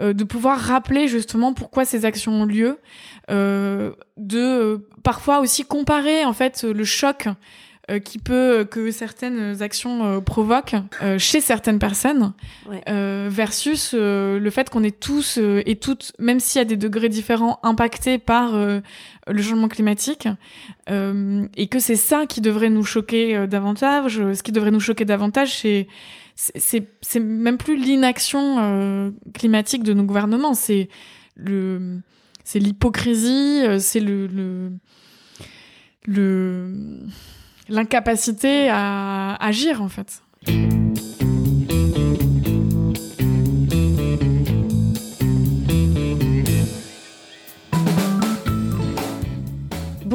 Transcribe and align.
de 0.00 0.24
pouvoir 0.24 0.58
rappeler 0.58 1.08
justement 1.08 1.52
pourquoi 1.52 1.84
ces 1.84 2.04
actions 2.04 2.32
ont 2.42 2.46
lieu, 2.46 2.78
de 3.28 4.86
parfois 5.02 5.40
aussi 5.40 5.64
comparer 5.64 6.24
en 6.24 6.32
fait 6.32 6.64
le 6.64 6.84
choc 6.84 7.28
euh, 7.90 7.98
qui 7.98 8.18
peut 8.18 8.64
que 8.64 8.90
certaines 8.90 9.60
actions 9.60 10.06
euh, 10.06 10.20
provoquent 10.20 10.76
euh, 11.02 11.18
chez 11.18 11.42
certaines 11.42 11.78
personnes 11.78 12.32
versus 12.86 13.92
le 13.92 14.50
fait 14.50 14.70
qu'on 14.70 14.82
est 14.82 14.98
tous 14.98 15.38
et 15.38 15.76
toutes 15.76 16.12
même 16.18 16.40
s'il 16.40 16.60
y 16.60 16.62
a 16.62 16.64
des 16.64 16.78
degrés 16.78 17.10
différents 17.10 17.58
impactés 17.62 18.16
par 18.16 18.56
le 18.56 19.42
changement 19.42 19.68
climatique 19.68 20.28
et 20.88 21.66
que 21.68 21.78
c'est 21.78 21.96
ça 21.96 22.26
qui 22.26 22.40
devrait 22.40 22.70
nous 22.70 22.84
choquer 22.84 23.46
davantage 23.46 24.16
ce 24.16 24.42
qui 24.42 24.52
devrait 24.52 24.70
nous 24.70 24.80
choquer 24.80 25.04
davantage 25.04 25.58
c'est 25.58 25.86
c'est 26.34 26.88
c'est 27.00 27.20
même 27.20 27.58
plus 27.58 27.76
l'inaction 27.76 29.12
climatique 29.34 29.82
de 29.82 29.94
nos 29.94 30.02
gouvernements 30.02 30.54
c'est 30.54 30.88
le 31.36 32.00
c'est 32.42 32.58
l'hypocrisie 32.58 33.62
c'est 33.78 34.00
le, 34.00 34.26
le 34.26 34.72
le 36.06 36.72
l'incapacité 37.68 38.68
à 38.70 39.36
agir 39.40 39.82
en 39.82 39.88
fait. 39.88 40.22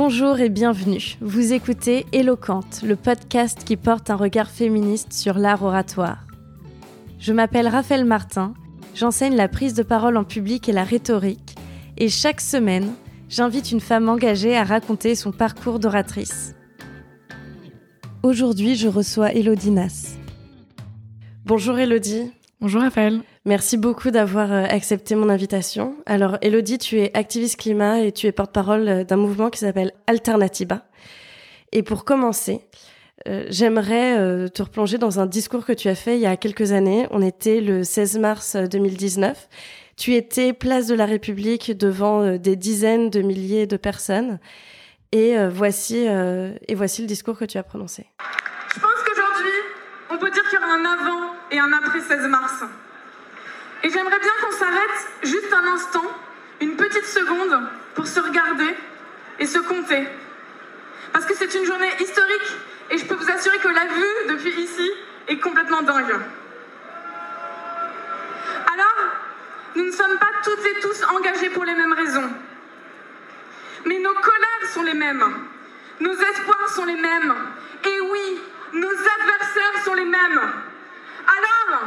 Bonjour 0.01 0.39
et 0.39 0.47
bienvenue. 0.47 1.17
Vous 1.19 1.51
écoutez 1.51 2.05
Éloquente, 2.13 2.83
le 2.83 2.95
podcast 2.95 3.65
qui 3.65 3.75
porte 3.75 4.09
un 4.09 4.15
regard 4.15 4.49
féministe 4.49 5.11
sur 5.11 5.37
l'art 5.37 5.61
oratoire. 5.61 6.25
Je 7.19 7.33
m'appelle 7.33 7.67
Raphaël 7.67 8.05
Martin, 8.05 8.53
j'enseigne 8.95 9.35
la 9.35 9.49
prise 9.49 9.73
de 9.73 9.83
parole 9.83 10.15
en 10.15 10.23
public 10.23 10.69
et 10.69 10.71
la 10.71 10.85
rhétorique, 10.85 11.55
et 11.97 12.07
chaque 12.07 12.39
semaine, 12.39 12.93
j'invite 13.27 13.73
une 13.73 13.81
femme 13.81 14.07
engagée 14.07 14.55
à 14.55 14.63
raconter 14.63 15.15
son 15.15 15.33
parcours 15.33 15.79
d'oratrice. 15.79 16.55
Aujourd'hui, 18.23 18.75
je 18.75 18.87
reçois 18.87 19.33
Elodie 19.33 19.71
Nas. 19.71 20.15
Bonjour 21.43 21.77
Elodie. 21.77 22.31
Bonjour 22.61 22.83
Raphaël. 22.83 23.19
Merci 23.49 23.77
beaucoup 23.77 24.11
d'avoir 24.11 24.51
euh, 24.51 24.65
accepté 24.69 25.15
mon 25.15 25.27
invitation. 25.27 25.95
Alors 26.05 26.37
Elodie, 26.43 26.77
tu 26.77 26.99
es 26.99 27.09
activiste 27.17 27.59
climat 27.59 27.99
et 27.99 28.11
tu 28.11 28.27
es 28.27 28.31
porte-parole 28.31 28.87
euh, 28.87 29.03
d'un 29.03 29.15
mouvement 29.15 29.49
qui 29.49 29.57
s'appelle 29.57 29.91
Alternativa. 30.05 30.85
Et 31.71 31.81
pour 31.81 32.05
commencer, 32.05 32.61
euh, 33.27 33.47
j'aimerais 33.49 34.49
te 34.51 34.61
replonger 34.61 34.99
dans 34.99 35.19
un 35.19 35.25
discours 35.25 35.65
que 35.65 35.73
tu 35.73 35.89
as 35.89 35.95
fait 35.95 36.15
il 36.15 36.21
y 36.21 36.27
a 36.27 36.37
quelques 36.37 36.73
années. 36.73 37.07
On 37.09 37.23
était 37.23 37.59
le 37.59 37.83
16 37.83 38.19
mars 38.19 38.55
2019. 38.55 39.49
Tu 39.97 40.13
étais 40.13 40.53
place 40.53 40.85
de 40.85 40.93
la 40.93 41.07
République 41.07 41.75
devant 41.75 42.37
des 42.37 42.55
dizaines 42.55 43.09
de 43.09 43.23
milliers 43.23 43.65
de 43.65 43.77
personnes. 43.77 44.37
Et 45.11 45.35
voici, 45.47 46.05
et 46.05 46.75
voici 46.75 47.01
le 47.01 47.07
discours 47.07 47.37
que 47.37 47.45
tu 47.45 47.57
as 47.57 47.63
prononcé. 47.63 48.05
Je 48.75 48.79
pense 48.79 48.91
qu'aujourd'hui, 49.07 49.57
on 50.11 50.17
peut 50.19 50.29
dire 50.29 50.43
qu'il 50.49 50.59
y 50.59 50.63
aura 50.63 50.71
un 50.71 50.85
avant 50.85 51.33
et 51.51 51.57
un 51.57 51.73
après 51.73 51.99
16 51.99 52.27
mars. 52.29 52.63
Et 53.83 53.89
j'aimerais 53.89 54.19
bien 54.19 54.31
qu'on 54.41 54.51
s'arrête 54.51 55.07
juste 55.23 55.53
un 55.53 55.73
instant, 55.73 56.05
une 56.61 56.75
petite 56.75 57.05
seconde, 57.05 57.61
pour 57.95 58.07
se 58.07 58.19
regarder 58.19 58.75
et 59.39 59.45
se 59.45 59.59
compter. 59.59 60.07
Parce 61.13 61.25
que 61.25 61.35
c'est 61.35 61.53
une 61.53 61.65
journée 61.65 61.91
historique 61.99 62.57
et 62.91 62.97
je 62.97 63.05
peux 63.05 63.15
vous 63.15 63.31
assurer 63.31 63.57
que 63.59 63.69
la 63.69 63.85
vue 63.85 64.35
depuis 64.35 64.61
ici 64.61 64.91
est 65.27 65.39
complètement 65.39 65.81
dingue. 65.81 66.15
Alors, 68.73 69.11
nous 69.75 69.85
ne 69.85 69.91
sommes 69.91 70.17
pas 70.19 70.27
toutes 70.43 70.65
et 70.65 70.79
tous 70.81 71.03
engagés 71.15 71.49
pour 71.49 71.63
les 71.63 71.73
mêmes 71.73 71.93
raisons. 71.93 72.29
Mais 73.85 73.99
nos 73.99 74.13
colères 74.13 74.69
sont 74.73 74.83
les 74.83 74.93
mêmes. 74.93 75.23
Nos 76.01 76.13
espoirs 76.13 76.69
sont 76.69 76.85
les 76.85 76.95
mêmes. 76.95 77.33
Et 77.85 78.01
oui, 78.01 78.41
nos 78.73 78.89
adversaires 78.89 79.83
sont 79.83 79.93
les 79.93 80.05
mêmes. 80.05 80.41
Alors, 81.37 81.83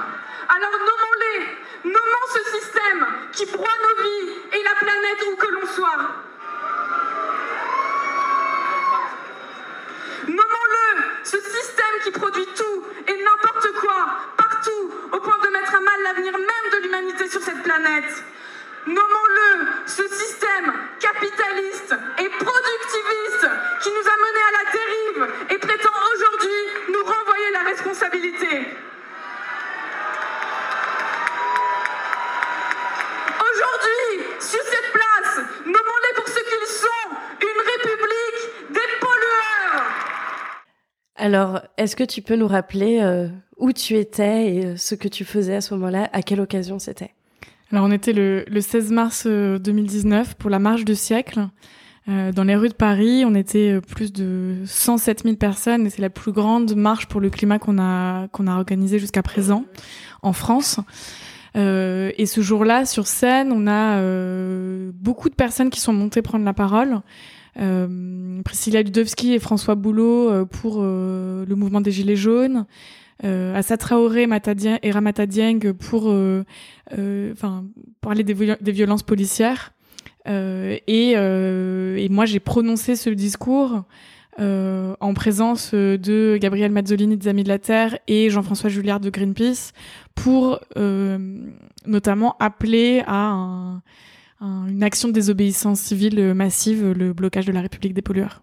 alors 0.49 0.79
nommons-les. 0.79 1.91
Nommons 1.91 2.27
ce 2.33 2.43
système 2.59 3.07
qui 3.33 3.47
broie 3.47 3.77
nos 3.83 4.03
vies 4.03 4.31
et 4.53 4.63
la 4.63 4.75
planète 4.77 5.23
où 5.31 5.37
que 5.37 5.47
l'on 5.49 5.67
soit. 5.67 5.99
Nommons-le, 10.29 11.03
ce 11.25 11.41
système 11.41 11.97
qui 12.05 12.11
produit 12.13 12.47
tout 12.55 12.85
et 13.09 13.23
n'importe 13.23 13.73
quoi, 13.81 14.07
partout, 14.37 14.91
au 15.13 15.19
point 15.19 15.39
de 15.39 15.49
mettre 15.49 15.75
à 15.75 15.81
mal 15.81 16.03
l'avenir 16.05 16.33
même 16.33 16.73
de 16.73 16.79
l'humanité 16.85 17.29
sur 17.29 17.43
cette 17.43 17.63
planète. 17.63 18.25
Nommons-le, 18.87 19.67
ce 19.87 20.07
système 20.09 20.73
capitaliste 21.01 21.95
et 22.19 22.29
productiviste 22.29 23.49
qui 23.81 23.91
nous 23.91 24.09
a 24.09 24.17
menés 24.17 24.47
à 24.49 24.53
la 24.59 24.71
dérive 24.73 25.35
et 25.51 25.59
prétend 25.59 25.93
aujourd'hui 26.15 26.61
nous 26.89 27.05
renvoyer 27.05 27.51
la 27.53 27.63
responsabilité. 27.65 28.77
Aujourd'hui, 33.41 34.25
sur 34.41 34.63
cette 34.63 34.93
place, 34.93 35.47
nommons-les 35.67 36.15
pour 36.17 36.29
ce 36.29 36.41
qu'ils 36.41 36.67
sont, 36.67 37.09
une 37.41 37.61
république 37.73 38.71
des 38.71 38.89
pollueurs. 39.01 39.85
Alors, 41.23 41.61
est-ce 41.77 41.95
que 41.95 42.03
tu 42.03 42.21
peux 42.21 42.35
nous 42.35 42.49
rappeler 42.49 42.99
euh, 43.01 43.29
où 43.57 43.73
tu 43.73 43.95
étais 43.97 44.57
et 44.57 44.67
euh, 44.67 44.77
ce 44.77 44.97
que 44.97 45.07
tu 45.07 45.25
faisais 45.25 45.55
à 45.55 45.61
ce 45.61 45.73
moment-là, 45.75 46.11
à 46.13 46.21
quelle 46.21 46.41
occasion 46.41 46.81
c'était? 46.81 47.15
Alors 47.71 47.85
on 47.85 47.93
était 47.93 48.13
le, 48.13 48.45
16 48.61 48.91
mars 48.91 49.29
2019 49.29 50.31
euh, 50.31 50.33
pour 50.37 50.51
la 50.51 50.59
marche 50.59 50.85
du 50.85 50.97
siècle. 50.97 51.47
Dans 52.09 52.43
les 52.43 52.57
rues 52.57 52.71
de 52.71 52.75
Paris, 52.75 53.23
on 53.25 53.37
était 53.37 53.81
plus 53.81 54.13
de 54.13 54.57
107 54.67 55.23
000 55.23 55.37
personnes 55.37 55.87
et 55.87 55.91
c'est 55.91 56.03
la 56.03 56.11
plus 56.11 56.33
grande 56.33 56.75
marche 56.75 57.07
pour 57.07 57.21
le 57.21 57.31
climat 57.31 57.61
qu'on 57.61 57.79
a 57.79 58.27
qu'on 58.33 58.49
a 58.49 58.57
organisée 58.57 58.99
jusqu'à 58.99 59.23
présent 59.23 59.65
en 60.23 60.33
France. 60.33 60.81
et 61.55 62.27
ce 62.27 62.41
jour-là, 62.41 62.87
sur 62.87 63.07
scène, 63.07 63.53
on 63.53 63.69
a 63.69 64.03
beaucoup 64.91 65.29
de 65.29 65.37
personnes 65.37 65.71
qui 65.71 65.79
sont 65.79 65.93
montées 65.93 66.23
prendre 66.23 66.45
la 66.45 66.53
parole. 66.53 67.03
Priscilla 67.55 68.83
Ludowski 68.83 69.35
et 69.35 69.39
François 69.39 69.75
Boulot 69.75 70.47
pour 70.47 70.83
le 70.83 71.55
mouvement 71.55 71.81
des 71.81 71.91
Gilets 71.91 72.17
jaunes 72.17 72.67
euh, 73.25 73.55
Assa 73.55 73.77
Traoré 73.77 74.27
et 74.83 74.91
Ramata 74.91 75.27
Dieng 75.27 75.73
pour 75.73 76.11
euh, 76.11 76.45
euh, 76.99 77.35
parler 78.01 78.25
des, 78.25 78.73
violences 78.73 79.03
policières. 79.03 79.73
Euh, 80.29 80.77
et, 80.87 81.13
euh, 81.17 81.97
et, 81.97 82.09
moi, 82.09 82.27
j'ai 82.27 82.41
prononcé 82.41 82.97
ce 82.97 83.11
discours 83.11 83.85
en 84.39 85.15
présence 85.15 85.75
de 85.75 86.39
Gabriel 86.41 86.73
Mazzolini 86.73 87.19
des 87.19 87.29
Amis 87.29 87.45
de 87.45 87.49
la 87.49 87.59
Terre 87.59 87.99
et 88.09 88.31
Jean-François 88.31 88.71
Julliard 88.71 88.99
de 88.99 89.11
Greenpeace 89.11 89.73
pour 90.15 90.59
notamment 91.87 92.37
appeler 92.41 93.03
à 93.07 93.27
un, 93.27 93.83
une 94.43 94.83
action 94.83 95.09
de 95.09 95.13
désobéissance 95.13 95.81
civile 95.81 96.35
massive, 96.35 96.93
le 96.93 97.13
blocage 97.13 97.47
de 97.47 97.53
la 97.53 97.61
République 97.61 97.95
des 97.95 98.03
pollueurs. 98.03 98.43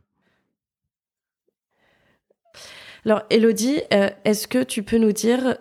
Alors, 3.05 3.23
Elodie, 3.29 3.81
euh, 3.93 4.09
est-ce 4.25 4.47
que 4.47 4.63
tu 4.63 4.83
peux 4.83 4.97
nous 4.97 5.11
dire 5.11 5.57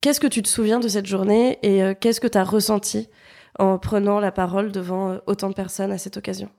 qu'est-ce 0.00 0.20
que 0.20 0.26
tu 0.26 0.42
te 0.42 0.48
souviens 0.48 0.80
de 0.80 0.88
cette 0.88 1.06
journée 1.06 1.58
et 1.62 1.82
euh, 1.82 1.94
qu'est-ce 1.98 2.20
que 2.20 2.26
tu 2.26 2.38
as 2.38 2.44
ressenti 2.44 3.08
en 3.58 3.78
prenant 3.78 4.20
la 4.20 4.32
parole 4.32 4.72
devant 4.72 5.10
euh, 5.10 5.18
autant 5.26 5.48
de 5.48 5.54
personnes 5.54 5.92
à 5.92 5.98
cette 5.98 6.16
occasion? 6.16 6.50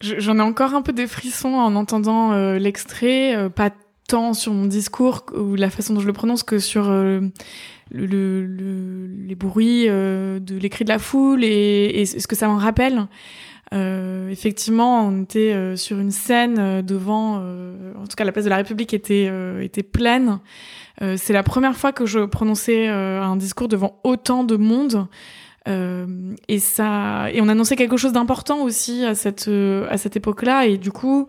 J'en 0.00 0.38
ai 0.38 0.42
encore 0.42 0.74
un 0.74 0.82
peu 0.82 0.92
des 0.92 1.06
frissons 1.06 1.54
en 1.54 1.76
entendant 1.76 2.34
l'extrait, 2.56 3.48
pas 3.48 3.70
tant 4.08 4.34
sur 4.34 4.52
mon 4.52 4.66
discours 4.66 5.24
ou 5.34 5.54
la 5.54 5.70
façon 5.70 5.94
dont 5.94 6.00
je 6.00 6.06
le 6.06 6.12
prononce 6.12 6.42
que 6.42 6.58
sur 6.58 6.88
le, 6.90 7.30
les 7.90 9.34
bruits 9.34 9.86
de 9.86 10.58
l'écrit 10.58 10.84
de 10.84 10.90
la 10.90 10.98
foule 10.98 11.44
et, 11.44 12.00
et 12.00 12.06
ce 12.06 12.26
que 12.26 12.36
ça 12.36 12.48
m'en 12.48 12.56
rappelle. 12.56 13.06
Euh, 13.72 14.28
effectivement, 14.28 15.06
on 15.06 15.22
était 15.22 15.52
euh, 15.52 15.74
sur 15.74 15.98
une 15.98 16.10
scène 16.10 16.58
euh, 16.58 16.82
devant, 16.82 17.36
en 17.36 18.06
tout 18.06 18.16
cas 18.16 18.24
la 18.24 18.32
place 18.32 18.44
de 18.44 18.50
la 18.50 18.56
République 18.56 18.94
était 18.94 19.30
était 19.62 19.82
pleine. 19.82 20.38
c'est 21.16 21.32
la 21.32 21.42
première 21.42 21.76
fois 21.76 21.92
que 21.92 22.06
je 22.06 22.20
prononçais 22.20 22.88
un 22.88 23.36
discours 23.36 23.68
devant 23.68 24.00
autant 24.04 24.44
de 24.44 24.56
monde. 24.56 25.06
et 25.66 26.58
ça, 26.58 27.30
et 27.32 27.40
on 27.40 27.48
annonçait 27.48 27.76
quelque 27.76 27.96
chose 27.96 28.12
d'important 28.12 28.62
aussi 28.62 29.04
à 29.04 29.14
cette 29.14 29.48
à 29.90 29.96
cette 29.96 30.16
époque-là. 30.16 30.66
Et 30.66 30.78
du 30.78 30.92
coup, 30.92 31.26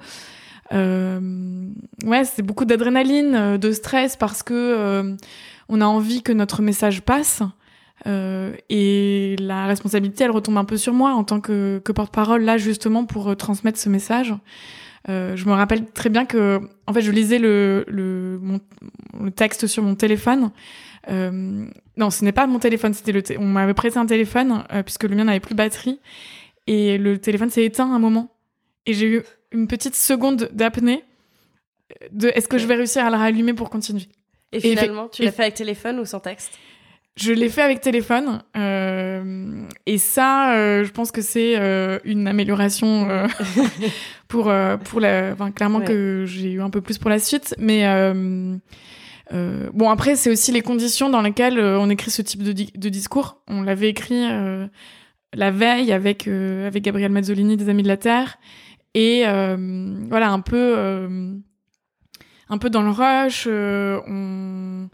ouais, 0.72 2.24
c'est 2.26 2.42
beaucoup 2.42 2.66
d'adrénaline, 2.66 3.58
de 3.58 3.72
stress 3.72 4.16
parce 4.16 4.44
que 4.44 5.16
on 5.70 5.82
a 5.82 5.86
envie 5.86 6.22
que 6.22 6.32
notre 6.32 6.62
message 6.62 7.02
passe. 7.02 7.42
Euh, 8.08 8.54
et 8.70 9.36
la 9.40 9.66
responsabilité, 9.66 10.26
elle 10.26 10.32
retombe 10.32 10.58
un 10.58 10.66
peu 10.66 10.78
sur 10.78 10.94
moi 10.94 11.14
en 11.14 11.24
tant 11.24 11.40
que, 11.40 11.82
que 11.84 11.92
porte-parole, 11.92 12.44
là 12.44 12.58
justement 12.58 13.06
pour 13.06 13.30
euh, 13.30 13.36
transmettre 13.36 13.80
ce 13.80 13.90
message. 13.90 14.34
Euh, 15.10 15.36
je 15.36 15.46
me 15.46 15.54
rappelle 15.54 15.86
très 15.86 16.10
bien 16.10 16.26
que, 16.26 16.60
en 16.88 16.94
fait, 16.94 17.02
je 17.02 17.12
lisais 17.12 17.40
le, 17.40 17.86
le, 17.88 18.38
mon, 18.42 18.60
le 19.20 19.32
texte 19.32 19.66
sur 19.66 19.82
mon 19.82 19.96
téléphone. 19.96 20.52
Euh, 21.10 21.66
Non, 21.98 22.10
ce 22.10 22.24
n'est 22.26 22.32
pas 22.32 22.48
mon 22.48 22.60
téléphone. 22.60 22.94
C'était 22.94 23.12
le. 23.12 23.24
On 23.40 23.46
m'avait 23.46 23.74
prêté 23.74 23.98
un 23.98 24.06
téléphone 24.06 24.64
puisque 24.84 25.04
le 25.04 25.16
mien 25.16 25.24
n'avait 25.24 25.40
plus 25.40 25.54
de 25.54 25.58
batterie 25.58 26.00
et 26.68 26.98
le 26.98 27.18
téléphone 27.18 27.50
s'est 27.50 27.64
éteint 27.64 27.92
un 27.92 28.00
moment. 28.00 28.36
Et 28.86 28.94
j'ai 28.94 29.08
eu 29.08 29.24
une 29.56 29.68
petite 29.68 29.96
seconde 29.96 30.50
d'apnée 30.54 31.04
de 32.12 32.30
est-ce 32.30 32.48
que 32.48 32.58
je 32.58 32.68
vais 32.68 32.76
réussir 32.76 33.06
à 33.06 33.10
le 33.10 33.16
rallumer 33.16 33.54
pour 33.54 33.70
continuer. 33.70 34.08
Et 34.52 34.60
finalement, 34.60 35.08
tu 35.08 35.24
l'as 35.24 35.32
fait 35.32 35.44
avec 35.44 35.56
téléphone 35.56 36.00
ou 36.00 36.06
sans 36.06 36.20
texte 36.20 36.58
Je 37.16 37.34
l'ai 37.34 37.50
fait 37.50 37.62
avec 37.62 37.82
téléphone. 37.82 38.42
Euh, 38.56 39.66
et 39.86 39.98
ça, 39.98 40.54
euh, 40.54 40.84
je 40.84 40.92
pense 40.92 41.12
que 41.12 41.22
c'est 41.22 41.56
euh, 41.58 42.00
une 42.04 42.28
amélioration 42.28 43.10
euh, 43.10 43.28
pour, 44.28 44.52
pour 44.84 45.00
la. 45.00 45.32
Enfin, 45.34 45.52
clairement 45.52 45.82
que 45.82 46.26
j'ai 46.26 46.52
eu 46.52 46.62
un 46.62 46.70
peu 46.70 46.82
plus 46.82 46.98
pour 46.98 47.10
la 47.10 47.20
suite. 47.20 47.56
Mais. 47.60 47.84
bon, 49.32 49.90
après, 49.90 50.16
c'est 50.16 50.30
aussi 50.30 50.52
les 50.52 50.62
conditions 50.62 51.10
dans 51.10 51.22
lesquelles 51.22 51.60
on 51.60 51.90
écrit 51.90 52.12
ce 52.12 52.22
type 52.22 52.44
de, 52.44 52.52
de 52.52 52.90
discours. 52.90 53.42
On 53.48 53.62
l'avait 53.62 53.90
écrit 53.90 54.26
la 55.34 55.52
veille 55.52 55.92
avec, 55.92 56.28
avec 56.28 56.84
Gabriel 56.84 57.12
Mazzolini 57.12 57.58
des 57.58 57.70
Amis 57.70 57.84
de 57.84 57.90
la 57.90 57.98
Terre. 57.98 58.38
Et 58.96 59.24
voilà, 60.10 60.32
un 60.32 60.40
peu 60.40 61.44
un 62.50 62.58
peu 62.58 62.70
dans 62.70 62.82
le 62.82 62.92
rush. 62.92 63.46
Euh, 63.48 64.00
on, 64.08 64.90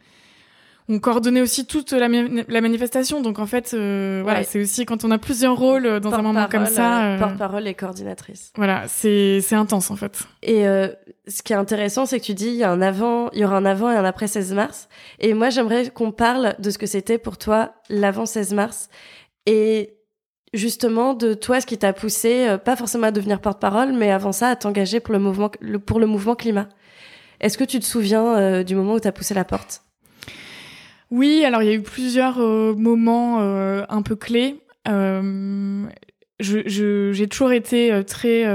on 0.89 0.99
coordonnait 0.99 1.41
aussi 1.41 1.65
toute 1.65 1.91
la, 1.91 2.07
la 2.07 2.61
manifestation. 2.61 3.21
Donc 3.21 3.39
en 3.39 3.45
fait, 3.45 3.73
euh, 3.73 4.21
voilà, 4.23 4.43
c'est 4.43 4.61
aussi 4.61 4.85
quand 4.85 5.03
on 5.05 5.11
a 5.11 5.17
plusieurs 5.17 5.57
rôles 5.57 5.85
euh, 5.85 5.99
dans 5.99 6.13
un 6.13 6.21
moment 6.21 6.47
comme 6.49 6.65
ça. 6.65 7.17
Porte-parole 7.19 7.67
et 7.67 7.73
coordinatrice. 7.73 8.51
Voilà, 8.55 8.87
c'est 8.87 9.41
c'est 9.41 9.55
intense 9.55 9.91
en 9.91 9.95
fait. 9.95 10.23
Et 10.43 10.63
ce 11.27 11.41
qui 11.43 11.53
est 11.53 11.57
intéressant, 11.57 12.05
c'est 12.05 12.19
que 12.19 12.25
tu 12.25 12.33
dis 12.33 12.47
il 12.47 12.55
y 12.55 12.63
a 12.63 12.71
un 12.71 12.81
avant, 12.81 13.29
il 13.31 13.39
y 13.39 13.45
aura 13.45 13.57
un 13.57 13.65
avant 13.65 13.91
et 13.91 13.95
un 13.95 14.05
après 14.05 14.27
16 14.27 14.53
mars. 14.53 14.89
Et 15.19 15.33
moi, 15.33 15.49
j'aimerais 15.49 15.89
qu'on 15.89 16.11
parle 16.11 16.55
de 16.59 16.69
ce 16.69 16.77
que 16.77 16.87
c'était 16.87 17.17
pour 17.17 17.37
toi 17.37 17.73
l'avant 17.89 18.25
16 18.25 18.53
mars 18.53 18.89
et 19.45 19.95
justement 20.53 21.13
de 21.13 21.33
toi 21.33 21.61
ce 21.61 21.65
qui 21.65 21.77
t'a 21.77 21.93
poussé, 21.93 22.57
pas 22.65 22.75
forcément 22.75 23.07
à 23.07 23.11
devenir 23.11 23.39
porte-parole, 23.39 23.93
mais 23.93 24.11
avant 24.11 24.31
ça 24.31 24.49
à 24.49 24.55
t'engager 24.55 24.99
pour 24.99 25.13
le 25.13 25.19
mouvement 25.19 25.49
pour 25.85 25.99
le 25.99 26.07
mouvement 26.07 26.35
climat. 26.35 26.67
Est-ce 27.41 27.57
que 27.57 27.63
tu 27.63 27.79
te 27.79 27.85
souviens 27.85 28.37
euh, 28.37 28.63
du 28.63 28.75
moment 28.75 28.93
où 28.93 28.99
tu 28.99 29.07
as 29.07 29.11
poussé 29.11 29.33
la 29.33 29.43
porte? 29.43 29.81
Oui, 31.09 31.43
alors 31.43 31.63
il 31.63 31.65
y 31.65 31.71
a 31.71 31.73
eu 31.73 31.81
plusieurs 31.81 32.39
euh, 32.39 32.73
moments 32.73 33.39
euh, 33.41 33.83
un 33.89 34.01
peu 34.03 34.15
clés. 34.15 34.61
j'ai 36.39 37.27
toujours 37.27 37.51
été 37.51 38.03
très 38.05 38.45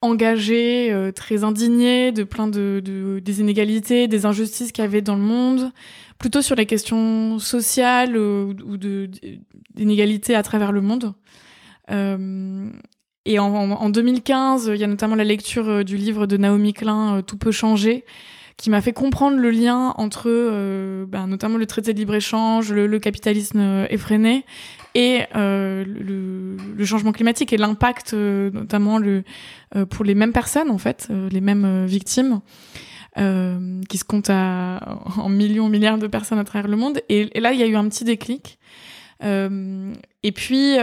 engagée, 0.00 1.12
très 1.14 1.44
indignée 1.44 2.10
de 2.10 2.24
plein 2.24 2.48
de, 2.48 3.20
des 3.22 3.40
inégalités, 3.40 4.08
des 4.08 4.26
injustices 4.26 4.72
qu'il 4.72 4.82
y 4.82 4.86
avait 4.86 5.02
dans 5.02 5.14
le 5.14 5.22
monde, 5.22 5.70
plutôt 6.22 6.40
sur 6.40 6.56
les 6.56 6.64
questions 6.64 7.38
sociales 7.38 8.16
ou, 8.16 8.54
d'inégalités 9.74 10.34
à 10.34 10.42
travers 10.42 10.72
le 10.72 10.80
monde. 10.80 11.12
Et 13.24 13.38
en, 13.38 13.90
2015, 13.90 14.72
il 14.74 14.80
y 14.80 14.84
a 14.84 14.88
notamment 14.88 15.14
la 15.14 15.24
lecture 15.24 15.68
euh, 15.68 15.82
du 15.84 15.96
livre 15.96 16.26
de 16.26 16.36
Naomi 16.36 16.72
Klein, 16.72 17.18
euh, 17.18 17.22
Tout 17.22 17.36
peut 17.38 17.52
changer, 17.52 18.04
qui 18.56 18.68
m'a 18.68 18.80
fait 18.80 18.92
comprendre 18.92 19.36
le 19.36 19.50
lien 19.50 19.94
entre 19.96 20.24
euh, 20.26 21.06
ben, 21.06 21.28
notamment 21.28 21.56
le 21.56 21.66
traité 21.66 21.92
de 21.92 21.98
libre-échange, 21.98 22.72
le, 22.72 22.98
capitalisme 22.98 23.86
effréné 23.90 24.44
et 24.94 25.20
le, 25.34 26.56
changement 26.84 27.12
climatique 27.12 27.52
et 27.52 27.56
l'impact 27.56 28.12
notamment 28.12 29.00
pour 29.88 30.04
les 30.04 30.14
mêmes 30.14 30.32
personnes, 30.32 30.70
en 30.70 30.78
fait, 30.78 31.08
les 31.30 31.40
mêmes 31.40 31.86
victimes. 31.86 32.40
Qui 33.14 33.98
se 33.98 34.04
comptent 34.04 34.30
à, 34.30 34.98
en 35.16 35.28
millions, 35.28 35.68
milliards 35.68 35.98
de 35.98 36.06
personnes 36.06 36.38
à 36.38 36.44
travers 36.44 36.68
le 36.68 36.76
monde. 36.76 37.00
Et, 37.08 37.28
là, 37.38 37.52
il 37.52 37.60
y 37.60 37.62
a 37.62 37.66
eu 37.66 37.76
un 37.76 37.88
petit 37.88 38.04
déclic. 38.04 38.58
et 39.22 40.32
puis, 40.32 40.78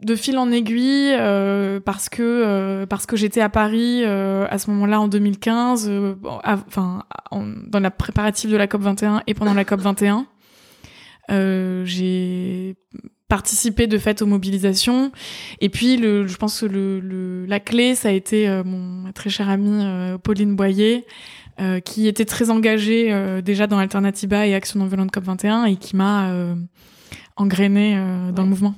de 0.00 0.14
fil 0.14 0.38
en 0.38 0.50
aiguille 0.52 1.14
euh, 1.18 1.80
parce 1.80 2.08
que 2.08 2.22
euh, 2.22 2.86
parce 2.86 3.06
que 3.06 3.16
j'étais 3.16 3.40
à 3.40 3.48
Paris 3.48 4.02
euh, 4.04 4.46
à 4.48 4.58
ce 4.58 4.70
moment-là 4.70 5.00
en 5.00 5.08
2015 5.08 5.90
enfin 6.44 7.02
dans 7.32 7.80
la 7.80 7.90
préparative 7.90 8.50
de 8.50 8.56
la 8.56 8.68
COP 8.68 8.82
21 8.82 9.22
et 9.26 9.34
pendant 9.34 9.54
la 9.54 9.64
COP 9.64 9.80
21 9.80 10.26
j'ai 11.28 12.76
participé 13.28 13.86
de 13.86 13.98
fait 13.98 14.22
aux 14.22 14.26
mobilisations 14.26 15.12
et 15.60 15.68
puis 15.68 15.96
le 15.96 16.26
je 16.26 16.36
pense 16.36 16.60
que 16.60 16.66
le, 16.66 17.46
la 17.46 17.60
clé 17.60 17.94
ça 17.94 18.08
a 18.08 18.12
été 18.12 18.48
mon 18.64 19.12
très 19.12 19.28
cher 19.30 19.48
ami 19.48 19.84
Pauline 20.22 20.56
Boyer 20.56 21.04
qui 21.84 22.08
était 22.08 22.24
très 22.24 22.48
engagée 22.50 23.40
déjà 23.42 23.66
dans 23.66 23.78
Alternativa 23.78 24.46
et 24.46 24.54
Action 24.54 24.80
non 24.80 24.86
violente 24.86 25.10
COP 25.10 25.24
21 25.24 25.64
et 25.66 25.76
qui 25.76 25.94
m'a 25.94 26.32
engrainé 27.36 27.96
dans 28.32 28.42
le 28.44 28.48
mouvement. 28.48 28.74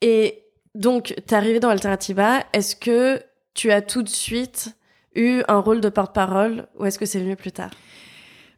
Et 0.00 0.44
donc, 0.74 1.14
t'es 1.26 1.34
arrivé 1.34 1.60
dans 1.60 1.68
Alternativa. 1.68 2.44
Est-ce 2.52 2.76
que 2.76 3.22
tu 3.54 3.72
as 3.72 3.82
tout 3.82 4.02
de 4.02 4.08
suite 4.08 4.76
eu 5.14 5.42
un 5.48 5.58
rôle 5.58 5.80
de 5.80 5.88
porte-parole 5.88 6.66
ou 6.78 6.84
est-ce 6.84 6.98
que 6.98 7.06
c'est 7.06 7.20
venu 7.20 7.36
plus 7.36 7.52
tard? 7.52 7.70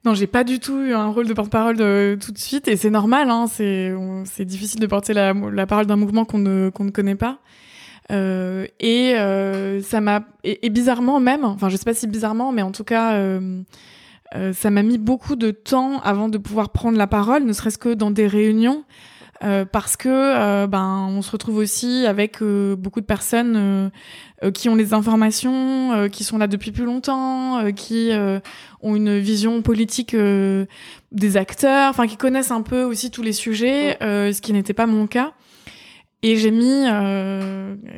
Non, 0.05 0.15
j'ai 0.15 0.27
pas 0.27 0.43
du 0.43 0.59
tout 0.59 0.81
eu 0.81 0.95
un 0.95 1.07
rôle 1.09 1.29
de 1.29 1.33
porte-parole 1.33 1.77
tout 1.77 2.33
de 2.33 2.39
suite 2.39 2.67
et 2.67 2.77
c'est 2.77 2.91
normal. 2.91 3.31
Hein, 3.31 3.47
c'est 3.47 3.95
c'est 4.25 4.45
difficile 4.45 4.81
de 4.81 4.87
porter 4.87 5.15
la, 5.15 5.67
parole 5.67 5.87
d'un 5.87 5.97
mouvement 5.97 6.25
qu'on 6.25 6.39
ne 6.39 6.71
qu'on 6.71 6.85
ne 6.85 6.91
connaît 6.91 7.15
pas. 7.15 7.39
Euh, 8.11 8.67
et 8.81 9.15
euh, 9.15 9.81
ça 9.81 10.01
m'a 10.01 10.25
et, 10.45 10.71
bizarrement 10.71 11.21
même, 11.21 11.45
enfin 11.45 11.69
je 11.69 11.77
sais 11.77 11.85
pas 11.85 11.95
si 11.95 12.07
bizarrement, 12.07 12.53
mais 12.53 12.63
en 12.63 12.73
tout 12.73 12.85
cas 12.85 13.15
euh, 13.15 13.63
euh 14.35 14.53
ça 14.53 14.71
m'a 14.71 14.83
mis 14.83 14.99
beaucoup 14.99 15.37
de 15.37 15.51
temps 15.51 16.01
avant 16.01 16.29
de 16.29 16.37
pouvoir 16.37 16.71
prendre 16.71 16.99
la 16.99 17.07
parole, 17.07 17.45
ne 17.45 17.53
serait-ce 17.53 17.79
que 17.79 17.95
dans 17.95 18.11
des 18.11 18.27
réunions. 18.27 18.85
Euh, 19.43 19.65
parce 19.65 19.97
que 19.97 20.09
euh, 20.09 20.69
ben 20.69 21.09
on 21.11 21.21
se 21.21 21.33
retrouve 21.33 21.56
aussi 21.56 22.06
avec 22.06 22.43
euh, 22.43 22.77
beaucoup 22.77 23.00
de 23.00 23.06
personnes 23.06 23.91
qui 24.55 24.69
ont 24.69 24.75
les 24.75 24.93
informations, 24.93 26.09
qui 26.11 26.25
sont 26.25 26.37
là 26.37 26.49
depuis 26.49 26.73
plus 26.73 26.85
longtemps, 26.85 27.71
qui 27.77 28.11
ont 28.81 28.97
une 28.97 29.19
vision 29.19 29.62
politique 29.62 30.17
des 30.17 31.37
acteurs, 31.37 31.91
enfin 31.91 32.09
qui 32.09 32.17
connaissent 32.17 32.50
un 32.50 32.62
peu 32.62 32.83
aussi 32.83 33.12
tous 33.12 33.23
les 33.23 33.33
sujets, 33.33 33.97
ce 34.00 34.41
qui 34.41 34.53
n'était 34.53 34.73
pas 34.73 34.87
mon 34.87 35.06
cas. 35.06 35.33
Et 36.25 36.35
j'ai 36.35 36.50
mis, 36.50 36.87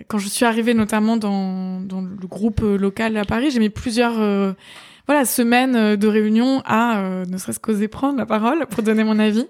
quand 0.09 0.19
je 0.19 0.29
suis 0.29 0.45
arrivée 0.45 0.75
notamment 0.75 1.17
dans, 1.17 1.81
dans 1.81 2.03
le 2.03 2.27
groupe 2.27 2.61
local 2.61 3.17
à 3.17 3.25
Paris, 3.25 3.51
j'ai 3.51 3.61
mis 3.61 3.71
plusieurs 3.71 4.17
voilà 5.07 5.25
semaines 5.25 5.97
de 5.97 6.07
réunion 6.07 6.61
à 6.67 7.25
ne 7.27 7.39
serait-ce 7.39 7.59
qu'oser 7.59 7.89
prendre 7.89 8.19
la 8.19 8.27
parole 8.27 8.67
pour 8.67 8.83
donner 8.83 9.05
mon 9.05 9.19
avis. 9.19 9.47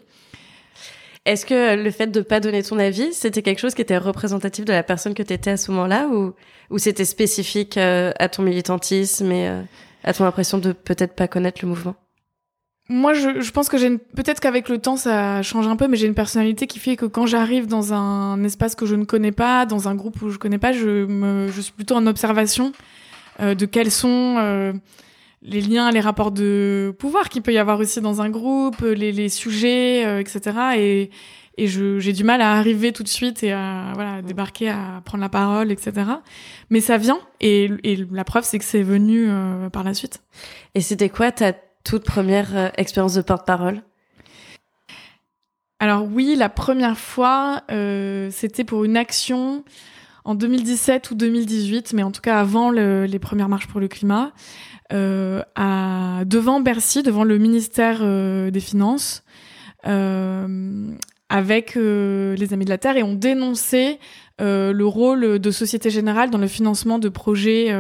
Est-ce 1.27 1.47
que 1.47 1.83
le 1.83 1.91
fait 1.91 2.09
de 2.09 2.21
pas 2.21 2.41
donner 2.41 2.63
ton 2.63 2.79
avis, 2.79 3.13
c'était 3.15 3.41
quelque 3.41 3.59
chose 3.59 3.75
qui 3.75 3.81
était 3.81 3.97
représentatif 3.97 4.65
de 4.65 4.73
la 4.73 4.83
personne 4.83 5.15
que 5.15 5.23
tu 5.23 5.33
étais 5.33 5.53
à 5.53 5.57
ce 5.57 5.71
moment-là 5.71 6.09
ou, 6.09 6.35
ou 6.71 6.79
c'était 6.79 7.07
spécifique 7.07 7.79
euh, 7.79 8.13
à 8.19 8.29
ton 8.29 8.43
militantisme 8.43 9.33
et 9.33 9.49
euh, 9.49 9.63
à 10.05 10.13
ton 10.13 10.25
impression 10.27 10.59
de 10.59 10.73
peut-être 10.73 11.15
pas 11.15 11.27
connaître 11.27 11.61
le 11.63 11.69
mouvement? 11.69 11.95
Moi, 12.91 13.15
je, 13.15 13.41
je, 13.41 13.51
pense 13.51 13.71
que 13.71 13.79
j'ai 13.79 13.97
peut-être 13.97 14.41
qu'avec 14.41 14.69
le 14.69 14.77
temps, 14.77 14.99
ça 14.99 15.41
change 15.41 15.67
un 15.67 15.77
peu, 15.77 15.89
mais 15.89 15.97
j'ai 15.97 16.07
une 16.07 16.15
personnalité 16.15 16.67
qui 16.67 16.79
fait 16.79 16.97
que 16.97 17.07
quand 17.07 17.25
j'arrive 17.25 17.67
dans 17.67 17.95
un 17.95 18.45
espace 18.45 18.75
que 18.75 18.85
je 18.85 18.95
ne 18.95 19.05
connais 19.05 19.33
pas, 19.33 19.65
dans 19.65 19.89
un 19.89 19.95
groupe 19.95 20.21
où 20.21 20.29
je 20.29 20.37
connais 20.37 20.59
pas, 20.59 20.73
je, 20.73 21.07
me, 21.07 21.51
je 21.51 21.61
suis 21.63 21.73
plutôt 21.73 21.95
en 21.95 22.07
observation 22.07 22.73
euh, 23.41 23.55
de 23.55 23.65
quels 23.65 23.91
sont 23.91 24.37
euh, 24.39 24.75
les 25.45 25.61
liens, 25.61 25.91
les 25.91 26.01
rapports 26.01 26.33
de 26.33 26.95
pouvoir 26.99 27.29
qu'il 27.29 27.43
peut 27.43 27.53
y 27.53 27.59
avoir 27.59 27.79
aussi 27.79 28.01
dans 28.01 28.23
un 28.23 28.31
groupe, 28.31 28.81
les, 28.81 29.13
les 29.13 29.29
sujets, 29.29 30.05
euh, 30.07 30.21
etc. 30.21 30.59
Et, 30.77 31.11
et 31.57 31.67
j'ai 31.69 32.13
du 32.13 32.25
mal 32.25 32.41
à 32.41 32.53
arriver 32.53 32.93
tout 32.93 33.03
de 33.03 33.09
suite 33.09 33.43
et 33.45 33.53
à 33.53 33.93
voilà, 33.95 34.23
débarquer, 34.23 34.71
à 34.71 35.03
prendre 35.05 35.23
la 35.23 35.29
parole, 35.29 35.71
etc. 35.71 35.93
Mais 36.71 36.81
ça 36.81 36.97
vient 36.97 37.21
et, 37.41 37.71
et 37.85 37.97
la 38.11 38.25
preuve, 38.25 38.45
c'est 38.45 38.59
que 38.59 38.65
c'est 38.65 38.83
venu 38.83 39.27
euh, 39.29 39.69
par 39.69 39.85
la 39.85 39.95
suite. 39.95 40.23
Et 40.75 40.81
c'était 40.81 41.11
quoi 41.11 41.31
ta 41.31 41.53
toute 41.85 42.05
première 42.05 42.57
euh, 42.57 42.69
expérience 42.77 43.15
de 43.15 43.23
porte-parole? 43.23 43.83
Alors 45.79 46.07
oui, 46.11 46.35
la 46.37 46.49
première 46.49 46.97
fois, 46.97 47.63
c'était 48.31 48.65
pour 48.65 48.85
une 48.85 48.97
action 48.97 49.65
en 50.25 50.35
2017 50.35 51.11
ou 51.11 51.15
2018, 51.15 51.93
mais 51.93 52.03
en 52.03 52.11
tout 52.11 52.23
cas 52.23 52.39
avant 52.39 52.71
le, 52.71 53.05
les 53.05 53.19
premières 53.19 53.51
marches 53.51 53.67
pour 53.67 53.81
le 53.81 53.89
climat 53.89 54.33
euh, 54.33 54.74
à, 54.91 56.23
devant 56.25 56.61
Bercy, 56.61 57.03
devant 57.03 57.25
le 57.25 57.39
ministère 57.39 58.01
euh, 58.03 58.51
des 58.51 58.61
Finances, 58.61 59.25
euh, 59.87 60.89
avec 61.29 61.77
euh, 61.77 62.37
les 62.37 62.53
Amis 62.53 62.65
de 62.65 62.71
la 62.71 62.79
Terre, 62.79 62.97
et 62.97 63.03
on 63.03 63.15
dénonçait 63.15 63.99
le 64.41 64.83
rôle 64.83 65.39
de 65.39 65.51
Société 65.51 65.91
Générale 65.91 66.31
dans 66.31 66.39
le 66.39 66.49
financement 66.49 66.99
de 66.99 67.09
projets 67.09 67.73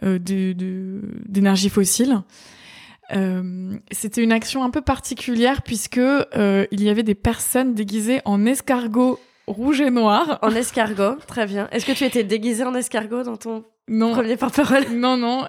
d'énergie 0.00 1.68
fossile. 1.68 2.22
Euh, 3.12 3.76
c'était 3.90 4.22
une 4.22 4.32
action 4.32 4.64
un 4.64 4.70
peu 4.70 4.80
particulière 4.80 5.62
puisque 5.62 5.98
euh, 5.98 6.66
il 6.70 6.82
y 6.82 6.88
avait 6.88 7.02
des 7.02 7.14
personnes 7.14 7.74
déguisées 7.74 8.20
en 8.24 8.46
escargot 8.46 9.20
rouge 9.46 9.80
et 9.80 9.90
noir. 9.90 10.38
En 10.42 10.50
escargot, 10.50 11.16
très 11.26 11.46
bien. 11.46 11.68
Est-ce 11.70 11.84
que 11.84 11.92
tu 11.92 12.04
étais 12.04 12.24
déguisée 12.24 12.64
en 12.64 12.74
escargot 12.74 13.22
dans 13.22 13.36
ton 13.36 13.64
Non. 13.88 14.12
Premier 14.14 14.36
porte-parole. 14.36 14.84
Non, 14.94 15.16
non. 15.16 15.46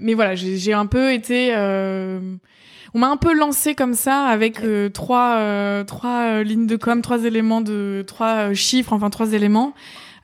mais 0.00 0.14
voilà, 0.14 0.34
j'ai 0.34 0.72
un 0.72 0.86
peu 0.86 1.12
été. 1.12 1.52
on 1.56 2.98
m'a 2.98 3.08
un 3.08 3.16
peu 3.16 3.34
lancé 3.34 3.74
comme 3.74 3.94
ça 3.94 4.26
avec 4.26 4.60
trois 4.92 5.84
trois 5.84 6.42
lignes 6.42 6.66
de 6.66 6.76
com, 6.76 7.02
trois 7.02 7.24
éléments 7.24 7.60
de 7.60 8.04
trois 8.06 8.52
chiffres, 8.54 8.92
enfin 8.92 9.10
trois 9.10 9.32
éléments. 9.32 9.74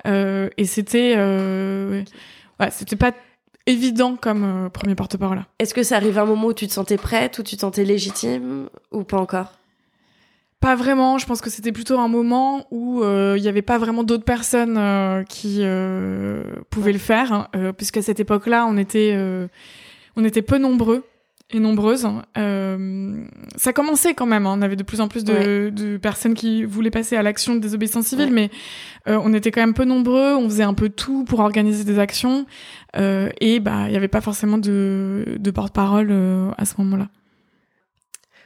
et 0.07 0.65
c'était 0.65 1.17
ouais, 1.17 2.71
c'était 2.71 2.97
pas 2.97 3.13
évident 3.69 4.17
comme 4.17 4.45
euh, 4.45 4.69
premier 4.69 4.95
porte-parole. 4.95 5.45
Est-ce 5.59 5.75
que 5.75 5.83
ça 5.83 5.97
arrive 5.97 6.19
à 6.19 6.23
un 6.23 6.27
moment 6.27 6.49
où 6.49 6.55
tu 6.55 6.67
te 6.67 6.73
sentais 6.73 6.97
prête, 6.97 7.39
où 7.39 7.43
tu 7.43 7.57
te 7.57 7.61
sentais 7.61 7.85
légitime, 7.85 8.69
ou 8.91 9.05
pas 9.05 9.19
encore? 9.19 9.58
Pas 10.61 10.75
vraiment. 10.75 11.19
Je 11.19 11.27
pense 11.27 11.41
que 11.41 11.51
c'était 11.51 11.73
plutôt 11.73 11.99
un 11.99 12.09
moment 12.09 12.67
où 12.71 13.03
euh, 13.03 13.35
il 13.37 13.43
n'y 13.43 13.49
avait 13.49 13.63
pas 13.63 13.79
vraiment 13.79 14.03
d'autres 14.03 14.25
personnes 14.25 14.77
euh, 14.77 15.23
qui 15.23 15.63
pouvaient 16.71 16.93
le 16.93 16.99
faire, 16.99 17.33
hein, 17.33 17.73
puisqu'à 17.77 18.03
cette 18.03 18.21
époque-là, 18.21 18.67
on 18.67 18.77
était 18.77 19.17
on 20.17 20.25
était 20.25 20.43
peu 20.43 20.59
nombreux 20.59 21.05
et 21.51 21.61
nombreuses. 21.61 22.07
Euh, 22.37 23.25
ça 23.57 23.73
commençait 23.73 24.15
quand 24.15 24.27
même. 24.27 24.47
Hein. 24.47 24.55
On 24.59 24.63
avait 24.63 24.77
de 24.77 24.83
plus 24.83 25.01
en 25.01 25.09
plus 25.09 25.25
de, 25.25 25.71
de 25.71 25.97
personnes 25.97 26.35
qui 26.35 26.65
voulaient 26.65 26.91
passer 26.91 27.17
à 27.17 27.23
l'action 27.23 27.55
de 27.55 27.61
désobéissance 27.61 28.07
civile, 28.07 28.31
mais 28.33 28.51
euh, 29.07 29.19
on 29.23 29.33
était 29.33 29.51
quand 29.51 29.61
même 29.61 29.75
peu 29.75 29.85
nombreux. 29.85 30.35
On 30.35 30.45
faisait 30.49 30.65
un 30.65 30.75
peu 30.75 30.91
tout 30.91 31.25
pour 31.25 31.41
organiser 31.41 31.85
des 31.85 31.99
actions, 31.99 32.45
euh, 32.97 33.31
et 33.41 33.61
bah 33.61 33.85
il 33.87 33.91
n'y 33.91 33.97
avait 33.97 34.09
pas 34.09 34.21
forcément 34.21 34.59
de, 34.59 35.37
de 35.39 35.51
porte-parole 35.51 36.09
euh, 36.11 36.51
à 36.59 36.65
ce 36.65 36.75
moment-là. 36.79 37.09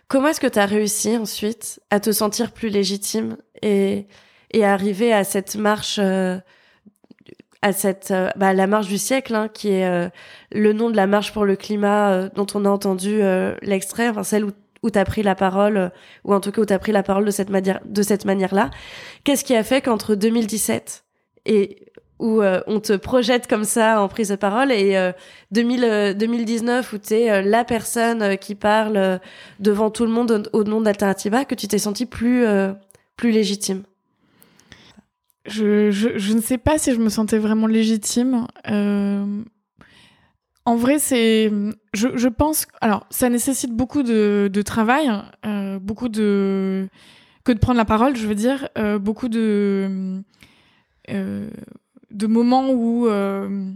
Comment 0.08 0.28
est-ce 0.28 0.40
que 0.40 0.46
tu 0.46 0.58
as 0.58 0.66
réussi 0.66 1.16
ensuite 1.16 1.80
à 1.90 2.00
te 2.00 2.12
sentir 2.12 2.52
plus 2.52 2.68
légitime 2.68 3.36
et, 3.62 4.06
et 4.52 4.64
à 4.64 4.72
arriver 4.72 5.12
à 5.12 5.24
cette 5.24 5.56
marche 5.56 5.98
euh, 5.98 6.38
à 7.62 7.72
cette 7.72 8.10
euh, 8.10 8.28
bah, 8.36 8.52
la 8.52 8.66
marche 8.66 8.88
du 8.88 8.98
siècle, 8.98 9.34
hein, 9.34 9.48
qui 9.48 9.70
est 9.70 9.86
euh, 9.86 10.08
le 10.50 10.72
nom 10.72 10.90
de 10.90 10.96
la 10.96 11.06
marche 11.06 11.32
pour 11.32 11.44
le 11.44 11.56
climat 11.56 12.28
dont 12.34 12.46
on 12.54 12.64
a 12.64 12.68
entendu 12.68 13.20
l'extrait, 13.62 14.08
enfin 14.08 14.24
celle 14.24 14.44
où, 14.44 14.50
où 14.82 14.90
tu 14.90 14.98
as 14.98 15.04
pris 15.04 15.22
la 15.22 15.34
parole, 15.34 15.92
ou 16.24 16.34
en 16.34 16.40
tout 16.40 16.50
cas 16.50 16.60
où 16.60 16.66
tu 16.66 16.72
as 16.72 16.78
pris 16.78 16.92
la 16.92 17.02
parole 17.02 17.24
de 17.24 17.30
cette 17.30 17.50
manière 17.50 17.80
de 17.84 18.02
cette 18.02 18.24
manière-là. 18.24 18.70
Qu'est-ce 19.24 19.44
qui 19.44 19.54
a 19.54 19.62
fait 19.62 19.80
qu'entre 19.80 20.14
2017 20.14 21.04
et 21.46 21.91
où 22.22 22.40
on 22.42 22.80
te 22.80 22.94
projette 22.94 23.46
comme 23.48 23.64
ça 23.64 24.00
en 24.00 24.08
prise 24.08 24.28
de 24.28 24.36
parole 24.36 24.72
et 24.72 25.12
2000, 25.50 26.16
2019 26.16 26.92
où 26.92 26.98
tu 26.98 27.14
es 27.14 27.42
la 27.42 27.64
personne 27.64 28.38
qui 28.38 28.54
parle 28.54 29.20
devant 29.60 29.90
tout 29.90 30.04
le 30.04 30.12
monde 30.12 30.48
au, 30.52 30.64
nom 30.64 30.80
d'Alternativa, 30.80 31.44
que 31.44 31.54
tu 31.54 31.68
t'es 31.68 31.78
senti 31.78 32.06
plus 32.06 32.46
plus 33.16 33.32
légitime 33.32 33.82
je, 35.46 35.90
je, 35.90 36.32
ne 36.32 36.40
sais 36.40 36.58
pas 36.58 36.78
si 36.78 36.92
je 36.92 36.98
me 36.98 37.08
sentais 37.08 37.38
vraiment 37.38 37.66
légitime. 37.66 38.46
Euh, 38.70 39.42
en 40.64 40.76
vrai, 40.76 40.98
c'est, 40.98 41.50
je, 41.94 42.08
je, 42.16 42.28
pense, 42.28 42.66
alors 42.80 43.06
ça 43.10 43.28
nécessite 43.28 43.72
beaucoup 43.72 44.02
de, 44.02 44.48
de 44.52 44.62
travail, 44.62 45.10
euh, 45.44 45.78
beaucoup 45.78 46.08
de 46.08 46.88
que 47.44 47.50
de 47.50 47.58
prendre 47.58 47.78
la 47.78 47.84
parole, 47.84 48.14
je 48.14 48.26
veux 48.28 48.36
dire, 48.36 48.68
euh, 48.78 49.00
beaucoup 49.00 49.28
de 49.28 50.22
euh, 51.10 51.50
de 52.12 52.26
moments 52.26 52.70
où 52.70 53.06
euh, 53.08 53.72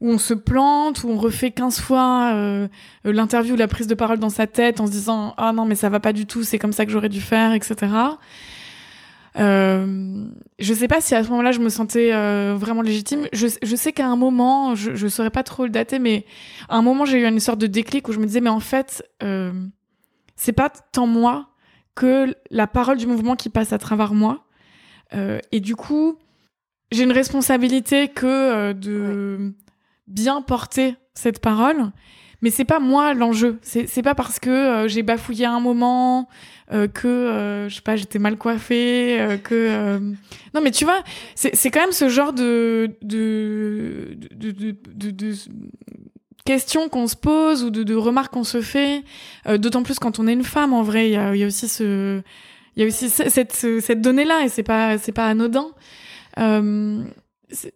où 0.00 0.10
on 0.10 0.18
se 0.18 0.34
plante, 0.34 1.04
où 1.04 1.10
on 1.10 1.18
refait 1.18 1.50
15 1.50 1.80
fois 1.80 2.32
euh, 2.34 2.68
l'interview, 3.04 3.54
la 3.54 3.68
prise 3.68 3.86
de 3.86 3.94
parole 3.94 4.18
dans 4.18 4.30
sa 4.30 4.46
tête 4.46 4.80
en 4.80 4.86
se 4.86 4.92
disant 4.92 5.34
ah 5.36 5.52
non 5.52 5.66
mais 5.66 5.74
ça 5.74 5.88
va 5.88 6.00
pas 6.00 6.12
du 6.12 6.26
tout, 6.26 6.42
c'est 6.42 6.58
comme 6.58 6.72
ça 6.72 6.86
que 6.86 6.92
j'aurais 6.92 7.08
dû 7.10 7.20
faire, 7.20 7.52
etc. 7.52 7.88
Euh, 9.38 10.24
je 10.58 10.74
sais 10.74 10.88
pas 10.88 11.00
si 11.00 11.14
à 11.14 11.22
ce 11.22 11.28
moment-là 11.30 11.52
je 11.52 11.60
me 11.60 11.68
sentais 11.68 12.12
euh, 12.12 12.56
vraiment 12.58 12.82
légitime. 12.82 13.28
Je, 13.32 13.46
je 13.62 13.76
sais 13.76 13.92
qu'à 13.92 14.06
un 14.06 14.16
moment, 14.16 14.74
je, 14.74 14.94
je 14.94 15.06
saurais 15.06 15.30
pas 15.30 15.42
trop 15.42 15.64
le 15.64 15.70
dater, 15.70 15.98
mais 15.98 16.24
à 16.68 16.76
un 16.76 16.82
moment 16.82 17.04
j'ai 17.04 17.18
eu 17.18 17.26
une 17.26 17.40
sorte 17.40 17.60
de 17.60 17.66
déclic 17.66 18.08
où 18.08 18.12
je 18.12 18.18
me 18.18 18.26
disais 18.26 18.40
mais 18.40 18.50
en 18.50 18.60
fait 18.60 19.04
euh, 19.22 19.52
c'est 20.34 20.52
pas 20.52 20.70
tant 20.70 21.06
moi 21.06 21.48
que 21.94 22.34
la 22.50 22.66
parole 22.66 22.96
du 22.96 23.06
mouvement 23.06 23.36
qui 23.36 23.50
passe 23.50 23.72
à 23.72 23.78
travers 23.78 24.14
moi. 24.14 24.46
Et 25.50 25.58
du 25.58 25.74
coup 25.74 26.18
j'ai 26.90 27.04
une 27.04 27.12
responsabilité 27.12 28.08
que 28.08 28.26
euh, 28.26 28.72
de 28.72 29.54
bien 30.06 30.42
porter 30.42 30.96
cette 31.14 31.40
parole 31.40 31.92
mais 32.42 32.50
c'est 32.50 32.64
pas 32.64 32.80
moi 32.80 33.14
l'enjeu. 33.14 33.58
C'est 33.62 33.86
c'est 33.86 34.02
pas 34.02 34.14
parce 34.14 34.38
que 34.38 34.50
euh, 34.50 34.88
j'ai 34.88 35.02
bafouillé 35.02 35.46
un 35.46 35.60
moment, 35.60 36.28
euh, 36.72 36.88
que 36.88 37.06
euh, 37.06 37.68
je 37.68 37.76
sais 37.76 37.82
pas, 37.82 37.96
j'étais 37.96 38.18
mal 38.18 38.36
coiffée, 38.36 39.38
que 39.44 39.98
non 40.54 40.60
mais 40.62 40.70
tu 40.70 40.84
vois, 40.84 41.02
c'est 41.34 41.54
c'est 41.54 41.70
quand 41.70 41.80
même 41.80 41.92
ce 41.92 42.08
genre 42.08 42.32
de 42.32 42.96
de 43.02 44.16
de 44.34 44.50
de, 44.50 44.74
de, 44.94 45.10
de 45.10 45.34
questions 46.44 46.88
qu'on 46.88 47.06
se 47.06 47.16
pose 47.16 47.64
ou 47.64 47.70
de, 47.70 47.82
de 47.82 47.94
remarques 47.94 48.32
qu'on 48.32 48.44
se 48.44 48.62
fait. 48.62 49.04
D'autant 49.58 49.82
plus 49.82 49.98
quand 49.98 50.18
on 50.18 50.26
est 50.26 50.32
une 50.32 50.44
femme, 50.44 50.72
en 50.72 50.82
vrai, 50.82 51.08
il 51.08 51.12
y 51.12 51.16
a, 51.16 51.36
y 51.36 51.44
a 51.44 51.46
aussi 51.46 51.68
ce 51.68 52.22
il 52.76 52.82
y 52.82 52.84
a 52.84 52.88
aussi 52.88 53.10
cette 53.10 53.52
cette 53.52 54.00
donnée 54.00 54.24
là 54.24 54.44
et 54.44 54.48
c'est 54.48 54.62
pas 54.62 54.96
c'est 54.98 55.12
pas 55.12 55.26
anodin. 55.26 55.68
Euh, 56.38 57.02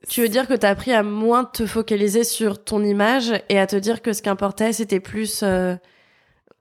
tu 0.09 0.23
veux 0.23 0.29
dire 0.29 0.47
que 0.47 0.55
tu 0.55 0.67
as 0.67 0.71
appris 0.71 0.93
à 0.93 1.03
moins 1.03 1.45
te 1.45 1.67
focaliser 1.67 2.25
sur 2.25 2.63
ton 2.63 2.85
image 2.85 3.33
et 3.49 3.59
à 3.59 3.67
te 3.67 3.77
dire 3.77 4.03
que 4.03 4.13
ce 4.13 4.23
qui 4.23 4.29
importait, 4.29 4.73
c'était 4.73 5.01
plus 5.01 5.41
euh, 5.43 5.75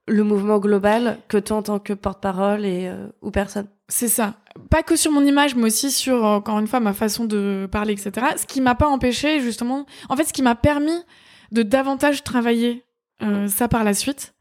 le 0.07 0.23
mouvement 0.23 0.59
global 0.59 1.19
que 1.27 1.37
toi 1.37 1.57
en 1.57 1.63
tant 1.63 1.79
que 1.79 1.93
porte-parole 1.93 2.65
et 2.65 2.87
euh, 2.87 3.07
ou 3.21 3.31
personne? 3.31 3.67
C'est 3.87 4.07
ça. 4.07 4.35
Pas 4.69 4.81
que 4.81 4.95
sur 4.95 5.11
mon 5.11 5.25
image, 5.25 5.55
mais 5.55 5.65
aussi 5.65 5.91
sur 5.91 6.23
encore 6.23 6.59
une 6.59 6.67
fois 6.67 6.79
ma 6.79 6.93
façon 6.93 7.25
de 7.25 7.67
parler, 7.71 7.93
etc. 7.93 8.27
Ce 8.37 8.45
qui 8.45 8.61
m'a 8.61 8.75
pas 8.75 8.87
empêché 8.87 9.39
justement, 9.39 9.85
en 10.09 10.15
fait, 10.15 10.23
ce 10.23 10.33
qui 10.33 10.41
m'a 10.41 10.55
permis 10.55 11.03
de 11.51 11.63
davantage 11.63 12.23
travailler 12.23 12.83
euh, 13.21 13.47
ça 13.47 13.67
par 13.67 13.83
la 13.83 13.93
suite. 13.93 14.33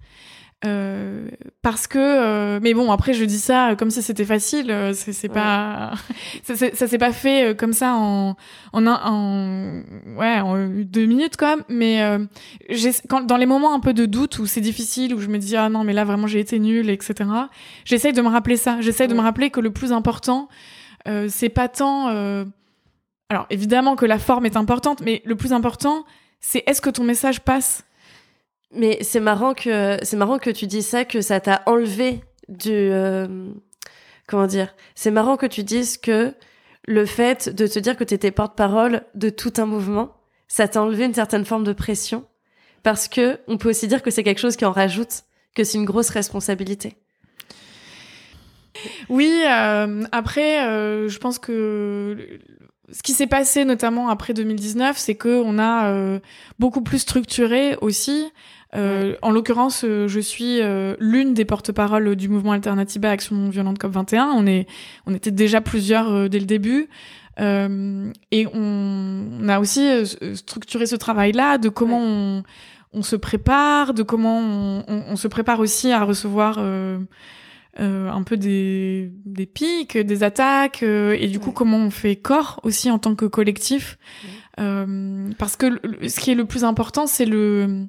Euh, 0.65 1.29
parce 1.61 1.89
que 1.89 1.99
euh, 1.99 2.61
mais 2.63 2.73
bon 2.73 2.93
après 2.93 3.15
je 3.15 3.25
dis 3.25 3.41
ça 3.41 3.75
comme 3.77 3.91
si 3.91 4.01
c'était 4.01 4.25
facile 4.25 4.71
euh, 4.71 4.93
c'est 4.95 5.29
pas 5.29 5.91
ça, 6.45 6.55
ça 6.55 6.87
s'est 6.87 6.99
pas 6.99 7.13
fait 7.13 7.57
comme 7.59 7.73
ça 7.73 7.95
en 7.97 8.37
en 8.73 8.87
un 8.87 9.01
en 9.05 9.83
ouais 10.17 10.39
en 10.39 10.69
deux 10.69 11.07
minutes 11.07 11.37
quand 11.37 11.49
même 11.49 11.65
mais 11.69 12.01
j'ai 12.71 12.93
quand 13.09 13.23
dans 13.23 13.37
les 13.37 13.47
moments 13.47 13.75
un 13.75 13.81
peu 13.81 13.93
de 13.93 14.07
doute 14.07 14.39
où 14.39 14.47
c'est 14.47 14.61
difficile 14.61 15.17
où 15.17 15.21
je 15.21 15.27
me 15.27 15.39
dis 15.39 15.57
ah 15.57 15.69
non 15.69 15.83
mais 15.83 15.93
là 15.93 16.05
vraiment 16.05 16.29
j'ai 16.29 16.39
été 16.39 16.61
nulle 16.61 16.91
etc 16.91 17.29
j'essaye 17.85 18.13
de 18.13 18.23
me 18.23 18.29
rappeler 18.29 18.57
ça. 18.57 18.81
J'essaye 18.81 19.09
de 19.09 19.15
me 19.15 19.21
rappeler 19.21 19.51
que 19.51 19.61
le 19.61 19.73
plus 19.73 19.91
important 19.91 20.49
c'est 21.27 21.49
pas 21.49 21.67
tant 21.67 22.07
alors 23.31 23.47
évidemment 23.51 23.97
que 23.97 24.07
la 24.07 24.21
forme 24.21 24.47
est 24.47 24.57
importante 24.57 25.01
mais 25.01 25.23
le 25.25 25.35
plus 25.35 25.53
important 25.53 26.05
c'est 26.39 26.63
est-ce 26.69 26.81
que 26.81 26.91
ton 26.91 27.03
message 27.03 27.41
passe? 27.41 27.85
Mais 28.75 28.99
c'est 29.03 29.21
marrant 29.21 29.55
que 29.55 29.99
c'est 30.03 30.17
marrant 30.17 30.39
que 30.39 30.51
tu 30.51 30.67
dis 30.67 30.83
ça, 30.83 31.05
que 31.05 31.21
ça 31.21 31.41
t'a 31.41 31.63
enlevé 31.67 32.23
du 32.49 32.71
euh, 32.73 33.49
comment 34.27 34.47
dire. 34.47 34.75
C'est 34.95 35.11
marrant 35.11 35.37
que 35.37 35.47
tu 35.47 35.63
dises 35.63 35.99
que 35.99 36.35
le 36.87 37.07
fait 37.07 37.49
de 37.49 37.67
te 37.67 37.79
dire 37.79 37.97
que 37.97 38.05
tu 38.05 38.15
étais 38.15 38.31
porte-parole 38.31 39.03
de 39.15 39.31
tout 39.31 39.53
un 39.59 39.67
mouvement, 39.67 40.17
ça 40.49 40.69
t'a 40.69 40.83
enlevé 40.83 41.05
une 41.05 41.15
certaine 41.15 41.45
forme 41.45 41.65
de 41.65 41.73
pression, 41.73 42.25
parce 42.83 43.09
que 43.09 43.39
on 43.47 43.59
peut 43.59 43.71
aussi 43.71 43.89
dire 43.89 44.03
que 44.03 44.11
c'est 44.11 44.23
quelque 44.23 44.41
chose 44.41 44.57
qui 44.57 44.65
en 44.65 44.73
rajoute, 44.73 45.23
que 45.55 45.65
c'est 45.65 45.79
une 45.79 45.85
grosse 45.85 46.11
responsabilité. 46.11 46.97
Oui, 49.09 49.31
euh, 49.47 50.03
après, 50.13 50.67
euh, 50.67 51.09
je 51.09 51.19
pense 51.19 51.39
que 51.39 52.41
ce 52.91 53.03
qui 53.03 53.13
s'est 53.13 53.27
passé 53.27 53.65
notamment 53.65 54.09
après 54.09 54.35
2019, 54.35 54.97
c'est 54.97 55.15
que 55.15 55.41
on 55.45 55.59
a 55.59 56.19
beaucoup 56.59 56.83
plus 56.83 56.99
structuré 56.99 57.77
aussi 57.81 58.33
euh, 58.75 59.17
en 59.21 59.31
l'occurrence, 59.31 59.85
euh, 59.85 60.09
je 60.09 60.21
suis 60.21 60.61
euh, 60.61 60.97
l'une 60.99 61.35
des 61.35 61.45
porte-paroles 61.45 62.17
du 62.17 62.29
mouvement 62.29 62.53
Alternative 62.53 63.05
à 63.05 63.11
Action 63.11 63.37
non 63.37 63.51
violente 63.51 63.79
COP 63.79 63.93
21. 63.93 64.33
On 64.35 64.47
est, 64.47 64.67
on 65.07 65.15
était 65.15 65.31
déjà 65.31 65.61
plusieurs 65.61 66.31
dès 66.31 66.39
le 66.39 66.47
début. 66.47 66.89
et 67.39 68.47
on, 68.55 69.27
on, 69.41 69.49
a 69.49 69.61
aussi 69.61 69.89
structuré 70.35 70.87
ce 70.87 70.97
travail-là 70.97 71.59
de 71.59 71.69
comment 71.69 72.01
on, 72.01 72.43
on, 72.93 73.03
se 73.03 73.17
prépare, 73.17 73.93
de 73.95 74.03
comment 74.03 74.39
on, 74.39 74.85
on, 74.89 75.17
se 75.17 75.29
prépare 75.29 75.61
aussi 75.61 75.93
à 75.93 76.05
recevoir 76.05 76.59
un 76.59 78.23
peu 78.23 78.37
des, 78.37 79.13
des 79.25 79.47
pics, 79.47 79.99
des 79.99 80.23
attaques, 80.23 80.83
et 80.83 81.27
du 81.29 81.41
coup 81.41 81.53
comment 81.53 81.79
on 81.79 81.91
fait 81.91 82.17
corps 82.17 82.61
aussi 82.63 82.91
en 82.91 82.99
tant 82.99 83.15
que 83.15 83.27
collectif. 83.27 83.99
parce 84.57 85.57
que 85.57 85.81
ce 86.09 86.21
qui 86.21 86.31
est 86.31 86.37
le 86.37 86.45
plus 86.47 86.65
important, 86.65 87.07
c'est 87.07 87.27
le 87.27 87.87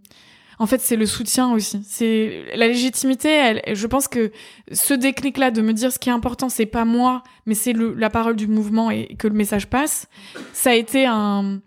en 0.60 0.66
fait, 0.66 0.82
c'est 0.82 0.96
le 0.96 1.06
soutien 1.06 1.52
aussi. 1.52 1.82
C'est 1.88 2.46
la 2.56 2.68
légitimité. 2.68 3.62
Je 3.74 3.88
pense 3.88 4.08
que 4.08 4.32
ce 4.72 4.94
déclic-là 4.94 5.52
de 5.52 5.62
me 5.62 5.74
dire 5.74 5.92
ce 5.92 6.00
qui 6.00 6.10
est 6.10 6.14
important, 6.14 6.50
c'est 6.50 6.66
pas 6.66 6.86
moi, 6.86 7.24
mais 7.46 7.56
c'est 7.56 7.74
la 7.74 8.10
parole 8.10 8.36
du 8.36 8.48
mouvement 8.48 8.92
et 8.92 9.16
que 9.18 9.28
le 9.28 9.34
message 9.34 9.68
passe. 9.68 10.08
Ça 10.54 10.72
a 10.72 10.74
été 10.74 11.06
un, 11.06 11.60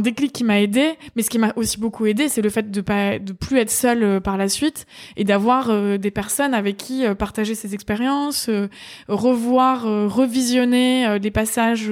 déclic 0.00 0.32
qui 0.32 0.44
m'a 0.44 0.60
aidé, 0.60 0.94
mais 1.14 1.22
ce 1.22 1.30
qui 1.30 1.38
m'a 1.38 1.52
aussi 1.56 1.78
beaucoup 1.78 2.06
aidé, 2.06 2.28
c'est 2.28 2.42
le 2.42 2.50
fait 2.50 2.70
de 2.70 2.80
pas 2.80 3.18
de 3.18 3.32
plus 3.32 3.58
être 3.58 3.70
seule 3.70 4.02
euh, 4.02 4.20
par 4.20 4.36
la 4.36 4.48
suite 4.48 4.86
et 5.16 5.24
d'avoir 5.24 5.68
euh, 5.68 5.98
des 5.98 6.10
personnes 6.10 6.54
avec 6.54 6.78
qui 6.78 7.04
euh, 7.04 7.14
partager 7.14 7.54
ses 7.54 7.74
expériences, 7.74 8.48
revoir, 9.08 9.82
revisionner 9.82 11.18
des 11.20 11.30
passages, 11.30 11.90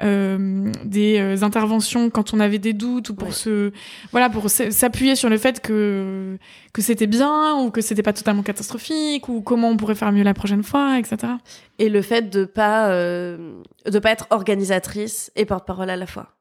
des 0.00 1.42
interventions 1.42 2.10
quand 2.10 2.34
on 2.34 2.40
avait 2.40 2.58
des 2.58 2.72
doutes 2.72 3.10
ou 3.10 3.14
pour 3.14 3.32
se 3.32 3.72
voilà 4.12 4.28
pour 4.30 4.50
s'appuyer 4.50 5.16
sur 5.16 5.28
le 5.28 5.38
fait 5.38 5.60
que 5.60 6.38
que 6.72 6.82
c'était 6.82 7.06
bien 7.06 7.56
ou 7.56 7.70
que 7.70 7.80
c'était 7.80 8.02
pas 8.02 8.12
totalement 8.12 8.42
catastrophique 8.42 9.28
ou 9.28 9.40
comment 9.40 9.70
on 9.70 9.76
pourrait 9.76 9.94
faire 9.94 10.12
mieux 10.12 10.24
la 10.24 10.34
prochaine 10.34 10.62
fois, 10.62 10.98
etc. 10.98 11.34
Et 11.78 11.88
le 11.88 12.02
fait 12.02 12.30
de 12.30 12.44
pas 12.44 12.88
de 12.90 13.98
pas 14.00 14.10
être 14.10 14.26
organisatrice 14.30 15.32
et 15.36 15.44
porte-parole 15.44 15.90
à 15.90 15.96
la 15.96 16.06
fois. 16.06 16.34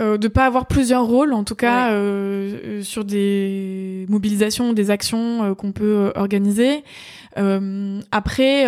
Euh, 0.00 0.16
de 0.16 0.28
pas 0.28 0.46
avoir 0.46 0.66
plusieurs 0.66 1.04
rôles, 1.04 1.32
en 1.32 1.42
tout 1.42 1.56
cas 1.56 1.90
euh, 1.90 2.58
euh, 2.64 2.82
sur 2.82 3.04
des 3.04 4.06
mobilisations, 4.08 4.72
des 4.72 4.90
actions 4.90 5.42
euh, 5.42 5.54
qu'on 5.54 5.72
peut 5.72 6.12
organiser. 6.14 6.84
après, 7.36 8.64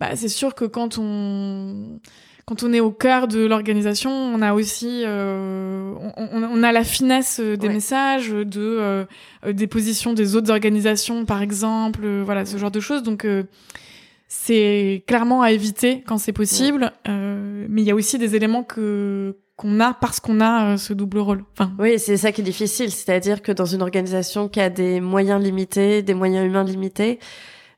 bah, 0.00 0.16
c'est 0.16 0.28
sûr 0.28 0.54
que 0.54 0.64
quand 0.64 0.98
on 0.98 2.00
quand 2.46 2.62
on 2.62 2.74
est 2.74 2.80
au 2.80 2.90
cœur 2.90 3.26
de 3.26 3.46
l'organisation, 3.46 4.10
on 4.10 4.42
a 4.42 4.52
aussi, 4.52 5.02
on, 5.06 6.12
on, 6.16 6.62
a 6.62 6.72
la 6.72 6.84
finesse 6.84 7.40
des 7.40 7.68
messages, 7.68 8.30
de 8.30 9.06
des 9.50 9.66
positions 9.66 10.12
des 10.12 10.36
autres 10.36 10.50
organisations, 10.50 11.24
par 11.24 11.40
exemple, 11.40 12.06
voilà 12.24 12.44
ce 12.44 12.58
genre 12.58 12.70
de 12.70 12.80
choses. 12.80 13.02
Donc 13.02 13.26
c'est 14.28 15.04
clairement 15.06 15.42
à 15.42 15.52
éviter 15.52 16.02
quand 16.06 16.18
c'est 16.18 16.32
possible, 16.32 16.92
euh, 17.08 17.66
mais 17.68 17.82
il 17.82 17.84
y 17.84 17.90
a 17.90 17.94
aussi 17.94 18.18
des 18.18 18.34
éléments 18.34 18.64
que 18.64 19.36
qu'on 19.56 19.80
a 19.80 19.94
parce 19.94 20.20
qu'on 20.20 20.40
a 20.40 20.72
euh, 20.72 20.76
ce 20.76 20.92
double 20.92 21.18
rôle. 21.18 21.44
Oui, 21.78 21.98
c'est 21.98 22.16
ça 22.16 22.32
qui 22.32 22.40
est 22.40 22.44
difficile, 22.44 22.90
c'est-à-dire 22.90 23.42
que 23.42 23.52
dans 23.52 23.64
une 23.64 23.82
organisation 23.82 24.48
qui 24.48 24.60
a 24.60 24.70
des 24.70 25.00
moyens 25.00 25.42
limités, 25.42 26.02
des 26.02 26.14
moyens 26.14 26.46
humains 26.46 26.64
limités, 26.64 27.20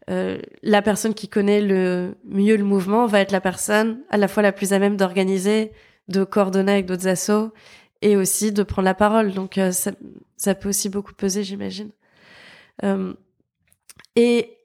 euh, 0.08 0.38
la 0.62 0.82
personne 0.82 1.14
qui 1.14 1.28
connaît 1.28 1.60
le 1.60 2.14
mieux 2.24 2.56
le 2.56 2.64
mouvement 2.64 3.06
va 3.06 3.20
être 3.20 3.32
la 3.32 3.40
personne 3.40 4.00
à 4.08 4.16
la 4.16 4.28
fois 4.28 4.42
la 4.42 4.52
plus 4.52 4.72
à 4.72 4.78
même 4.78 4.96
d'organiser, 4.96 5.72
de 6.08 6.24
coordonner 6.24 6.72
avec 6.72 6.86
d'autres 6.86 7.08
assos 7.08 7.52
et 8.02 8.16
aussi 8.16 8.52
de 8.52 8.62
prendre 8.62 8.86
la 8.86 8.94
parole. 8.94 9.32
Donc 9.32 9.58
euh, 9.58 9.72
ça, 9.72 9.90
ça 10.36 10.54
peut 10.54 10.68
aussi 10.68 10.88
beaucoup 10.88 11.12
peser, 11.12 11.42
j'imagine. 11.42 11.90
Et 14.16 14.58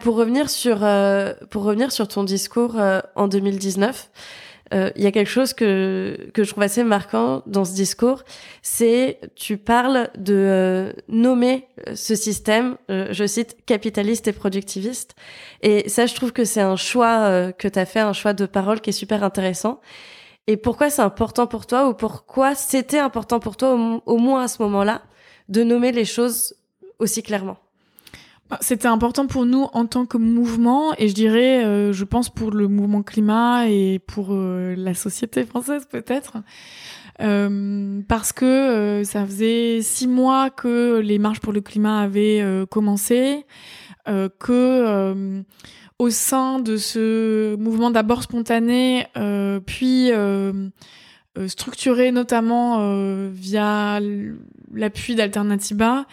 pour 0.00 0.16
revenir 0.16 0.50
sur 0.50 0.78
pour 1.50 1.62
revenir 1.62 1.92
sur 1.92 2.06
ton 2.08 2.24
discours 2.24 2.76
en 3.16 3.26
2019, 3.26 4.10
euh, 4.74 4.90
il 4.96 5.02
y 5.02 5.06
a 5.06 5.12
quelque 5.12 5.30
chose 5.30 5.54
que 5.54 6.30
que 6.34 6.44
je 6.44 6.50
trouve 6.50 6.62
assez 6.62 6.84
marquant 6.84 7.42
dans 7.46 7.64
ce 7.64 7.74
discours, 7.74 8.24
c'est 8.62 9.20
tu 9.34 9.56
parles 9.56 10.10
de 10.18 10.94
nommer 11.08 11.68
ce 11.94 12.14
système, 12.14 12.76
je 12.88 13.26
cite 13.26 13.64
capitaliste 13.66 14.28
et 14.28 14.32
productiviste, 14.32 15.14
et 15.62 15.88
ça 15.88 16.06
je 16.06 16.14
trouve 16.14 16.32
que 16.32 16.44
c'est 16.44 16.60
un 16.60 16.76
choix 16.76 17.52
que 17.52 17.68
tu 17.68 17.78
as 17.78 17.86
fait, 17.86 18.00
un 18.00 18.12
choix 18.12 18.32
de 18.32 18.46
parole 18.46 18.80
qui 18.80 18.90
est 18.90 18.92
super 18.92 19.22
intéressant. 19.22 19.80
Et 20.46 20.56
pourquoi 20.56 20.88
c'est 20.90 21.02
important 21.02 21.46
pour 21.46 21.66
toi 21.66 21.88
ou 21.88 21.94
pourquoi 21.94 22.54
c'était 22.54 22.98
important 22.98 23.38
pour 23.38 23.56
toi 23.56 24.00
au 24.06 24.16
moins 24.16 24.44
à 24.44 24.48
ce 24.48 24.62
moment-là 24.62 25.02
de 25.48 25.62
nommer 25.62 25.92
les 25.92 26.06
choses 26.06 26.54
aussi 26.98 27.22
clairement? 27.22 27.58
C'était 28.60 28.88
important 28.88 29.26
pour 29.26 29.44
nous 29.44 29.66
en 29.72 29.86
tant 29.86 30.06
que 30.06 30.16
mouvement 30.16 30.94
et 30.96 31.08
je 31.08 31.14
dirais, 31.14 31.64
euh, 31.64 31.92
je 31.92 32.04
pense 32.04 32.30
pour 32.30 32.50
le 32.50 32.66
mouvement 32.66 33.02
climat 33.02 33.68
et 33.68 33.98
pour 33.98 34.28
euh, 34.30 34.74
la 34.76 34.94
société 34.94 35.44
française 35.44 35.86
peut-être, 35.90 36.38
euh, 37.20 38.00
parce 38.08 38.32
que 38.32 38.44
euh, 38.44 39.04
ça 39.04 39.26
faisait 39.26 39.80
six 39.82 40.06
mois 40.06 40.48
que 40.48 40.98
les 40.98 41.18
marches 41.18 41.40
pour 41.40 41.52
le 41.52 41.60
climat 41.60 42.00
avaient 42.00 42.42
commencé, 42.70 43.44
que 44.06 45.42
au 45.98 46.10
sein 46.10 46.60
de 46.60 46.78
ce 46.78 47.56
mouvement 47.56 47.90
d'abord 47.90 48.22
spontané, 48.22 49.06
puis 49.66 50.10
structuré 51.46 52.12
notamment 52.12 53.28
via 53.28 54.00
l'appui 54.72 55.14
d'Alternativa, 55.14 56.06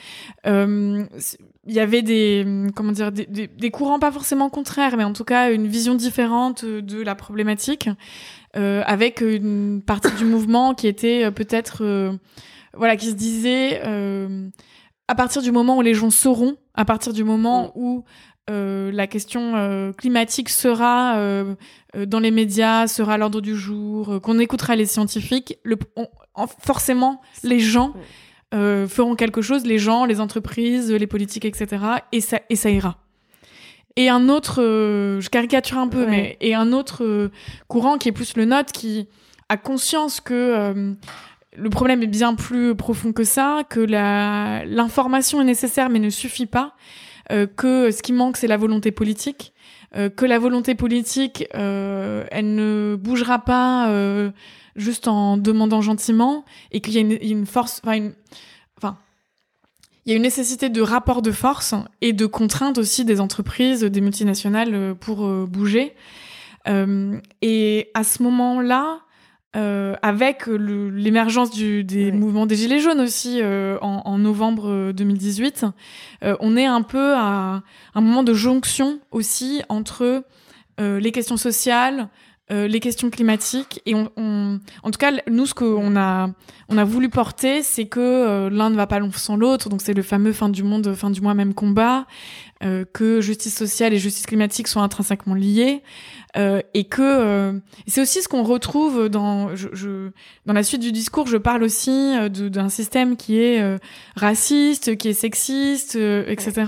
il 1.67 1.73
y 1.73 1.79
avait 1.79 2.01
des 2.01 2.45
comment 2.75 2.91
dire 2.91 3.11
des, 3.11 3.25
des, 3.25 3.71
courants 3.71 3.99
pas 3.99 4.11
forcément 4.11 4.49
contraires 4.49 4.97
mais 4.97 5.03
en 5.03 5.13
tout 5.13 5.23
cas 5.23 5.51
une 5.51 5.67
vision 5.67 5.95
différente 5.95 6.63
de 6.63 7.01
la 7.01 7.15
problématique 7.15 7.89
euh, 8.55 8.83
avec 8.85 9.21
une 9.21 9.81
partie 9.81 10.13
du 10.17 10.25
mouvement 10.25 10.73
qui 10.75 10.87
était 10.87 11.25
euh, 11.25 11.31
peut-être 11.31 11.83
euh, 11.83 12.13
voilà 12.75 12.95
qui 12.95 13.07
se 13.07 13.15
disait 13.15 13.81
euh, 13.85 14.47
à 15.07 15.15
partir 15.15 15.41
du 15.41 15.51
moment 15.51 15.77
où 15.77 15.81
les 15.81 15.93
gens 15.93 16.11
sauront 16.11 16.55
à 16.75 16.85
partir 16.85 17.13
du 17.13 17.23
moment 17.23 17.67
mm. 17.67 17.71
où 17.75 18.03
euh, 18.51 18.91
la 18.91 19.07
question 19.07 19.91
climatique 19.97 20.49
sera 20.49 21.19
dans 21.95 22.19
les 22.19 22.29
médias, 22.29 22.85
sera 22.85 23.13
à 23.13 23.17
l'ordre 23.17 23.41
du 23.41 23.55
jour, 23.55 24.21
qu'on 24.21 24.37
écoutera 24.37 24.75
les 24.75 24.85
scientifiques, 24.85 25.57
le, 25.63 25.77
forcément 26.61 27.21
les 27.43 27.59
gens 27.59 27.93
euh, 28.53 28.87
feront 28.87 29.15
quelque 29.15 29.41
chose, 29.41 29.65
les 29.65 29.79
gens, 29.79 30.05
les 30.05 30.21
entreprises, 30.21 30.91
les 30.91 31.07
politiques, 31.07 31.45
etc. 31.45 31.83
Et 32.11 32.21
ça, 32.21 32.39
et 32.49 32.55
ça 32.55 32.69
ira. 32.69 32.97
Et 33.95 34.09
un 34.09 34.29
autre, 34.29 34.61
euh, 34.61 35.19
je 35.21 35.29
caricature 35.29 35.77
un 35.77 35.87
peu, 35.87 36.05
mais 36.05 36.37
et 36.41 36.53
un 36.53 36.71
autre 36.71 37.03
euh, 37.03 37.31
courant 37.67 37.97
qui 37.97 38.09
est 38.09 38.11
plus 38.11 38.35
le 38.37 38.45
nôtre, 38.45 38.71
qui 38.71 39.07
a 39.49 39.57
conscience 39.57 40.21
que 40.21 40.95
le 41.55 41.69
problème 41.69 42.01
est 42.01 42.07
bien 42.07 42.33
plus 42.33 42.75
profond 42.75 43.13
que 43.13 43.23
ça, 43.23 43.61
que 43.69 43.79
l'information 43.79 45.39
est 45.39 45.45
nécessaire 45.45 45.89
mais 45.89 45.99
ne 45.99 46.09
suffit 46.09 46.47
pas, 46.47 46.73
que 47.29 47.91
ce 47.91 48.01
qui 48.01 48.11
manque 48.11 48.37
c'est 48.37 48.47
la 48.47 48.57
volonté 48.57 48.91
politique, 48.91 49.53
que 49.95 50.25
la 50.25 50.39
volonté 50.39 50.75
politique, 50.75 51.47
elle 51.53 52.55
ne 52.55 52.97
bougera 52.99 53.39
pas 53.39 53.89
juste 54.75 55.07
en 55.07 55.37
demandant 55.37 55.81
gentiment 55.81 56.45
et 56.71 56.81
qu'il 56.81 56.93
y 56.93 56.97
a 56.97 57.01
une, 57.01 57.45
force, 57.45 57.81
enfin, 57.83 57.95
une, 57.95 58.13
enfin, 58.77 58.97
il 60.05 60.11
y 60.11 60.13
a 60.13 60.17
une 60.17 60.23
nécessité 60.23 60.69
de 60.69 60.81
rapport 60.81 61.21
de 61.21 61.31
force 61.31 61.73
et 62.01 62.13
de 62.13 62.25
contrainte 62.25 62.77
aussi 62.77 63.05
des 63.05 63.21
entreprises, 63.21 63.83
des 63.83 64.01
multinationales 64.01 64.73
euh, 64.73 64.93
pour 64.93 65.25
euh, 65.25 65.45
bouger. 65.47 65.95
Euh, 66.67 67.19
et 67.41 67.89
à 67.93 68.03
ce 68.03 68.21
moment-là, 68.23 68.99
euh, 69.55 69.95
avec 70.01 70.47
l'émergence 70.47 71.51
des 71.51 72.11
mouvements 72.11 72.45
des 72.45 72.55
Gilets 72.55 72.79
jaunes 72.79 72.99
aussi 72.99 73.39
euh, 73.41 73.77
en, 73.81 74.01
en, 74.05 74.17
novembre 74.17 74.91
2018, 74.91 75.65
on 76.21 76.57
est 76.57 76.65
un 76.65 76.81
peu 76.81 77.13
à 77.15 77.61
un 77.93 78.01
moment 78.01 78.23
de 78.23 78.33
jonction 78.33 78.99
aussi 79.11 79.61
entre 79.69 80.23
les 80.77 81.11
questions 81.11 81.37
sociales, 81.37 82.09
euh, 82.51 82.67
les 82.67 82.79
questions 82.79 83.09
climatiques 83.09 83.81
et 83.87 83.95
on, 83.95 84.11
on, 84.17 84.59
en 84.83 84.91
tout 84.91 84.99
cas 84.99 85.11
nous 85.27 85.47
ce 85.47 85.55
qu'on 85.55 85.95
a 85.95 86.29
on 86.69 86.77
a 86.77 86.83
voulu 86.83 87.09
porter 87.09 87.63
c'est 87.63 87.87
que 87.87 87.99
euh, 87.99 88.49
l'un 88.51 88.69
ne 88.69 88.75
va 88.75 88.85
pas 88.85 88.99
sans 89.15 89.35
l'autre. 89.35 89.67
Donc 89.67 89.81
c'est 89.81 89.95
le 89.95 90.03
fameux 90.03 90.31
fin 90.31 90.47
du 90.49 90.61
monde 90.61 90.93
fin 90.93 91.09
du 91.09 91.21
mois 91.21 91.33
même 91.33 91.55
combat 91.55 92.05
euh, 92.63 92.85
que 92.93 93.19
justice 93.19 93.55
sociale 93.55 93.95
et 93.95 93.97
justice 93.97 94.27
climatique 94.27 94.67
sont 94.67 94.79
intrinsèquement 94.79 95.33
liées 95.33 95.81
et 96.73 96.83
que 96.83 97.61
c'est 97.87 98.01
aussi 98.01 98.21
ce 98.21 98.27
qu'on 98.27 98.43
retrouve 98.43 99.07
dans 99.07 99.55
je, 99.55 99.69
je, 99.71 100.09
dans 100.45 100.51
la 100.51 100.63
suite 100.63 100.81
du 100.81 100.91
discours 100.91 101.27
je 101.27 101.37
parle 101.37 101.63
aussi 101.63 102.13
d'un 102.29 102.67
système 102.67 103.15
qui 103.15 103.39
est 103.39 103.79
raciste 104.17 104.97
qui 104.97 105.07
est 105.07 105.13
sexiste 105.13 105.95
etc 105.95 106.65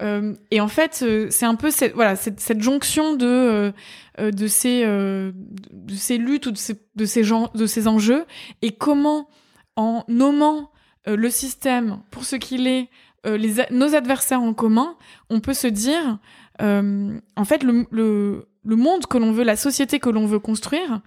et 0.00 0.60
en 0.60 0.68
fait 0.68 1.04
c'est 1.30 1.46
un 1.46 1.54
peu 1.54 1.70
cette 1.70 1.94
voilà 1.94 2.16
cette, 2.16 2.40
cette 2.40 2.60
jonction 2.60 3.14
de 3.14 3.72
euh, 4.20 4.30
de 4.30 4.46
ces 4.46 4.84
euh, 4.84 5.32
de 5.72 5.94
ces 5.94 6.18
luttes 6.18 6.46
ou 6.46 6.52
de 6.52 6.56
ces 6.56 6.80
de 6.94 7.04
ces 7.04 7.24
gens 7.24 7.50
de 7.54 7.66
ces 7.66 7.88
enjeux 7.88 8.26
et 8.62 8.70
comment 8.70 9.28
en 9.74 10.04
nommant 10.06 10.70
euh, 11.08 11.16
le 11.16 11.30
système 11.30 11.98
pour 12.12 12.24
ce 12.24 12.36
qu'il 12.36 12.68
est 12.68 12.90
les 13.24 13.54
nos 13.70 13.94
adversaires 13.94 14.42
en 14.42 14.52
commun 14.52 14.96
on 15.30 15.40
peut 15.40 15.54
se 15.54 15.66
dire 15.66 16.18
en 16.60 17.44
fait 17.44 17.64
le, 17.64 17.86
le, 17.90 18.48
le 18.64 18.76
monde 18.76 19.06
que 19.06 19.18
l'on 19.18 19.32
veut 19.32 19.42
la 19.44 19.56
société 19.56 19.98
que 19.98 20.10
l'on 20.10 20.26
veut 20.26 20.38
construire 20.38 21.00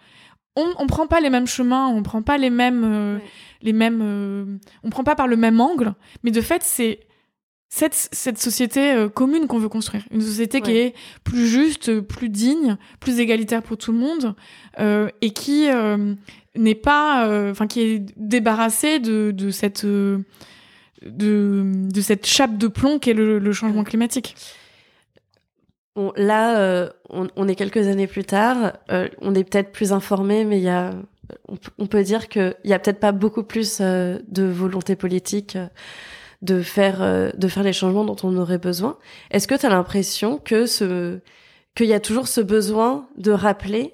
on, 0.58 0.74
on 0.80 0.88
prend 0.88 1.06
pas 1.06 1.20
les 1.22 1.30
mêmes 1.30 1.46
chemins, 1.46 1.88
on 1.88 2.02
prend 2.02 2.24
pas 2.24 2.40
les 2.40 2.50
mêmes, 2.50 3.22
les 3.62 3.74
mêmes, 3.74 4.60
on 4.84 4.90
prend 4.90 5.04
pas 5.04 5.14
par 5.14 5.28
le 5.28 5.38
même 5.38 5.62
angle, 5.62 5.94
mais 6.24 6.32
de 6.32 6.42
fait 6.42 6.64
c'est 6.64 7.07
cette, 7.70 7.94
cette 7.94 8.38
société 8.38 8.94
euh, 8.94 9.10
commune 9.10 9.48
qu'on 9.48 9.60
veut 9.60 9.70
construire. 9.70 10.04
Une 10.12 10.22
société 10.22 10.62
qui 10.62 10.72
est 10.72 10.96
plus 11.24 11.48
juste, 11.48 12.00
plus 12.00 12.30
digne, 12.30 12.78
plus 13.00 13.20
égalitaire 13.20 13.62
pour 13.62 13.78
tout 13.78 13.92
le 13.92 13.98
monde, 13.98 14.36
euh, 14.80 15.10
et 15.22 15.32
qui 15.32 15.70
euh, 15.70 16.16
n'est 16.56 16.76
pas, 16.76 17.28
euh, 17.28 17.52
enfin, 17.52 17.68
qui 17.68 17.82
est 17.82 18.06
débarrassée 18.16 19.00
de, 19.00 19.32
de 19.32 19.50
cette, 19.50 19.86
de, 19.86 20.16
de 21.04 22.02
cette 22.02 22.26
chape 22.26 22.58
de 22.58 22.68
plomb 22.68 23.00
qu'est 23.00 23.14
le, 23.14 23.38
le 23.38 23.52
changement 23.52 23.84
climatique. 23.84 24.36
là, 26.16 26.90
on, 27.10 27.28
on, 27.36 27.48
est 27.48 27.56
quelques 27.56 27.88
années 27.88 28.08
plus 28.08 28.24
tard, 28.24 28.74
on 29.22 29.36
est 29.36 29.44
peut-être 29.44 29.72
plus 29.72 29.92
informé, 29.92 30.46
mais 30.46 30.60
il 30.60 30.64
y 30.64 30.70
a, 30.70 30.94
on, 31.50 31.58
on 31.80 31.88
peut 31.88 32.04
dire 32.04 32.30
qu'il 32.30 32.56
y 32.64 32.74
a 32.74 32.80
peut-être 32.80 33.00
pas 33.00 33.12
beaucoup 33.12 33.44
plus 33.44 33.82
de 33.82 34.44
volonté 34.44 34.96
politique 34.96 35.58
de 36.42 36.62
faire, 36.62 37.34
de 37.36 37.48
faire 37.48 37.64
les 37.64 37.74
changements 37.74 38.06
dont 38.06 38.18
on 38.24 38.38
aurait 38.38 38.58
besoin. 38.58 38.98
Est-ce 39.32 39.48
que 39.48 39.56
tu 39.56 39.66
as 39.66 39.70
l'impression 39.70 40.38
que 40.38 40.66
ce, 40.66 41.20
qu'il 41.76 41.88
y 41.88 41.94
a 41.94 42.00
toujours 42.00 42.28
ce 42.28 42.42
besoin 42.42 43.08
de 43.18 43.32
rappeler 43.32 43.94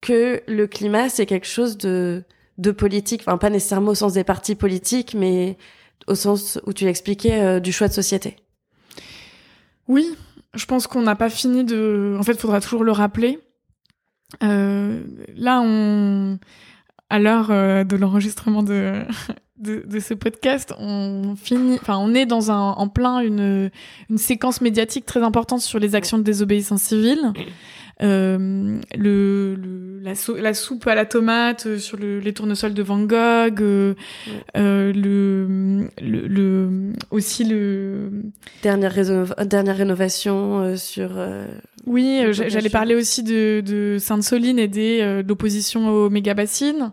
que 0.00 0.42
le 0.46 0.66
climat 0.66 1.08
c'est 1.08 1.26
quelque 1.26 1.46
chose 1.46 1.76
de 1.78 2.24
de 2.58 2.70
politique, 2.70 3.22
enfin 3.26 3.38
pas 3.38 3.50
nécessairement 3.50 3.90
au 3.90 3.94
sens 3.94 4.14
des 4.14 4.24
partis 4.24 4.54
politiques, 4.54 5.14
mais 5.14 5.58
au 6.06 6.14
sens 6.14 6.58
où 6.66 6.72
tu 6.72 6.84
l'expliquais 6.84 7.42
euh, 7.42 7.60
du 7.60 7.72
choix 7.72 7.88
de 7.88 7.92
société. 7.92 8.36
Oui, 9.88 10.06
je 10.54 10.64
pense 10.66 10.86
qu'on 10.86 11.02
n'a 11.02 11.16
pas 11.16 11.30
fini 11.30 11.64
de. 11.64 12.16
En 12.18 12.22
fait, 12.22 12.32
il 12.32 12.38
faudra 12.38 12.60
toujours 12.60 12.84
le 12.84 12.92
rappeler. 12.92 13.38
Euh, 14.42 15.02
là, 15.36 15.60
on, 15.62 16.38
à 17.10 17.18
l'heure 17.18 17.50
euh, 17.50 17.84
de 17.84 17.96
l'enregistrement 17.96 18.62
de, 18.62 19.02
de, 19.58 19.84
de, 19.86 20.00
ce 20.00 20.14
podcast, 20.14 20.74
on 20.78 21.34
finit, 21.36 21.78
enfin, 21.80 21.96
on 21.98 22.14
est 22.14 22.26
dans 22.26 22.50
un, 22.50 22.70
en 22.72 22.88
plein 22.88 23.20
une, 23.20 23.70
une 24.10 24.18
séquence 24.18 24.60
médiatique 24.60 25.06
très 25.06 25.22
importante 25.22 25.60
sur 25.60 25.78
les 25.78 25.94
actions 25.94 26.18
de 26.18 26.22
désobéissance 26.22 26.82
civile. 26.82 27.32
Euh, 28.02 28.78
le, 28.94 29.54
le 29.54 30.00
la, 30.02 30.12
la, 30.40 30.54
soupe 30.54 30.86
à 30.86 30.94
la 30.94 31.06
tomate 31.06 31.66
euh, 31.66 31.78
sur 31.78 31.96
le, 31.96 32.20
les 32.20 32.34
tournesols 32.34 32.74
de 32.74 32.82
Van 32.82 33.00
Gogh, 33.00 33.62
euh, 33.62 33.94
euh, 34.56 34.92
le, 34.92 35.88
le, 36.00 36.26
le, 36.28 36.92
aussi 37.10 37.44
le 37.44 38.10
dernière, 38.62 38.94
dernière 39.46 39.76
rénovation 39.76 40.76
sur. 40.76 41.10
oui, 41.86 42.22
j'allais 42.32 42.68
parler 42.68 42.94
aussi 42.94 43.22
de, 43.22 43.62
de 43.64 43.96
Sainte-Soline 43.98 44.58
et 44.58 44.68
des 44.68 45.22
l'opposition 45.26 45.88
aux 45.88 46.10
méga 46.10 46.34
bassines. 46.34 46.92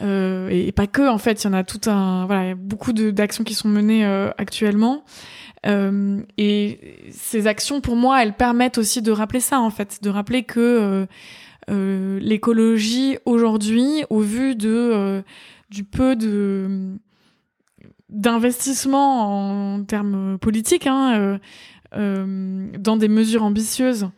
Euh, 0.00 0.48
et, 0.50 0.72
pas 0.72 0.86
que 0.86 1.06
en 1.06 1.18
fait 1.18 1.44
il 1.44 1.46
y 1.46 1.50
en 1.50 1.52
a 1.52 1.64
tout 1.64 1.90
un 1.90 2.24
voilà 2.24 2.54
beaucoup 2.54 2.94
d'actions 2.94 3.44
qui 3.44 3.54
sont 3.54 3.68
menées 3.68 4.06
euh, 4.06 4.30
actuellement. 4.38 5.04
Euh, 5.66 6.20
et 6.38 7.10
ces 7.10 7.46
actions, 7.46 7.80
pour 7.80 7.96
moi, 7.96 8.22
elles 8.22 8.34
permettent 8.34 8.78
aussi 8.78 9.02
de 9.02 9.12
rappeler 9.12 9.40
ça, 9.40 9.60
en 9.60 9.70
fait, 9.70 10.02
de 10.02 10.10
rappeler 10.10 10.42
que 10.42 10.60
euh, 10.60 11.06
euh 11.70 12.18
l'écologie 12.20 13.18
aujourd'hui, 13.24 14.04
au 14.10 14.20
vu 14.20 14.56
de 14.56 14.70
euh, 14.70 15.22
du 15.70 15.84
peu 15.84 16.16
de 16.16 16.96
d'investissement 18.08 19.74
en 19.74 19.84
termes 19.84 20.38
politiques, 20.38 20.86
hein, 20.86 21.38
dans 21.94 22.96
des 22.98 23.08
mesures 23.08 23.42
ambitieuses, 23.42 24.08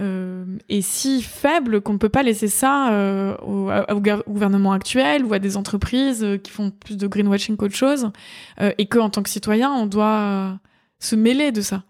est 0.00 0.80
si 0.80 1.22
faible 1.22 1.80
qu'on 1.80 1.92
ne 1.92 1.98
peut 1.98 2.08
pas 2.08 2.22
laisser 2.22 2.48
ça 2.48 3.36
au, 3.42 3.70
au, 3.70 4.00
gouvernement 4.26 4.72
actuel 4.72 5.24
ou 5.24 5.34
à 5.34 5.38
des 5.38 5.56
entreprises 5.56 6.26
qui 6.42 6.50
font 6.50 6.70
plus 6.70 6.96
de 6.96 7.06
greenwashing 7.06 7.56
qu'autre 7.56 7.74
chose, 7.74 8.10
et 8.78 8.86
que 8.86 8.98
en 8.98 9.10
tant 9.10 9.22
que 9.22 9.30
citoyen, 9.30 9.70
on 9.72 9.86
doit 9.86 10.58
se 11.00 11.16
mêler 11.16 11.50
de 11.50 11.62
ça 11.62 11.82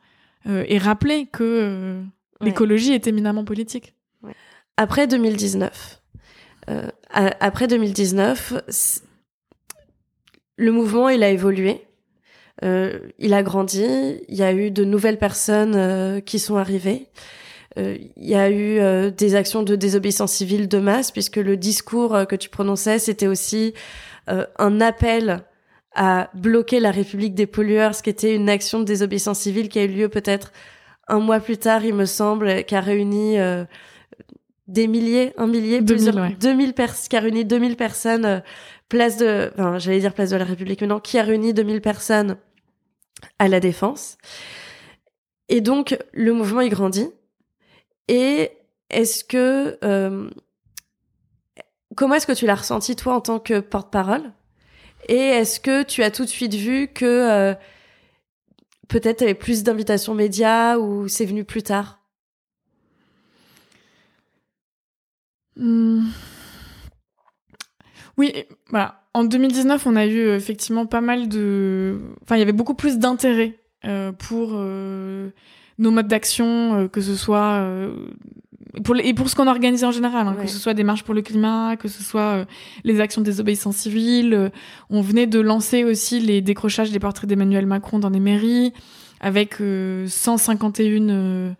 euh, 0.46 0.64
et 0.68 0.78
rappeler 0.78 1.26
que 1.26 1.44
euh, 1.44 2.02
l'écologie 2.40 2.92
est 2.92 3.06
éminemment 3.06 3.44
politique. 3.44 3.94
Après 4.76 5.06
2019, 5.06 6.00
euh, 6.70 6.88
après 7.12 7.66
2019, 7.66 8.54
le 10.56 10.72
mouvement 10.72 11.10
il 11.10 11.22
a 11.22 11.28
évolué, 11.28 11.82
il 12.62 13.34
a 13.34 13.42
grandi, 13.42 13.84
il 14.28 14.34
y 14.34 14.42
a 14.42 14.52
eu 14.52 14.70
de 14.70 14.84
nouvelles 14.84 15.18
personnes 15.18 16.22
qui 16.22 16.38
sont 16.38 16.56
arrivées. 16.56 17.08
Il 17.76 18.10
y 18.16 18.34
a 18.34 18.50
eu 18.50 19.12
des 19.12 19.34
actions 19.36 19.62
de 19.62 19.76
désobéissance 19.76 20.32
civile 20.32 20.66
de 20.66 20.78
masse, 20.78 21.12
puisque 21.12 21.36
le 21.36 21.56
discours 21.56 22.26
que 22.28 22.34
tu 22.34 22.48
prononçais, 22.48 22.98
c'était 22.98 23.28
aussi 23.28 23.74
un 24.26 24.80
appel 24.80 25.44
à 25.94 26.30
bloquer 26.34 26.80
la 26.80 26.90
République 26.90 27.34
des 27.34 27.46
pollueurs, 27.46 27.94
ce 27.94 28.02
qui 28.02 28.10
était 28.10 28.34
une 28.34 28.48
action 28.48 28.80
de 28.80 28.84
désobéissance 28.84 29.40
civile 29.40 29.68
qui 29.68 29.78
a 29.78 29.84
eu 29.84 29.88
lieu 29.88 30.08
peut-être 30.08 30.52
un 31.10 31.18
mois 31.18 31.40
plus 31.40 31.58
tard, 31.58 31.84
il 31.84 31.94
me 31.94 32.06
semble, 32.06 32.64
qui 32.64 32.74
a 32.74 32.80
réuni 32.80 33.38
euh, 33.38 33.64
des 34.68 34.86
milliers, 34.86 35.32
un 35.36 35.46
millier, 35.46 35.80
2000, 35.80 35.84
plusieurs, 35.84 36.30
2000 36.38 36.72
personnes, 36.72 37.08
qui 37.08 37.16
a 37.16 37.20
réuni 37.20 37.44
2000 37.44 37.76
personnes, 37.76 38.24
euh, 38.24 38.40
place 38.88 39.16
de, 39.16 39.50
enfin, 39.54 39.78
j'allais 39.78 39.98
dire 39.98 40.14
place 40.14 40.30
de 40.30 40.36
la 40.36 40.44
République, 40.44 40.80
mais 40.80 40.86
non, 40.86 41.00
qui 41.00 41.18
a 41.18 41.22
réuni 41.22 41.52
2000 41.52 41.80
personnes 41.80 42.36
à 43.38 43.48
la 43.48 43.58
Défense. 43.58 44.18
Et 45.48 45.60
donc, 45.60 45.98
le 46.12 46.32
mouvement, 46.32 46.60
il 46.60 46.70
grandit. 46.70 47.10
Et 48.10 48.50
est-ce 48.90 49.22
que, 49.22 49.78
euh, 49.84 50.28
comment 51.94 52.16
est-ce 52.16 52.26
que 52.26 52.32
tu 52.32 52.44
l'as 52.44 52.56
ressenti, 52.56 52.96
toi, 52.96 53.14
en 53.14 53.20
tant 53.20 53.38
que 53.38 53.60
porte-parole? 53.60 54.32
Et 55.08 55.14
est-ce 55.14 55.60
que 55.60 55.84
tu 55.84 56.02
as 56.02 56.10
tout 56.10 56.24
de 56.24 56.28
suite 56.28 56.54
vu 56.54 56.88
que 56.88 57.04
euh, 57.04 57.54
peut-être 58.88 59.18
tu 59.18 59.24
avais 59.24 59.34
plus 59.34 59.62
d'invitations 59.62 60.16
médias 60.16 60.76
ou 60.76 61.06
c'est 61.06 61.24
venu 61.24 61.44
plus 61.44 61.62
tard? 61.62 62.00
Hmm. 65.54 66.08
Oui, 68.16 68.44
voilà. 68.70 69.04
En 69.14 69.22
2019, 69.22 69.86
on 69.86 69.94
a 69.94 70.06
eu 70.06 70.18
euh, 70.18 70.36
effectivement 70.36 70.84
pas 70.84 71.00
mal 71.00 71.28
de... 71.28 72.00
Enfin, 72.24 72.34
il 72.34 72.40
y 72.40 72.42
avait 72.42 72.52
beaucoup 72.52 72.74
plus 72.74 72.98
d'intérêt 72.98 73.56
pour 74.18 74.60
nos 75.80 75.90
modes 75.90 76.08
d'action, 76.08 76.74
euh, 76.74 76.88
que 76.88 77.00
ce 77.00 77.16
soit 77.16 77.90
pour 78.84 78.94
les, 78.94 79.08
et 79.08 79.14
pour 79.14 79.28
ce 79.28 79.34
qu'on 79.34 79.46
organise 79.46 79.84
en 79.84 79.90
général, 79.90 80.26
hein, 80.26 80.36
que 80.40 80.46
ce 80.46 80.58
soit 80.58 80.74
des 80.74 80.84
marches 80.84 81.02
pour 81.02 81.14
le 81.14 81.22
climat, 81.22 81.76
que 81.76 81.88
ce 81.88 82.02
soit 82.02 82.20
euh, 82.20 82.44
les 82.84 83.00
actions 83.00 83.22
des 83.22 83.40
obéissances 83.40 83.76
civiles. 83.76 84.34
Euh, 84.34 84.48
on 84.90 85.00
venait 85.00 85.26
de 85.26 85.40
lancer 85.40 85.84
aussi 85.84 86.20
les 86.20 86.40
décrochages 86.40 86.90
des 86.90 86.98
portraits 86.98 87.28
d'Emmanuel 87.28 87.66
Macron 87.66 87.98
dans 87.98 88.10
les 88.10 88.20
mairies, 88.20 88.72
avec 89.20 89.56
151 89.56 91.08
euh, 91.08 91.52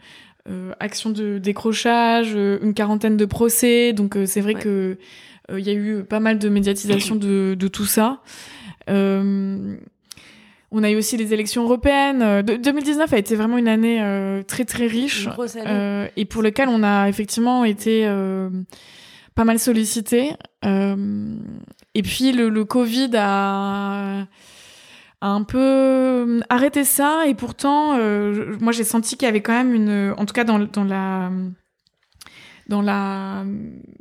actions 0.79 1.11
de 1.11 1.39
décrochage, 1.39 2.33
une 2.33 2.75
quarantaine 2.75 3.17
de 3.17 3.25
procès. 3.25 3.93
Donc 3.93 4.17
c'est 4.27 4.41
vrai 4.41 4.55
que 4.55 4.97
il 5.53 5.67
y 5.67 5.71
a 5.71 5.75
eu 5.75 6.05
pas 6.05 6.21
mal 6.21 6.39
de 6.39 6.49
médiatisation 6.49 7.17
de, 7.17 7.57
de 7.59 7.69
tout 7.69 7.85
ça. 7.85 8.23
On 10.73 10.85
a 10.85 10.91
eu 10.91 10.97
aussi 10.97 11.17
les 11.17 11.35
élections 11.35 11.65
européennes. 11.65 12.43
2019 12.43 13.13
euh, 13.13 13.17
a 13.17 13.19
été 13.19 13.35
vraiment 13.35 13.59
une 13.59 13.67
année 13.67 14.01
euh, 14.03 14.43
très 14.43 14.65
très 14.65 14.87
riche 14.87 15.29
euh, 15.57 16.07
et 16.17 16.25
pour 16.25 16.43
lequel 16.43 16.69
on 16.69 16.83
a 16.85 17.09
effectivement 17.09 17.65
été 17.65 18.07
pas 19.35 19.45
mal 19.45 19.59
sollicité. 19.59 20.33
et 20.63 22.03
puis 22.03 22.33
le, 22.33 22.49
le 22.49 22.65
Covid 22.65 23.11
a, 23.15 24.27
a, 25.21 25.27
un 25.27 25.43
peu 25.43 26.41
arrêté 26.49 26.85
ça 26.85 27.25
et 27.27 27.35
pourtant 27.35 27.99
moi 28.61 28.73
j'ai 28.73 28.85
senti 28.85 29.17
qu'il 29.17 29.27
y 29.27 29.29
avait 29.29 29.43
quand 29.43 29.53
même 29.53 29.75
une, 29.75 30.15
en 30.17 30.25
tout 30.25 30.35
cas 30.35 30.45
dans, 30.45 30.61
dans 30.61 30.85
la 30.85 31.31
dans 32.69 32.83
la 32.83 33.45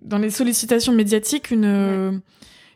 dans 0.03 0.19
les 0.19 0.29
sollicitations 0.29 0.93
médiatiques 0.93 1.49
une 1.49 2.21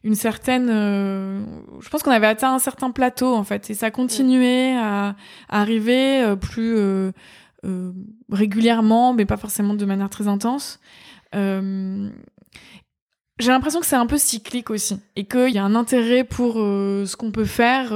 une 0.04 0.16
certaine 0.16 0.70
euh, 0.70 1.42
je 1.80 1.90
pense 1.90 2.04
qu'on 2.04 2.12
avait 2.12 2.28
atteint 2.28 2.54
un 2.54 2.60
certain 2.60 2.92
plateau 2.92 3.34
en 3.34 3.44
fait 3.44 3.70
et 3.70 3.74
ça 3.74 3.90
continuait 3.90 4.76
à, 4.78 5.16
arriver 5.50 6.22
euh, 6.22 6.36
plus 6.36 6.76
euh, 6.76 7.12
régulièrement 8.30 9.14
mais 9.14 9.26
pas 9.26 9.38
forcément 9.38 9.74
de 9.74 9.86
manière 9.86 10.10
très 10.10 10.28
intense 10.28 10.80
j'ai 13.40 13.50
l'impression 13.50 13.80
que 13.80 13.88
c'est 13.88 13.96
un 13.96 14.06
peu 14.06 14.20
cyclique 14.20 14.70
aussi 14.70 15.00
et 15.16 15.26
qu'il 15.26 15.50
y 15.50 15.58
a 15.58 15.64
un 15.64 15.74
intérêt 15.74 16.24
pour 16.24 16.56
ce 16.56 17.16
qu'on 17.16 17.32
peut 17.32 17.46
faire 17.46 17.92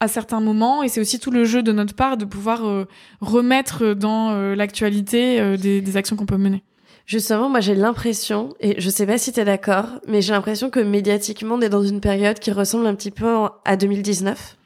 à 0.00 0.08
certains 0.08 0.40
moments 0.40 0.82
et 0.82 0.88
c'est 0.88 1.02
aussi 1.02 1.20
tout 1.20 1.30
le 1.30 1.44
jeu 1.44 1.62
de 1.62 1.72
notre 1.72 1.94
part 1.94 2.16
de 2.16 2.24
pouvoir 2.24 2.86
remettre 3.20 3.92
dans 3.92 4.54
l'actualité 4.54 5.58
des 5.58 5.96
actions 5.98 6.16
qu'on 6.16 6.24
peut 6.24 6.38
mener. 6.38 6.64
Justement, 7.10 7.48
moi 7.48 7.58
j'ai 7.58 7.74
l'impression, 7.74 8.54
et 8.60 8.80
je 8.80 8.88
sais 8.88 9.04
pas 9.04 9.18
si 9.18 9.32
tu 9.32 9.40
es 9.40 9.44
d'accord, 9.44 9.98
mais 10.06 10.22
j'ai 10.22 10.32
l'impression 10.32 10.70
que 10.70 10.78
médiatiquement 10.78 11.56
on 11.56 11.60
est 11.60 11.68
dans 11.68 11.82
une 11.82 12.00
période 12.00 12.38
qui 12.38 12.52
ressemble 12.52 12.86
un 12.86 12.94
petit 12.94 13.10
peu 13.10 13.48
à 13.64 13.76
2019. 13.76 14.56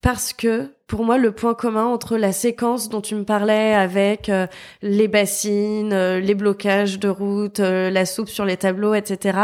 Parce 0.00 0.32
que 0.32 0.70
pour 0.86 1.04
moi, 1.04 1.18
le 1.18 1.32
point 1.32 1.52
commun 1.52 1.84
entre 1.84 2.16
la 2.16 2.32
séquence 2.32 2.88
dont 2.88 3.02
tu 3.02 3.14
me 3.14 3.24
parlais 3.24 3.74
avec 3.74 4.30
euh, 4.30 4.46
les 4.80 5.06
bassines, 5.06 5.92
euh, 5.92 6.18
les 6.18 6.34
blocages 6.34 6.98
de 6.98 7.10
route, 7.10 7.60
euh, 7.60 7.90
la 7.90 8.06
soupe 8.06 8.30
sur 8.30 8.46
les 8.46 8.56
tableaux, 8.56 8.94
etc., 8.94 9.38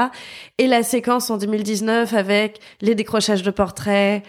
et 0.57 0.69
la 0.69 0.83
séquence 0.83 1.29
en 1.29 1.37
2019 1.37 2.15
avec 2.15 2.61
les 2.81 2.95
décrochages 2.95 3.43
de 3.43 3.51
portraits, 3.51 4.23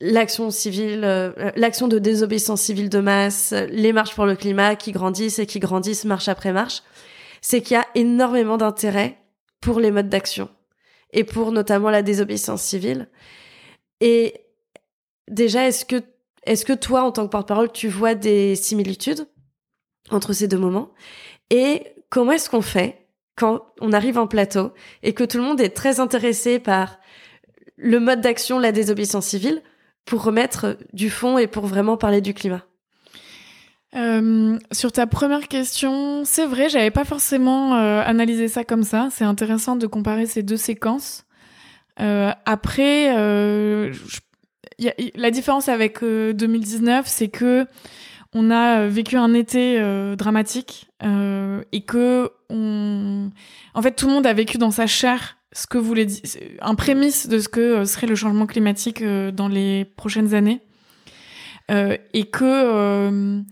l'action 0.00 0.50
civile, 0.50 1.02
euh, 1.04 1.32
l'action 1.56 1.88
de 1.88 1.98
désobéissance 1.98 2.62
civile 2.62 2.88
de 2.88 3.00
masse, 3.00 3.52
les 3.70 3.92
marches 3.92 4.14
pour 4.14 4.26
le 4.26 4.36
climat 4.36 4.76
qui 4.76 4.92
grandissent 4.92 5.38
et 5.38 5.46
qui 5.46 5.58
grandissent 5.58 6.04
marche 6.04 6.28
après 6.28 6.52
marche, 6.52 6.82
c'est 7.40 7.60
qu'il 7.60 7.74
y 7.74 7.80
a 7.80 7.86
énormément 7.94 8.56
d'intérêt 8.56 9.18
pour 9.60 9.80
les 9.80 9.90
modes 9.90 10.08
d'action 10.08 10.48
et 11.12 11.24
pour 11.24 11.52
notamment 11.52 11.90
la 11.90 12.02
désobéissance 12.02 12.62
civile. 12.62 13.08
Et 14.00 14.46
déjà, 15.28 15.66
est-ce 15.66 15.84
que, 15.84 16.02
est-ce 16.44 16.64
que 16.64 16.72
toi, 16.72 17.02
en 17.02 17.12
tant 17.12 17.26
que 17.26 17.30
porte-parole, 17.30 17.72
tu 17.72 17.88
vois 17.88 18.14
des 18.14 18.54
similitudes 18.54 19.26
entre 20.10 20.32
ces 20.32 20.48
deux 20.48 20.58
moments? 20.58 20.92
Et 21.50 21.84
comment 22.08 22.32
est-ce 22.32 22.48
qu'on 22.48 22.62
fait 22.62 23.06
quand 23.36 23.66
on 23.80 23.92
arrive 23.92 24.18
en 24.18 24.26
plateau 24.26 24.72
et 25.02 25.14
que 25.14 25.24
tout 25.24 25.38
le 25.38 25.44
monde 25.44 25.60
est 25.60 25.70
très 25.74 26.00
intéressé 26.00 26.58
par 26.58 26.98
le 27.76 27.98
mode 27.98 28.20
d'action, 28.20 28.58
la 28.58 28.72
désobéissance 28.72 29.26
civile, 29.26 29.62
pour 30.04 30.24
remettre 30.24 30.76
du 30.92 31.10
fond 31.10 31.38
et 31.38 31.46
pour 31.46 31.66
vraiment 31.66 31.96
parler 31.96 32.20
du 32.20 32.34
climat 32.34 32.62
euh, 33.96 34.56
sur 34.70 34.92
ta 34.92 35.06
première 35.06 35.48
question, 35.48 36.24
c'est 36.24 36.46
vrai, 36.46 36.68
j'avais 36.68 36.92
pas 36.92 37.04
forcément 37.04 37.74
euh, 37.74 38.02
analysé 38.04 38.48
ça 38.48 38.64
comme 38.64 38.84
ça. 38.84 39.08
C'est 39.10 39.24
intéressant 39.24 39.76
de 39.76 39.86
comparer 39.86 40.26
ces 40.26 40.42
deux 40.42 40.56
séquences. 40.56 41.24
Euh, 42.00 42.30
après, 42.46 43.12
la 45.16 45.30
différence 45.30 45.68
avec 45.68 46.02
2019, 46.02 47.06
c'est 47.06 47.28
que 47.28 47.66
on 48.32 48.52
a 48.52 48.86
vécu 48.86 49.16
un 49.16 49.34
été 49.34 49.80
dramatique 50.16 50.88
et 51.02 51.80
que 51.82 52.30
en 52.48 53.82
fait, 53.82 53.92
tout 53.92 54.06
le 54.06 54.12
monde 54.12 54.26
a 54.26 54.32
vécu 54.32 54.56
dans 54.56 54.70
sa 54.70 54.86
chair 54.86 55.36
ce 55.52 55.66
que 55.66 55.78
voulait 55.78 56.06
dire, 56.06 56.22
un 56.60 56.74
prémisse 56.74 57.28
de 57.28 57.38
ce 57.38 57.48
que 57.48 57.84
serait 57.84 58.06
le 58.06 58.14
changement 58.14 58.46
climatique 58.46 59.02
dans 59.04 59.48
les 59.48 59.84
prochaines 59.84 60.34
années, 60.34 60.60
et 61.68 62.24
que 62.30 63.42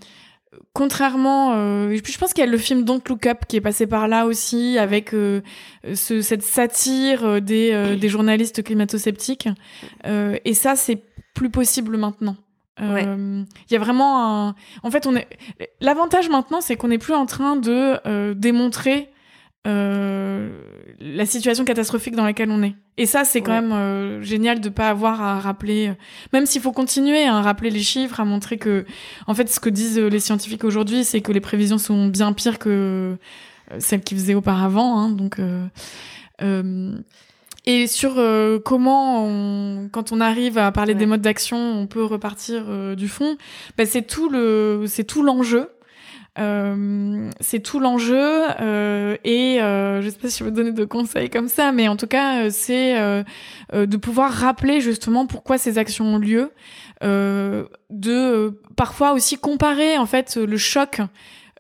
contrairement, 0.79 1.55
euh, 1.55 1.97
je 2.05 2.19
pense 2.19 2.33
qu'il 2.33 2.45
y 2.45 2.47
a 2.47 2.51
le 2.51 2.57
film 2.57 2.85
Don't 2.85 3.01
Look 3.09 3.27
Up 3.27 3.39
qui 3.49 3.57
est 3.57 3.61
passé 3.61 3.89
par 3.89 4.07
là 4.07 4.27
aussi, 4.27 4.79
avec 4.79 5.13
euh, 5.13 5.41
ce, 5.93 6.23
cette 6.23 6.45
satire 6.45 7.25
euh, 7.25 7.41
des, 7.41 7.97
des 7.97 8.09
journalistes 8.09 8.63
climato-sceptiques. 8.63 9.49
et 10.05 10.55
ça, 10.55 10.77
c'est 10.77 11.03
plus 11.35 11.51
possible 11.51 11.97
maintenant. 11.97 12.37
Il 12.81 13.47
y 13.73 13.75
a 13.75 13.79
vraiment 13.81 14.47
un. 14.49 14.55
En 14.85 14.91
fait, 14.93 15.09
on 15.09 15.17
est. 15.17 15.27
L'avantage 15.81 16.29
maintenant, 16.29 16.61
c'est 16.61 16.77
qu'on 16.77 16.89
n'est 16.89 16.99
plus 16.99 17.15
en 17.15 17.27
train 17.27 17.57
de 17.57 18.35
démontrer 18.35 19.11
euh, 19.67 20.51
la 21.01 21.27
situation 21.27 21.65
catastrophique 21.65 22.15
dans 22.15 22.25
laquelle 22.25 22.51
on 22.51 22.63
est. 22.63 22.75
Et 22.97 23.07
ça, 23.07 23.25
c'est 23.25 23.43
quand 23.43 23.53
même 23.53 23.73
euh, 23.73 24.23
génial 24.23 24.61
de 24.61 24.69
pas 24.69 24.89
avoir 24.89 25.21
à 25.21 25.41
rappeler, 25.41 25.89
euh, 25.89 25.95
même 26.33 26.47
s'il 26.47 26.63
faut 26.63 26.73
continuer 26.73 27.25
à 27.25 27.43
rappeler 27.43 27.71
les 27.71 27.83
chiffres, 27.83 28.21
à 28.21 28.25
montrer 28.25 28.57
que, 28.57 28.85
en 29.27 29.35
fait, 29.35 29.49
ce 29.49 29.61
que 29.61 29.69
disent 29.69 29.99
les 29.99 30.21
scientifiques 30.21 30.65
aujourd'hui, 30.65 31.05
c'est 31.05 31.21
que 31.21 31.33
les 31.33 31.41
prévisions 31.41 31.79
sont 31.79 32.07
bien 32.07 32.33
pires 32.33 32.59
que 32.59 33.17
celles 33.79 34.01
qu'ils 34.01 34.19
faisaient 34.19 34.35
auparavant. 34.35 34.99
Hein, 34.99 35.11
donc, 35.11 35.41
et 37.67 37.87
sur 37.87 38.15
comment, 38.65 39.27
on, 39.27 39.89
quand 39.93 40.13
on 40.13 40.21
arrive 40.21 40.57
à 40.57 40.73
parler 40.73 40.95
des 40.95 41.07
modes 41.07 41.21
d'action, 41.21 41.59
on 41.59 41.87
peut 41.87 42.05
repartir 42.05 42.97
du 42.97 43.09
fond, 43.09 43.37
bah, 43.77 43.87
c'est 43.87 44.07
tout 44.07 44.29
le, 44.29 44.85
c'est 44.87 45.05
tout 45.05 45.23
l'enjeu. 45.23 45.69
Euh, 46.39 47.31
c'est 47.41 47.61
tout 47.61 47.81
l'enjeu 47.81 48.45
euh, 48.61 49.17
et 49.25 49.61
euh, 49.61 50.03
je 50.03 50.09
sais 50.09 50.19
pas 50.19 50.29
si 50.29 50.39
je 50.39 50.45
veux 50.45 50.51
donner 50.51 50.73
de 50.73 50.85
conseils 50.85 51.31
comme 51.31 51.49
ça, 51.49 51.73
mais 51.73 51.89
en 51.89 51.97
tout 51.97 52.07
cas 52.07 52.45
euh, 52.45 52.51
c'est 52.51 52.95
de 53.75 53.97
pouvoir 53.97 54.33
rappeler 54.33 54.81
justement 54.81 55.27
pourquoi 55.27 55.59
ces 55.59 55.79
actions 55.79 56.05
ont 56.05 56.19
lieu, 56.19 56.53
de 57.03 58.61
parfois 58.77 59.13
aussi 59.13 59.37
comparer 59.39 59.99
en 59.99 60.07
fait 60.07 60.37
le 60.37 60.57
choc 60.57 61.01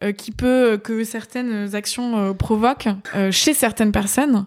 euh, 0.05 0.13
qui 0.13 0.31
peut 0.31 0.79
que 0.83 1.03
certaines 1.03 1.75
actions 1.75 2.17
euh, 2.19 2.33
provoquent 2.33 2.87
euh, 3.17 3.33
chez 3.33 3.53
certaines 3.53 3.91
personnes 3.91 4.47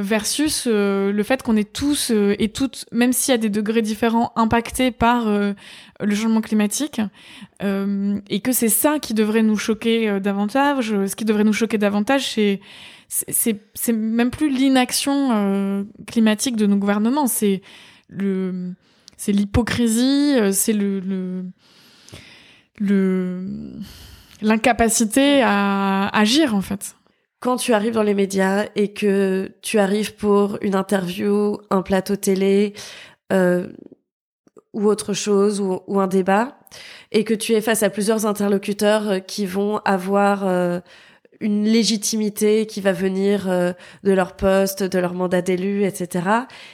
versus 0.00 0.66
le 0.66 1.22
fait 1.22 1.44
qu'on 1.44 1.56
est 1.56 1.72
tous 1.72 2.10
et 2.10 2.48
toutes, 2.48 2.86
même 2.90 3.12
s'il 3.12 3.30
y 3.30 3.34
a 3.36 3.38
des 3.38 3.50
degrés 3.50 3.82
différents, 3.82 4.32
impactés 4.34 4.90
par 4.90 5.26
le 5.28 6.14
changement 6.14 6.40
climatique 6.40 7.00
et 7.60 8.40
que 8.40 8.52
c'est 8.52 8.68
ça 8.68 8.98
qui 8.98 9.14
devrait 9.14 9.42
nous 9.42 9.56
choquer 9.56 10.18
davantage. 10.20 10.88
Ce 11.06 11.14
qui 11.14 11.24
devrait 11.24 11.44
nous 11.44 11.52
choquer 11.52 11.78
davantage, 11.78 12.26
c'est 12.28 12.60
c'est 13.08 13.92
même 13.92 14.30
plus 14.30 14.50
l'inaction 14.50 15.86
climatique 16.06 16.56
de 16.56 16.66
nos 16.66 16.76
gouvernements, 16.76 17.26
c'est 17.26 17.62
le 18.08 18.72
c'est 19.16 19.32
l'hypocrisie, 19.32 20.36
c'est 20.52 20.72
le, 20.72 21.00
le, 21.00 21.44
le 22.78 23.44
l'incapacité 24.42 25.42
à 25.42 26.08
agir 26.08 26.54
en 26.54 26.60
fait. 26.60 26.94
Quand 27.40 27.56
tu 27.56 27.72
arrives 27.72 27.94
dans 27.94 28.02
les 28.02 28.14
médias 28.14 28.66
et 28.74 28.92
que 28.92 29.52
tu 29.62 29.78
arrives 29.78 30.16
pour 30.16 30.58
une 30.60 30.74
interview, 30.74 31.58
un 31.70 31.82
plateau 31.82 32.16
télé 32.16 32.74
euh, 33.32 33.68
ou 34.72 34.86
autre 34.86 35.12
chose 35.12 35.60
ou, 35.60 36.00
un 36.00 36.08
débat 36.08 36.58
et 37.12 37.22
que 37.22 37.34
tu 37.34 37.52
es 37.52 37.60
face 37.60 37.84
à 37.84 37.90
plusieurs 37.90 38.26
interlocuteurs 38.26 39.08
euh, 39.08 39.18
qui 39.20 39.46
vont 39.46 39.78
avoir 39.84 40.46
euh, 40.46 40.80
une 41.40 41.64
légitimité 41.64 42.66
qui 42.66 42.80
va 42.80 42.92
venir 42.92 43.46
de 43.46 44.12
leur 44.12 44.34
poste, 44.34 44.82
de 44.82 44.98
leur 44.98 45.14
mandat 45.14 45.40
d'élu, 45.40 45.84
etc. 45.84 46.28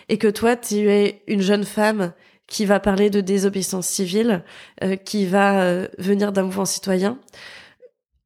Et 0.09 0.16
que 0.16 0.29
toi, 0.29 0.57
tu 0.57 0.88
es 0.88 1.22
une 1.27 1.42
jeune 1.42 1.64
femme 1.64 2.14
qui 2.46 2.66
va 2.66 2.80
parler 2.80 3.11
de 3.11 3.20
désobéissance 3.20 3.87
civile, 3.87 4.44
euh, 4.83 4.96
qui 4.96 5.26
va 5.26 5.62
euh, 5.62 5.88
venir 5.98 6.33
d'un 6.33 6.44
mouvement 6.44 6.64
citoyen. 6.64 7.18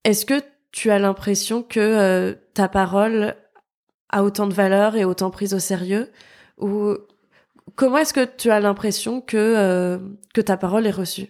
Est-ce 0.04 0.26
que 0.26 0.42
tu 0.72 0.90
as 0.90 0.98
l'impression 0.98 1.62
que 1.62 1.80
euh, 1.80 2.34
ta 2.54 2.68
parole 2.68 3.34
a 4.10 4.24
autant 4.24 4.46
de 4.46 4.54
valeur 4.54 4.96
et 4.96 5.04
autant 5.04 5.30
prise 5.30 5.54
au 5.54 5.58
sérieux? 5.58 6.10
Ou 6.58 6.94
comment 7.76 7.98
est-ce 7.98 8.14
que 8.14 8.24
tu 8.24 8.50
as 8.50 8.60
l'impression 8.60 9.20
que, 9.20 10.00
que 10.34 10.40
ta 10.40 10.56
parole 10.56 10.86
est 10.86 10.90
reçue? 10.90 11.28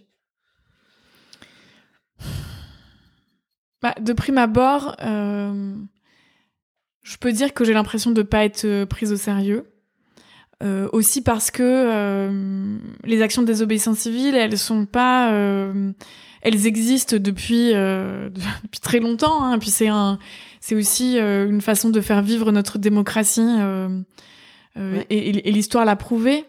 Bah, 3.83 3.95
De 4.01 4.13
prime 4.13 4.39
abord, 4.39 4.97
je 5.01 7.17
peux 7.21 7.33
dire 7.33 7.53
que 7.53 7.65
j'ai 7.65 7.75
l'impression 7.75 8.11
de 8.11 8.23
ne 8.23 8.27
pas 8.27 8.45
être 8.45 8.85
prise 8.85 9.13
au 9.13 9.17
sérieux. 9.17 9.71
Euh, 10.65 10.89
aussi 10.93 11.23
parce 11.23 11.53
que 11.53 11.63
euh, 11.63 12.79
les 13.05 13.23
actions 13.23 13.43
de 13.43 13.47
désobéissance 13.47 13.99
civile, 13.99 14.35
elles 14.35 14.59
sont 14.59 14.87
pas, 14.87 15.33
euh, 15.33 15.93
elles 16.43 16.67
existent 16.67 17.17
depuis 17.17 17.69
depuis 17.73 18.81
très 18.83 18.99
longtemps. 18.99 19.45
Hein, 19.45 19.59
puis 19.61 19.71
c'est 19.71 19.87
un, 19.87 20.19
c'est 20.61 20.75
aussi 20.75 21.17
une 21.19 21.61
façon 21.61 21.91
de 21.91 22.01
faire 22.01 22.23
vivre 22.23 22.51
notre 22.51 22.79
démocratie. 22.79 23.49
Et, 25.11 25.49
et 25.49 25.53
l'histoire 25.53 25.85
l'a 25.85 25.97
prouvé. 25.97 26.45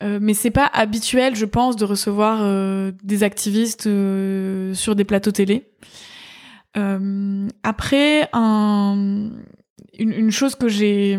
mais 0.00 0.34
c'est 0.34 0.50
pas 0.50 0.66
habituel, 0.72 1.34
je 1.36 1.44
pense, 1.44 1.76
de 1.76 1.84
recevoir 1.84 2.92
des 3.04 3.22
activistes 3.22 3.82
sur 3.82 4.96
des 4.96 5.04
plateaux 5.04 5.32
télé. 5.32 5.68
après, 7.62 8.28
un, 8.32 9.30
une, 9.98 10.12
une 10.12 10.30
chose 10.32 10.56
que 10.56 10.68
j'ai 10.68 11.18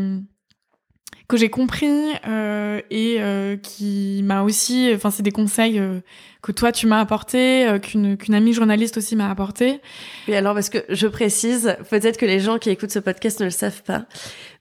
que 1.28 1.38
j'ai 1.38 1.50
compris 1.50 2.14
euh, 2.28 2.82
et 2.92 3.18
euh, 3.20 3.58
qui 3.58 4.22
m'a 4.24 4.44
aussi, 4.44 4.92
enfin 4.94 5.10
c'est 5.10 5.24
des 5.24 5.32
conseils 5.32 5.80
euh, 5.80 6.00
que 6.42 6.52
toi 6.52 6.72
tu 6.72 6.86
m'as 6.86 7.00
apporté, 7.00 7.68
euh, 7.68 7.80
qu'une 7.80 8.16
qu'une 8.16 8.36
amie 8.36 8.54
journaliste 8.54 8.98
aussi 8.98 9.16
m'a 9.16 9.30
apporté. 9.30 9.82
Oui 10.28 10.36
alors 10.36 10.54
parce 10.54 10.70
que 10.70 10.80
je 10.90 11.08
précise, 11.08 11.76
peut-être 11.90 12.18
que 12.18 12.26
les 12.26 12.40
gens 12.40 12.60
qui 12.60 12.70
écoutent 12.70 12.92
ce 12.92 13.00
podcast 13.00 13.40
ne 13.40 13.46
le 13.46 13.52
savent 13.52 13.82
pas, 13.84 14.06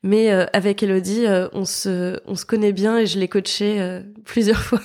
mais 0.03 0.33
euh, 0.33 0.47
avec 0.53 0.83
Elodie, 0.83 1.27
on 1.53 1.65
se 1.65 2.19
on 2.27 2.35
se 2.35 2.47
connaît 2.47 2.73
bien 2.73 2.99
et 2.99 3.07
je 3.07 3.19
l'ai 3.19 3.29
coachée 3.29 4.01
plusieurs 4.25 4.61
fois. 4.61 4.81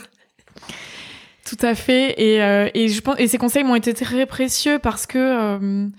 Tout 1.45 1.65
à 1.65 1.75
fait 1.75 2.11
et 2.21 2.37
et 2.75 2.87
je 2.89 3.01
pense 3.01 3.15
et 3.19 3.27
ces 3.27 3.37
conseils 3.37 3.63
m'ont 3.63 3.75
été 3.75 3.93
très 3.93 4.25
précieux 4.25 4.79
parce 4.79 5.07
que 5.07 5.89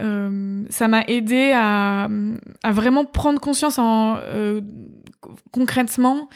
euh, 0.00 0.62
ça 0.70 0.88
m'a 0.88 1.02
aidé 1.02 1.52
à, 1.54 2.08
à, 2.62 2.72
vraiment 2.72 3.04
prendre 3.04 3.38
conscience 3.40 3.78
en, 3.78 4.16
euh, 4.16 4.62
concrètement 5.50 6.28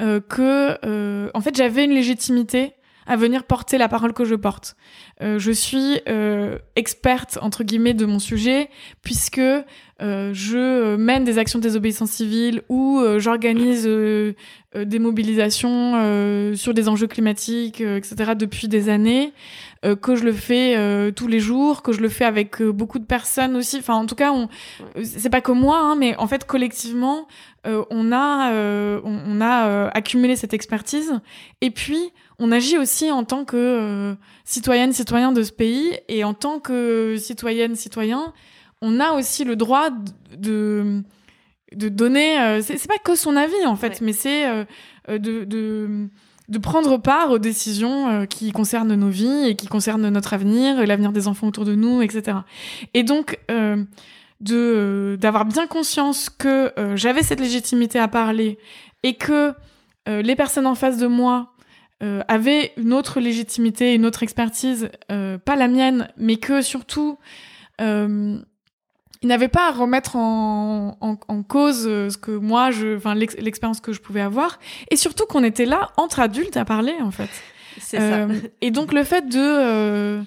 euh, 0.00 0.20
que 0.20 0.78
euh, 0.84 1.30
en 1.34 1.40
fait 1.40 1.56
j'avais 1.56 1.84
une 1.84 1.92
légitimité 1.92 2.74
à 3.06 3.16
venir 3.16 3.44
porter 3.44 3.78
la 3.78 3.88
parole 3.88 4.12
que 4.12 4.24
je 4.24 4.34
porte. 4.34 4.76
Euh, 5.20 5.38
je 5.38 5.50
suis 5.50 6.00
euh, 6.08 6.58
experte 6.76 7.38
entre 7.42 7.64
guillemets 7.64 7.94
de 7.94 8.06
mon 8.06 8.18
sujet 8.18 8.70
puisque 9.02 9.38
euh, 9.38 9.64
je 10.32 10.96
mène 10.96 11.24
des 11.24 11.38
actions 11.38 11.58
de 11.58 11.62
désobéissance 11.62 12.10
civile 12.10 12.62
ou 12.68 13.00
j'organise 13.18 13.84
des 13.84 14.98
mobilisations 14.98 16.54
sur 16.54 16.74
des 16.74 16.88
enjeux 16.88 17.06
climatiques, 17.06 17.80
etc. 17.80 18.32
depuis 18.36 18.68
des 18.68 18.88
années. 18.88 19.32
Que 20.00 20.14
je 20.14 20.24
le 20.24 20.32
fais 20.32 21.12
tous 21.12 21.26
les 21.26 21.40
jours, 21.40 21.82
que 21.82 21.92
je 21.92 22.00
le 22.00 22.08
fais 22.08 22.24
avec 22.24 22.62
beaucoup 22.62 22.98
de 22.98 23.04
personnes 23.04 23.56
aussi. 23.56 23.78
Enfin, 23.78 23.94
en 23.94 24.06
tout 24.06 24.14
cas, 24.14 24.32
on, 24.32 24.48
c'est 25.02 25.30
pas 25.30 25.40
que 25.40 25.52
moi, 25.52 25.78
hein, 25.78 25.96
mais 25.96 26.16
en 26.16 26.28
fait 26.28 26.44
collectivement, 26.46 27.26
on 27.64 28.12
a, 28.12 28.52
on, 29.04 29.22
on, 29.26 29.40
a 29.40 29.88
accumulé 29.88 30.36
cette 30.36 30.54
expertise. 30.54 31.20
Et 31.60 31.70
puis, 31.70 32.12
on 32.42 32.50
agit 32.50 32.76
aussi 32.76 33.08
en 33.10 33.22
tant 33.22 33.44
que 33.44 33.56
euh, 33.56 34.14
citoyenne, 34.44 34.92
citoyen 34.92 35.30
de 35.30 35.44
ce 35.44 35.52
pays, 35.52 35.96
et 36.08 36.24
en 36.24 36.34
tant 36.34 36.58
que 36.58 37.14
citoyenne, 37.16 37.76
citoyen, 37.76 38.32
on 38.80 38.98
a 38.98 39.12
aussi 39.12 39.44
le 39.44 39.54
droit 39.54 39.90
de, 40.36 41.02
de 41.72 41.88
donner. 41.88 42.40
Euh, 42.40 42.60
c'est 42.60 42.88
pas 42.88 42.98
que 42.98 43.14
son 43.14 43.36
avis 43.36 43.64
en 43.64 43.76
fait, 43.76 44.00
mais 44.00 44.12
c'est 44.12 44.48
euh, 44.48 44.64
de, 45.08 45.44
de, 45.44 46.08
de 46.48 46.58
prendre 46.58 46.98
part 46.98 47.30
aux 47.30 47.38
décisions 47.38 48.26
qui 48.26 48.52
concernent 48.52 48.94
nos 48.94 49.08
vies 49.08 49.48
et 49.48 49.56
qui 49.56 49.66
concernent 49.66 50.08
notre 50.08 50.34
avenir, 50.34 50.86
l'avenir 50.86 51.12
des 51.12 51.28
enfants 51.28 51.48
autour 51.48 51.64
de 51.64 51.74
nous, 51.74 52.02
etc. 52.02 52.38
Et 52.94 53.02
donc 53.02 53.38
de 54.40 55.16
d'avoir 55.20 55.44
bien 55.44 55.66
conscience 55.66 56.28
que 56.28 56.72
j'avais 56.94 57.22
cette 57.22 57.40
légitimité 57.40 57.98
à 57.98 58.08
parler 58.08 58.58
et 59.02 59.14
que 59.14 59.54
les 60.06 60.36
personnes 60.36 60.66
en 60.66 60.74
face 60.74 60.98
de 60.98 61.06
moi 61.06 61.52
avaient 62.00 62.72
une 62.76 62.92
autre 62.92 63.20
légitimité, 63.20 63.94
une 63.94 64.04
autre 64.04 64.22
expertise, 64.22 64.90
pas 65.08 65.56
la 65.56 65.68
mienne, 65.68 66.08
mais 66.16 66.36
que 66.36 66.60
surtout 66.60 67.18
il 69.22 69.28
n'avait 69.28 69.48
pas 69.48 69.68
à 69.68 69.72
remettre 69.72 70.16
en, 70.16 70.96
en, 71.00 71.16
en, 71.28 71.42
cause 71.42 71.84
euh, 71.86 72.10
ce 72.10 72.18
que 72.18 72.32
moi, 72.32 72.70
je, 72.70 72.96
enfin 72.96 73.14
l'expérience 73.14 73.80
que 73.80 73.92
je 73.92 74.00
pouvais 74.00 74.20
avoir, 74.20 74.58
et 74.90 74.96
surtout 74.96 75.26
qu'on 75.26 75.44
était 75.44 75.64
là 75.64 75.90
entre 75.96 76.20
adultes 76.20 76.56
à 76.56 76.64
parler 76.64 76.94
en 77.00 77.10
fait. 77.10 77.30
C'est 77.80 77.98
ça. 77.98 78.02
Euh, 78.02 78.40
et 78.60 78.70
donc 78.70 78.92
le 78.92 79.04
fait 79.04 79.28
de 79.28 79.38
euh, 79.38 80.22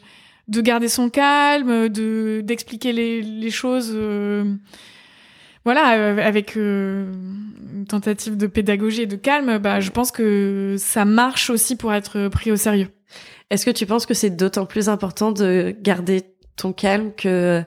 de 0.47 0.61
garder 0.61 0.87
son 0.87 1.09
calme, 1.09 1.89
de 1.89 2.41
d'expliquer 2.41 2.93
les, 2.93 3.21
les 3.21 3.51
choses, 3.51 3.97
voilà, 5.65 5.81
avec 6.23 6.55
une 6.55 7.85
tentative 7.87 8.37
de 8.37 8.47
pédagogie 8.47 9.01
et 9.01 9.07
de 9.07 9.15
calme, 9.15 9.57
bah 9.57 9.79
je 9.79 9.89
pense 9.89 10.11
que 10.11 10.75
ça 10.77 11.03
marche 11.03 11.49
aussi 11.49 11.75
pour 11.75 11.93
être 11.93 12.29
pris 12.29 12.51
au 12.51 12.55
sérieux. 12.55 12.89
Est-ce 13.49 13.65
que 13.65 13.71
tu 13.71 13.85
penses 13.85 14.05
que 14.05 14.13
c'est 14.13 14.31
d'autant 14.31 14.65
plus 14.65 14.89
important 14.89 15.31
de 15.31 15.75
garder 15.81 16.23
ton 16.55 16.73
calme 16.73 17.11
que 17.15 17.63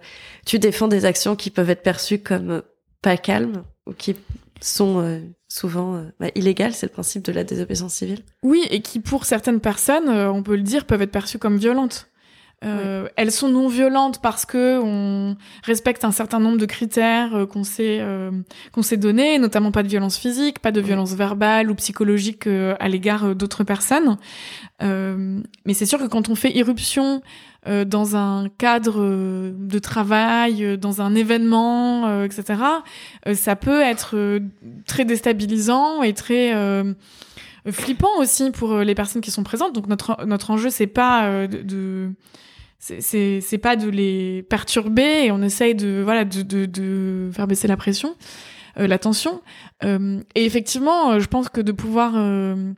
tu 0.46 0.58
défends 0.58 0.88
des 0.88 1.04
actions 1.04 1.36
qui 1.36 1.50
peuvent 1.50 1.70
être 1.70 1.82
perçues 1.82 2.18
comme 2.18 2.62
pas 3.02 3.16
calmes 3.16 3.64
ou 3.86 3.92
qui 3.92 4.16
sont 4.60 5.00
euh, 5.00 5.20
souvent 5.48 5.96
euh, 5.96 6.02
bah, 6.18 6.28
illégales, 6.34 6.74
c'est 6.74 6.86
le 6.86 6.92
principe 6.92 7.24
de 7.24 7.32
la 7.32 7.44
désobéissance 7.44 7.94
civile. 7.94 8.22
Oui, 8.42 8.66
et 8.70 8.80
qui 8.80 9.00
pour 9.00 9.24
certaines 9.24 9.60
personnes, 9.60 10.08
euh, 10.08 10.30
on 10.30 10.42
peut 10.42 10.56
le 10.56 10.62
dire, 10.62 10.84
peuvent 10.84 11.02
être 11.02 11.12
perçues 11.12 11.38
comme 11.38 11.58
violentes. 11.58 12.08
Euh, 12.64 13.06
Elles 13.14 13.30
sont 13.30 13.48
non 13.48 13.68
violentes 13.68 14.20
parce 14.20 14.44
que 14.44 14.80
on 14.82 15.36
respecte 15.62 16.04
un 16.04 16.10
certain 16.10 16.40
nombre 16.40 16.58
de 16.58 16.66
critères 16.66 17.36
euh, 17.36 17.46
qu'on 17.46 17.62
s'est 17.62 17.98
euh, 18.00 18.32
qu'on 18.72 18.82
s'est 18.82 18.96
donnés, 18.96 19.38
notamment 19.38 19.70
pas 19.70 19.84
de 19.84 19.88
violence 19.88 20.16
physique, 20.16 20.58
pas 20.58 20.72
de 20.72 20.80
violence 20.80 21.14
verbale 21.14 21.70
ou 21.70 21.76
psychologique 21.76 22.48
euh, 22.48 22.74
à 22.80 22.88
l'égard 22.88 23.36
d'autres 23.36 23.62
personnes. 23.62 24.16
mais 24.80 25.74
c'est 25.74 25.86
sûr 25.86 26.00
que 26.00 26.06
quand 26.06 26.28
on 26.28 26.34
fait 26.34 26.50
irruption 26.50 27.22
dans 27.66 28.16
un 28.16 28.48
cadre 28.48 29.02
de 29.52 29.78
travail, 29.78 30.78
dans 30.78 31.02
un 31.02 31.14
événement, 31.14 32.22
etc., 32.22 32.62
ça 33.34 33.56
peut 33.56 33.82
être 33.82 34.40
très 34.86 35.04
déstabilisant 35.04 36.02
et 36.02 36.14
très 36.14 36.54
flippant 37.70 38.16
aussi 38.18 38.50
pour 38.52 38.78
les 38.78 38.94
personnes 38.94 39.20
qui 39.20 39.30
sont 39.30 39.42
présentes. 39.42 39.74
Donc 39.74 39.88
notre 39.88 40.24
notre 40.24 40.50
enjeu 40.50 40.70
c'est 40.70 40.86
pas 40.86 41.46
de, 41.48 41.62
de 41.62 42.10
c'est 42.78 43.58
pas 43.60 43.76
de 43.76 43.88
les 43.88 44.44
perturber 44.44 45.26
et 45.26 45.32
on 45.32 45.42
essaye 45.42 45.74
de 45.74 46.00
voilà 46.04 46.24
de 46.24 46.42
de, 46.42 46.66
de 46.66 47.30
faire 47.32 47.46
baisser 47.46 47.66
la 47.66 47.76
pression 47.76 48.14
euh, 48.78 48.86
la 48.86 48.98
tension. 48.98 49.42
Euh, 49.84 50.20
et 50.34 50.44
effectivement 50.44 51.12
euh, 51.12 51.20
je 51.20 51.26
pense 51.26 51.48
que 51.48 51.60
de 51.60 51.72
pouvoir 51.72 52.12
euh, 52.16 52.72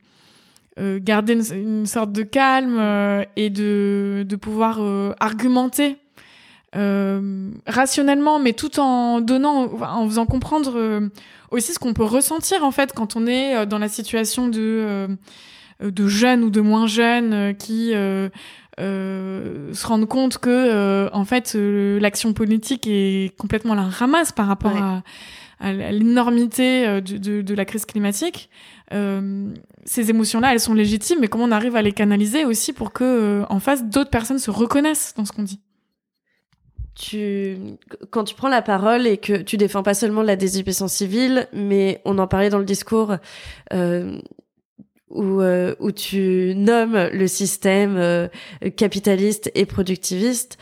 euh 0.79 0.99
garder 1.01 1.33
une, 1.53 1.85
sorte 1.85 2.11
de 2.11 2.23
calme 2.23 2.79
et 3.35 3.49
de 3.49 4.25
de 4.27 4.35
pouvoir 4.35 4.79
argumenter 5.19 5.97
rationnellement 6.73 8.39
mais 8.39 8.53
tout 8.53 8.79
en 8.79 9.19
donnant 9.19 9.69
en 9.81 10.07
faisant 10.07 10.25
comprendre 10.25 11.09
aussi 11.51 11.73
ce 11.73 11.79
qu'on 11.79 11.93
peut 11.93 12.05
ressentir 12.05 12.63
en 12.63 12.71
fait 12.71 12.93
quand 12.93 13.17
on 13.17 13.27
est 13.27 13.65
dans 13.65 13.79
la 13.79 13.89
situation 13.89 14.47
de 14.47 15.17
de 15.81 16.07
jeunes 16.07 16.43
ou 16.43 16.49
de 16.49 16.61
moins 16.61 16.87
jeunes 16.87 17.55
qui 17.57 17.93
euh, 17.93 18.29
se 18.77 19.87
rendre 19.87 20.07
compte 20.07 20.37
que 20.37 20.49
euh, 20.49 21.09
en 21.13 21.25
fait 21.25 21.53
euh, 21.55 21.99
l'action 21.99 22.33
politique 22.33 22.87
est 22.87 23.35
complètement 23.37 23.75
la 23.75 23.83
ramasse 23.83 24.31
par 24.31 24.47
rapport 24.47 24.75
à, 24.75 25.03
à 25.59 25.73
l'énormité 25.73 27.01
de, 27.01 27.17
de, 27.17 27.41
de, 27.41 27.53
la 27.53 27.65
crise 27.65 27.85
climatique. 27.85 28.49
ces 28.89 30.09
émotions-là, 30.09 30.53
elles 30.53 30.59
sont 30.59 30.73
légitimes, 30.73 31.19
mais 31.21 31.27
comment 31.27 31.45
on 31.45 31.51
arrive 31.51 31.75
à 31.75 31.81
les 31.81 31.91
canaliser 31.91 32.45
aussi 32.45 32.73
pour 32.73 32.93
que 32.93 33.43
en 33.49 33.59
face 33.59 33.83
d'autres 33.85 34.09
personnes 34.09 34.39
se 34.39 34.51
reconnaissent 34.51 35.13
dans 35.15 35.25
ce 35.25 35.31
qu'on 35.31 35.43
dit? 35.43 35.59
Tu, 36.93 37.57
quand 38.09 38.25
tu 38.25 38.35
prends 38.35 38.49
la 38.49 38.61
parole 38.61 39.07
et 39.07 39.17
que 39.17 39.41
tu 39.41 39.55
défends 39.57 39.81
pas 39.81 39.93
seulement 39.93 40.23
la 40.23 40.35
désobéissance 40.35 40.93
civile, 40.93 41.47
mais 41.53 42.01
on 42.03 42.17
en 42.19 42.27
parlait 42.27 42.49
dans 42.49 42.59
le 42.59 42.65
discours, 42.65 43.15
euh, 43.73 44.19
où, 45.13 45.41
euh, 45.41 45.75
où 45.79 45.91
tu 45.91 46.53
nommes 46.55 47.09
le 47.11 47.27
système 47.27 47.97
euh, 47.97 48.27
capitaliste 48.75 49.51
et 49.55 49.65
productiviste, 49.65 50.57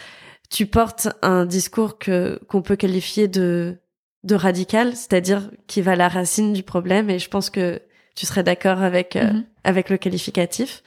tu 0.50 0.66
portes 0.66 1.08
un 1.22 1.46
discours 1.46 2.00
que 2.00 2.40
qu'on 2.48 2.62
peut 2.62 2.76
qualifier 2.76 3.28
de 3.28 3.78
de 4.24 4.36
radical, 4.36 4.96
c'est-à-dire 4.96 5.50
qui 5.68 5.82
va 5.82 5.92
à 5.92 5.96
la 5.96 6.10
racine 6.10 6.52
du 6.52 6.64
problème. 6.64 7.10
Et 7.10 7.20
je 7.20 7.30
pense 7.30 7.50
que 7.50 7.82
tu 8.16 8.26
serais 8.26 8.44
d'accord 8.44 8.82
avec 8.82 9.16
euh, 9.16 9.24
mm-hmm. 9.24 9.44
avec 9.64 9.90
le 9.90 9.98
qualificatif. 9.98 10.84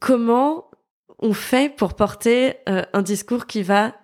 Comment 0.00 0.70
on 1.18 1.32
fait 1.32 1.74
pour 1.74 1.94
porter 1.94 2.56
un 2.66 3.00
discours 3.00 3.46
qui 3.46 3.62
va 3.62 3.94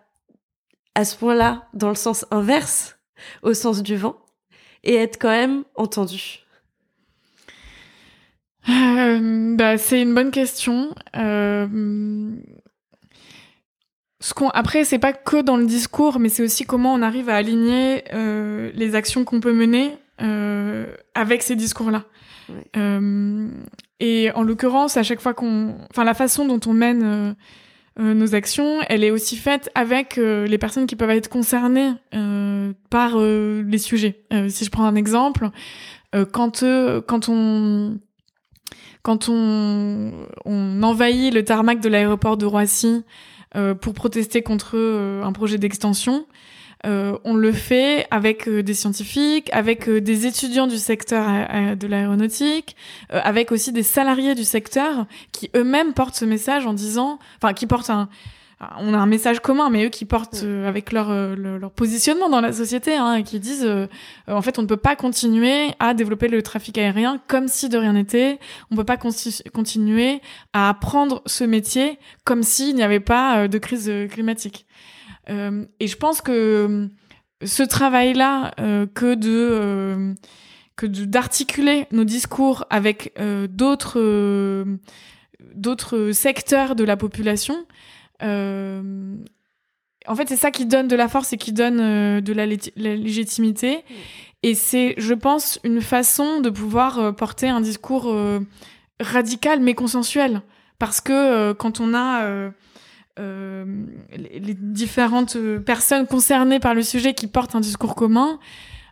à 0.95 1.05
ce 1.05 1.17
point-là 1.17 1.69
dans 1.75 1.91
le 1.91 1.95
sens 1.95 2.25
inverse, 2.31 2.99
au 3.43 3.53
sens 3.53 3.83
du 3.83 3.97
vent, 3.97 4.17
et 4.85 4.95
être 4.95 5.19
quand 5.19 5.29
même 5.29 5.65
entendu? 5.75 6.47
Euh, 8.69 9.57
bah, 9.57 9.79
c'est 9.79 10.03
une 10.03 10.15
bonne 10.15 10.31
question. 10.31 10.95
Euh, 11.17 12.37
ce 14.21 14.35
qu'on 14.35 14.51
après 14.51 14.85
c'est 14.85 14.99
pas 14.99 15.13
que 15.13 15.41
dans 15.41 15.57
le 15.57 15.67
discours, 15.67 16.21
mais 16.21 16.29
c'est 16.29 16.43
aussi 16.43 16.65
comment 16.65 16.95
on 16.95 17.03
arrive 17.03 17.29
à 17.29 17.37
aligner 17.37 18.05
euh, 18.13 18.71
les 18.75 18.95
actions 18.95 19.25
qu'on 19.25 19.41
peut 19.41 19.53
mener 19.53 19.97
euh, 20.21 20.87
avec 21.15 21.43
ces 21.43 21.57
discours-là. 21.57 22.05
Euh, 22.77 23.49
et 24.01 24.31
en 24.33 24.43
l'occurrence, 24.43 24.97
à 24.97 25.03
chaque 25.03 25.21
fois 25.21 25.35
qu'on, 25.35 25.75
enfin 25.91 26.05
la 26.05 26.15
façon 26.15 26.47
dont 26.47 26.61
on 26.67 26.73
mène 26.73 27.37
nos 27.99 28.35
actions, 28.35 28.81
elle 28.89 29.05
est 29.05 29.11
aussi 29.11 29.37
faite 29.37 29.71
avec 29.75 30.17
les 30.17 30.59
personnes 30.59 30.87
qui 30.87 30.97
peuvent 30.97 31.11
être 31.11 31.29
concernées 31.29 31.93
par 32.89 33.19
les 33.19 33.79
sujets. 33.79 34.25
si 34.49 34.65
je 34.65 34.71
prends 34.71 34.85
un 34.85 34.95
exemple, 34.97 35.51
quand 36.33 36.65
quand 37.07 37.29
on 37.29 37.99
quand 39.03 39.29
on, 39.29 40.13
on 40.45 40.83
envahit 40.83 41.33
le 41.33 41.45
tarmac 41.45 41.81
de 41.81 41.89
l'aéroport 41.89 42.37
de 42.37 42.47
Roissy 42.47 43.05
euh, 43.57 43.75
pour 43.75 43.95
protester 43.95 44.43
contre 44.43 44.73
euh, 44.75 45.23
un 45.25 45.33
projet 45.33 45.59
d'extension, 45.59 46.27
euh, 46.87 47.19
on 47.25 47.35
le 47.35 47.53
fait 47.53 48.07
avec 48.11 48.49
euh, 48.49 48.63
des 48.63 48.73
scientifiques, 48.73 49.51
avec 49.53 49.89
euh, 49.89 50.01
des 50.01 50.27
étudiants 50.27 50.67
du 50.67 50.79
secteur 50.79 51.27
de 51.77 51.87
l'aéronautique, 51.87 52.75
avec 53.11 53.53
aussi 53.53 53.73
des 53.73 53.83
salariés 53.83 54.35
du 54.35 54.45
secteur 54.45 55.07
qui 55.33 55.51
eux-mêmes 55.55 55.93
portent 55.93 56.15
ce 56.15 56.25
message 56.25 56.67
en 56.67 56.73
disant, 56.73 57.19
enfin 57.37 57.53
qui 57.53 57.67
portent 57.67 57.91
un, 57.91 58.09
on 58.79 58.93
a 58.93 58.99
un 58.99 59.07
message 59.07 59.41
commun, 59.41 59.71
mais 59.71 59.87
eux 59.87 59.89
qui 59.89 60.05
portent 60.05 60.43
euh, 60.45 60.69
avec 60.69 60.93
leur, 60.93 61.11
euh, 61.11 61.35
leur, 61.35 61.71
positionnement 61.71 62.29
dans 62.29 62.43
la 62.43 62.53
société, 62.53 62.95
hein, 62.95 63.23
qui 63.23 63.41
disent, 63.41 63.65
euh, 63.65 63.87
en 64.29 64.43
fait, 64.43 64.59
on 64.59 64.63
ne 64.63 64.67
peut 64.67 64.77
pas 64.77 64.97
continuer 64.97 65.71
à 65.79 65.95
développer 65.95 66.29
le 66.29 66.43
trafic 66.43 66.77
aérien 66.77 67.21
comme 67.27 67.49
si 67.49 67.71
de 67.71 67.79
rien 67.79 67.95
n'était. 67.95 68.39
On 68.71 68.75
ne 68.75 68.81
peut 68.81 68.85
pas 68.85 68.99
continuer 68.99 70.21
à 70.53 70.69
apprendre 70.69 71.23
ce 71.25 71.45
métier 71.45 71.99
comme 72.25 72.43
s'il 72.43 72.75
n'y 72.75 72.83
avait 72.83 73.01
pas 73.01 73.49
de 73.49 73.59
crise 73.59 73.91
climatique. 74.11 74.67
et 75.29 75.87
je 75.87 75.97
pense 75.97 76.21
que 76.21 76.89
ce 77.43 77.63
travail-là, 77.63 78.53
que 78.95 79.15
de 79.15 80.15
que 80.77 80.87
d'articuler 80.87 81.87
nos 81.93 82.05
discours 82.05 82.67
avec 82.71 83.15
d'autres 83.49 84.65
d'autres 85.55 86.13
secteurs 86.13 86.75
de 86.75 86.85
la 86.85 86.97
population, 86.97 87.67
en 88.23 90.17
fait, 90.17 90.29
c'est 90.29 90.37
ça 90.37 90.51
qui 90.51 90.67
donne 90.67 90.89
de 90.89 90.97
la 90.97 91.09
force 91.09 91.33
et 91.33 91.37
qui 91.37 91.53
donne 91.53 91.81
euh, 91.81 92.21
de 92.21 92.33
la, 92.33 92.47
légitimité. 92.47 93.77
Mm. 93.77 93.93
Et 94.43 94.55
c'est, 94.55 94.95
je 94.97 95.15
pense, 95.15 95.61
une 95.65 95.81
façon 95.81 96.41
de 96.41 96.49
pouvoir 96.51 96.99
euh, 96.99 97.13
porter 97.13 97.49
un 97.49 97.61
discours 97.61 98.15
radical 99.01 99.61
mais 99.61 99.75
consensuel. 99.75 100.43
Parce 100.79 101.01
que 101.03 101.53
quand 101.53 101.81
on 101.81 101.95
a 101.95 102.51
les 103.19 104.55
différentes 104.55 105.37
personnes 105.67 106.07
concernées 106.07 106.59
par 106.59 106.75
le 106.75 106.81
sujet 106.81 107.13
qui 107.13 107.27
portent 107.27 107.55
un 107.55 107.61
discours 107.61 107.95
commun, 107.95 108.39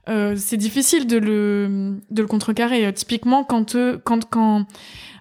c'est 0.07 0.59
difficile 0.59 1.07
de 1.07 1.17
le, 1.17 1.99
de 2.11 2.21
le 2.21 2.29
contrecarrer. 2.29 2.93
Typiquement, 2.93 3.43
quand, 3.43 3.75
quand, 4.05 4.29
quand, 4.29 4.67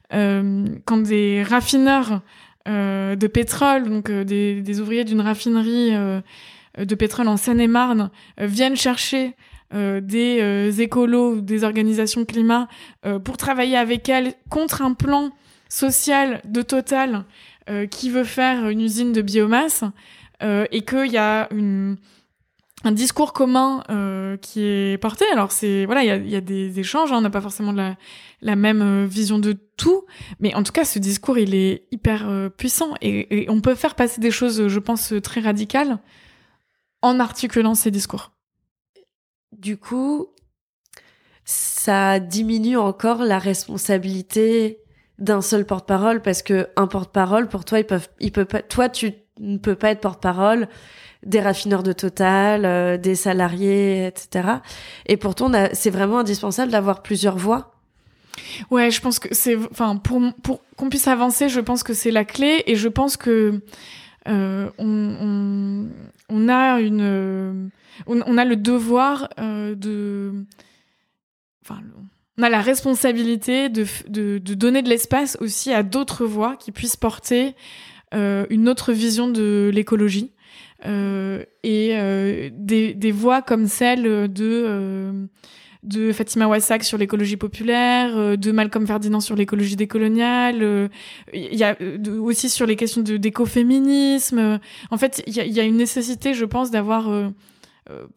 quand 0.09 0.97
des 0.97 1.43
raffineurs 1.43 2.11
euh, 2.11 2.19
de 2.67 3.27
pétrole, 3.27 3.89
donc 3.89 4.09
euh, 4.09 4.23
des, 4.23 4.61
des, 4.61 4.81
ouvriers 4.81 5.05
d'une 5.05 5.21
raffinerie 5.21 5.95
euh, 5.95 6.21
de 6.77 6.95
pétrole 6.95 7.27
en 7.27 7.37
Seine-et-Marne 7.37 8.11
viennent 8.37 8.75
chercher 8.75 9.35
des 9.73 10.75
écolos, 10.79 11.41
des 11.41 11.65
organisations 11.65 12.23
climat, 12.23 12.69
pour 13.25 13.35
travailler 13.35 13.75
avec 13.75 14.07
elles 14.07 14.33
contre 14.49 14.81
un 14.81 14.93
plan 14.93 15.31
social 15.67 16.39
de 16.45 16.61
Total 16.61 17.25
qui 17.89 18.09
veut 18.09 18.23
faire 18.23 18.69
une 18.69 18.79
usine 18.79 19.11
de 19.11 19.21
biomasse 19.21 19.83
et 20.41 20.81
qu'il 20.83 21.11
y 21.11 21.17
a 21.17 21.49
une 21.51 21.97
un 22.87 22.93
discours 22.93 23.33
commun 23.33 23.83
euh, 23.89 24.37
qui 24.37 24.63
est 24.63 24.97
porté. 24.97 25.25
Alors 25.31 25.51
c'est 25.51 25.85
voilà, 25.85 26.03
il 26.03 26.29
y 26.29 26.35
a, 26.35 26.41
des 26.41 26.79
échanges, 26.79 27.11
hein, 27.11 27.17
on 27.17 27.21
n'a 27.21 27.29
pas 27.29 27.41
forcément 27.41 27.73
la, 27.73 28.55
même 28.55 28.81
euh, 28.81 29.05
vision 29.05 29.39
de 29.39 29.57
tout, 29.75 30.05
mais 30.39 30.55
en 30.55 30.63
tout 30.63 30.71
cas 30.71 30.85
ce 30.85 30.97
discours 30.97 31.37
il 31.37 31.53
est 31.53 31.87
hyper 31.91 32.29
euh, 32.29 32.49
puissant 32.49 32.93
et, 33.01 33.45
on 33.49 33.59
peut 33.59 33.75
faire 33.75 33.95
passer 33.95 34.21
des 34.21 34.31
choses, 34.31 34.69
je 34.69 34.79
pense, 34.79 35.13
très 35.21 35.41
radicales 35.41 35.99
en 37.01 37.19
articulant 37.19 37.75
ces 37.75 37.91
discours. 37.91 38.31
Du 39.51 39.77
coup, 39.77 40.27
ça 41.43 42.19
diminue 42.19 42.77
encore 42.77 43.23
la 43.23 43.39
responsabilité 43.39 44.79
d'un 45.19 45.41
seul 45.41 45.65
porte-parole 45.65 46.21
parce 46.21 46.41
que 46.41 46.69
un 46.77 46.87
porte-parole 46.87 47.49
pour 47.49 47.65
toi, 47.65 47.79
ils 47.79 47.85
peuvent, 47.85 48.07
il 48.21 48.31
peut 48.31 48.45
pas, 48.45 48.61
toi 48.61 48.87
tu 48.87 49.11
ne 49.39 49.57
peux 49.57 49.75
pas 49.75 49.91
être 49.91 50.01
porte-parole 50.01 50.69
des 51.25 51.39
raffineurs 51.39 51.83
de 51.83 51.93
Total, 51.93 52.65
euh, 52.65 52.97
des 52.97 53.15
salariés, 53.15 54.07
etc. 54.07 54.47
Et 55.07 55.17
pourtant, 55.17 55.51
c'est 55.73 55.89
vraiment 55.89 56.19
indispensable 56.19 56.71
d'avoir 56.71 57.01
plusieurs 57.01 57.37
voix. 57.37 57.71
Ouais, 58.69 58.91
je 58.91 59.01
pense 59.01 59.19
que 59.19 59.29
c'est, 59.31 59.55
enfin, 59.71 59.97
pour 59.97 60.61
qu'on 60.75 60.89
puisse 60.89 61.07
avancer, 61.07 61.49
je 61.49 61.59
pense 61.59 61.83
que 61.83 61.93
c'est 61.93 62.11
la 62.11 62.23
clé, 62.23 62.63
et 62.67 62.75
je 62.75 62.87
pense 62.87 63.17
que 63.17 63.61
euh, 64.27 64.69
on, 64.77 66.49
a 66.49 66.79
une, 66.79 67.69
on, 68.05 68.37
a 68.37 68.45
le 68.45 68.55
devoir 68.55 69.29
euh, 69.39 69.73
de, 69.75 70.33
enfin, 71.63 71.81
on 72.37 72.43
a 72.43 72.49
la 72.49 72.61
responsabilité 72.61 73.69
de, 73.69 73.85
de, 74.07 74.53
donner 74.53 74.81
de 74.81 74.89
l'espace 74.89 75.37
aussi 75.39 75.71
à 75.73 75.83
d'autres 75.83 76.25
voix 76.25 76.55
qui 76.57 76.71
puissent 76.71 76.97
porter 76.97 77.55
euh, 78.13 78.45
une 78.49 78.69
autre 78.69 78.91
vision 78.91 79.27
de 79.29 79.71
l'écologie 79.73 80.31
euh, 80.31 80.36
et 80.83 81.89
euh, 81.93 82.49
des, 82.53 82.93
des, 82.93 83.11
voix 83.11 83.41
comme 83.41 83.67
celle 83.67 84.03
de 84.31 84.63
euh, 84.65 85.25
de 85.83 86.11
Fatima 86.11 86.47
Wassak 86.47 86.83
sur 86.83 86.97
l'écologie 86.97 87.37
populaire, 87.37 88.37
de 88.37 88.51
Malcolm 88.51 88.85
Ferdinand 88.85 89.21
sur 89.21 89.35
l'écologie 89.35 89.75
décoloniale, 89.75 90.89
il 91.33 91.55
y 91.55 91.63
a 91.63 91.77
aussi 92.19 92.49
sur 92.49 92.65
les 92.65 92.75
questions 92.75 93.01
d'écoféminisme. 93.01 94.59
En 94.91 94.97
fait, 94.97 95.23
il 95.27 95.35
y 95.35 95.39
a, 95.39 95.45
y 95.45 95.59
a, 95.59 95.63
une 95.63 95.77
nécessité, 95.77 96.33
je 96.33 96.45
pense, 96.45 96.71
d'avoir 96.71 97.31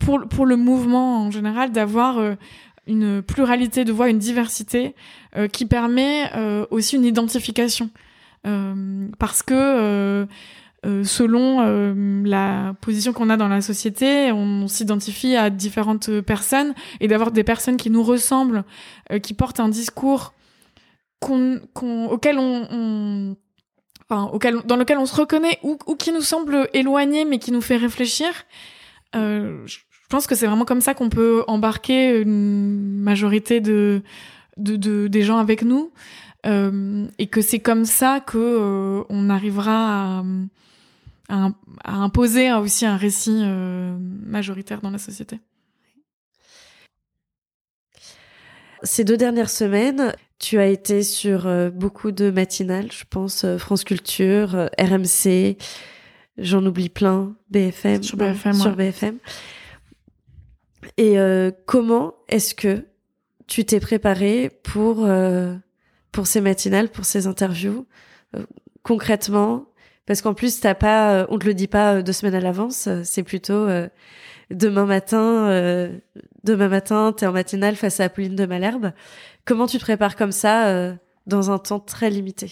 pour 0.00 0.26
pour 0.28 0.46
le 0.46 0.56
mouvement 0.56 1.26
en 1.26 1.30
général 1.30 1.70
d'avoir 1.70 2.36
une 2.88 3.22
pluralité 3.22 3.84
de 3.84 3.92
voix, 3.92 4.08
une 4.08 4.18
diversité 4.18 4.94
qui 5.52 5.64
permet 5.64 6.30
aussi 6.70 6.96
une 6.96 7.04
identification, 7.04 7.90
parce 8.42 9.44
que 9.44 10.26
euh, 10.86 11.04
selon 11.04 11.60
euh, 11.60 12.22
la 12.24 12.74
position 12.80 13.12
qu'on 13.12 13.28
a 13.28 13.36
dans 13.36 13.48
la 13.48 13.60
société, 13.60 14.32
on, 14.32 14.66
s'identifie 14.66 15.36
à 15.36 15.50
différentes 15.50 16.20
personnes 16.22 16.72
et 17.00 17.08
d'avoir 17.08 17.32
des 17.32 17.44
personnes 17.44 17.76
qui 17.76 17.90
nous 17.90 18.02
ressemblent, 18.02 18.64
euh, 19.12 19.18
qui 19.18 19.34
portent 19.34 19.60
un 19.60 19.68
discours 19.68 20.32
qu'on, 21.18 21.60
auquel 22.10 22.38
on, 22.38 23.36
enfin, 24.08 24.30
auquel, 24.32 24.62
dans 24.64 24.76
lequel 24.76 24.96
on 24.96 25.04
se 25.04 25.14
reconnaît 25.14 25.58
ou, 25.62 25.76
ou, 25.86 25.96
qui 25.96 26.12
nous 26.12 26.22
semble 26.22 26.66
éloigné 26.72 27.26
mais 27.26 27.38
qui 27.38 27.52
nous 27.52 27.60
fait 27.60 27.76
réfléchir. 27.76 28.30
je 29.12 29.78
pense 30.08 30.26
que 30.26 30.34
c'est 30.34 30.46
vraiment 30.46 30.64
comme 30.64 30.80
ça 30.80 30.94
qu'on 30.94 31.10
peut 31.10 31.44
embarquer 31.46 32.22
une 32.22 33.00
majorité 33.00 33.60
de, 33.60 34.02
de, 34.56 34.76
de 34.76 35.08
des 35.08 35.22
gens 35.22 35.36
avec 35.36 35.62
nous. 35.62 35.92
et 36.46 37.26
que 37.26 37.42
c'est 37.42 37.60
comme 37.60 37.84
ça 37.84 38.20
que 38.20 39.04
on 39.10 39.28
arrivera 39.28 40.20
à, 40.20 40.24
à, 41.30 41.52
imposer 41.84 42.52
aussi 42.52 42.86
un 42.86 42.96
récit 42.96 43.40
euh, 43.42 43.96
majoritaire 43.98 44.80
dans 44.80 44.90
la 44.90 44.98
société. 44.98 45.38
Ces 48.82 49.04
deux 49.04 49.16
dernières 49.16 49.50
semaines, 49.50 50.14
tu 50.38 50.58
as 50.58 50.66
été 50.66 51.02
sur 51.02 51.46
euh, 51.46 51.70
beaucoup 51.70 52.12
de 52.12 52.30
matinales, 52.30 52.90
je 52.90 53.04
pense 53.08 53.44
euh, 53.44 53.58
France 53.58 53.84
Culture, 53.84 54.70
RMC, 54.78 55.56
j'en 56.38 56.64
oublie 56.64 56.88
plein, 56.88 57.36
BFM. 57.50 58.02
Sur 58.02 58.16
BFM. 58.16 58.54
Sur 58.54 58.76
BFM. 58.76 59.18
Et 60.96 61.16
comment 61.66 62.14
est-ce 62.28 62.54
que 62.54 62.84
tu 63.46 63.64
t'es 63.64 63.80
préparé 63.80 64.50
pour, 64.62 65.08
pour 66.12 66.26
ces 66.26 66.40
matinales, 66.42 66.90
pour 66.90 67.06
ces 67.06 67.26
interviews 67.26 67.86
Concrètement, 68.82 69.69
parce 70.10 70.22
qu'en 70.22 70.34
plus, 70.34 70.58
t'as 70.58 70.74
pas, 70.74 71.12
euh, 71.12 71.26
on 71.28 71.38
te 71.38 71.46
le 71.46 71.54
dit 71.54 71.68
pas 71.68 71.94
euh, 71.94 72.02
deux 72.02 72.12
semaines 72.12 72.34
à 72.34 72.40
l'avance. 72.40 72.88
Euh, 72.88 73.02
c'est 73.04 73.22
plutôt 73.22 73.68
demain 74.50 74.84
matin. 74.84 75.88
demain 76.42 76.66
matin, 76.66 77.14
t'es 77.16 77.28
en 77.28 77.32
matinale 77.32 77.76
face 77.76 78.00
à 78.00 78.06
Apolline 78.06 78.34
de 78.34 78.44
Malherbe. 78.44 78.90
Comment 79.44 79.68
tu 79.68 79.78
te 79.78 79.82
prépares 79.82 80.16
comme 80.16 80.32
ça 80.32 80.96
dans 81.28 81.52
un 81.52 81.58
temps 81.58 81.78
très 81.78 82.10
limité? 82.10 82.50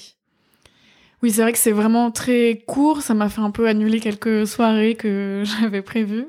Oui, 1.20 1.32
c'est 1.32 1.42
vrai 1.42 1.50
que 1.50 1.58
c'est 1.58 1.72
vraiment 1.72 2.12
très 2.12 2.62
court. 2.64 3.02
Ça 3.02 3.14
m'a 3.14 3.28
fait 3.28 3.40
un 3.40 3.50
peu 3.50 3.66
annuler 3.66 3.98
quelques 3.98 4.46
soirées 4.46 4.94
que 4.94 5.42
j'avais 5.60 5.82
prévues. 5.82 6.28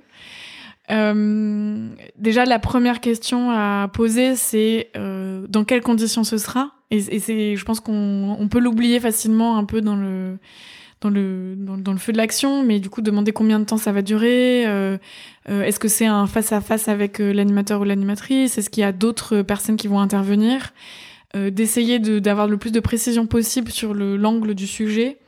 Euh, 0.92 1.90
déjà, 2.18 2.46
la 2.46 2.60
première 2.60 3.00
question 3.00 3.52
à 3.52 3.90
poser, 3.94 4.36
c'est 4.36 4.90
euh, 4.98 5.46
dans 5.48 5.64
quelles 5.64 5.84
conditions 5.84 6.24
ce 6.24 6.38
sera? 6.38 6.72
Et, 6.92 7.20
c'est, 7.20 7.56
je 7.56 7.66
pense 7.66 7.80
qu'on 7.80 8.36
on 8.40 8.48
peut 8.48 8.60
l'oublier 8.60 9.00
facilement 9.00 9.58
un 9.58 9.66
peu 9.66 9.82
dans 9.82 9.96
le 9.96 10.40
dans 11.02 11.10
le, 11.10 11.56
dans, 11.56 11.94
le 11.94 11.98
feu 11.98 12.12
de 12.12 12.18
l'action, 12.18 12.64
mais 12.64 12.80
du 12.80 12.90
coup 12.90 13.02
demander 13.02 13.32
combien 13.32 13.60
de 13.60 13.66
temps 13.66 13.78
ça 13.78 13.92
va 13.92 14.02
durer, 14.02 14.68
euh, 14.68 14.98
euh 15.50 15.64
est-ce 15.64 15.80
que 15.80 15.88
c'est 15.88 16.06
un 16.06 16.28
face 16.28 16.52
à 16.52 16.60
face 16.60 16.90
avec 16.90 17.22
euh, 17.22 17.32
l'animateur 17.32 17.82
ou 17.82 17.84
l'animatrice, 17.86 18.58
est-ce 18.58 18.70
qu'il 18.70 18.82
y 18.82 18.86
a 18.86 18.92
d'autres 18.92 19.42
personnes 19.42 19.78
qui 19.78 19.88
vont 19.88 20.00
intervenir, 20.00 20.74
euh, 21.36 21.52
d'essayer 21.52 22.00
d'avoir 22.00 22.48
le 22.48 22.58
plus 22.58 22.72
de 22.72 22.82
précision 22.82 23.28
possible 23.28 23.72
sur 23.72 23.94
le 23.94 24.18
l'angle 24.18 24.56
du 24.56 24.68
sujet. 24.68 25.20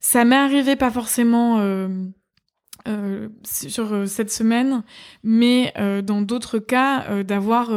Ça 0.00 0.24
m'est 0.24 0.36
arrivé 0.36 0.74
pas 0.74 0.90
forcément 0.90 1.58
euh, 1.60 3.28
sur 3.44 4.08
cette 4.08 4.30
semaine, 4.30 4.82
mais 5.24 5.72
dans 6.04 6.20
d'autres 6.20 6.58
cas 6.60 7.24
d'avoir 7.24 7.70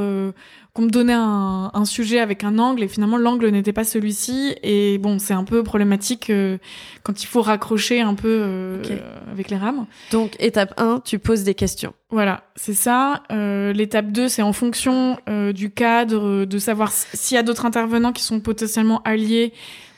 qu'on 0.73 0.83
me 0.83 0.89
donnait 0.89 1.13
un, 1.13 1.71
un, 1.73 1.85
sujet 1.85 2.19
avec 2.19 2.43
un 2.43 2.59
angle 2.59 2.83
et 2.83 2.87
finalement 2.87 3.17
l'angle 3.17 3.49
n'était 3.49 3.73
pas 3.73 3.83
celui-ci 3.83 4.55
et 4.61 4.97
bon 4.99 5.17
c'est 5.17 5.33
un 5.33 5.43
peu 5.43 5.63
problématique 5.63 6.29
euh, 6.29 6.57
quand 7.03 7.23
il 7.23 7.25
faut 7.25 7.41
raccrocher 7.41 8.01
un 8.01 8.13
peu 8.13 8.41
euh, 8.41 8.83
avec 9.31 9.49
les 9.49 9.57
rames. 9.57 9.87
Donc 10.11 10.35
étape 10.39 10.73
1, 10.77 11.01
tu 11.03 11.17
poses 11.17 11.43
des 11.43 11.55
questions. 11.55 11.93
Voilà, 12.11 12.43
c'est 12.55 12.73
ça. 12.73 13.23
Euh, 13.31 13.73
l'étape 13.73 14.11
2, 14.11 14.27
c'est 14.27 14.41
en 14.41 14.53
fonction 14.53 15.17
du 15.53 15.71
cadre, 15.71 16.45
de 16.45 16.57
savoir 16.57 16.91
s'il 16.91 17.35
y 17.35 17.37
a 17.37 17.43
d'autres 17.43 17.65
intervenants 17.65 18.13
qui 18.13 18.23
sont 18.23 18.39
potentiellement 18.39 19.01
alliés 19.03 19.53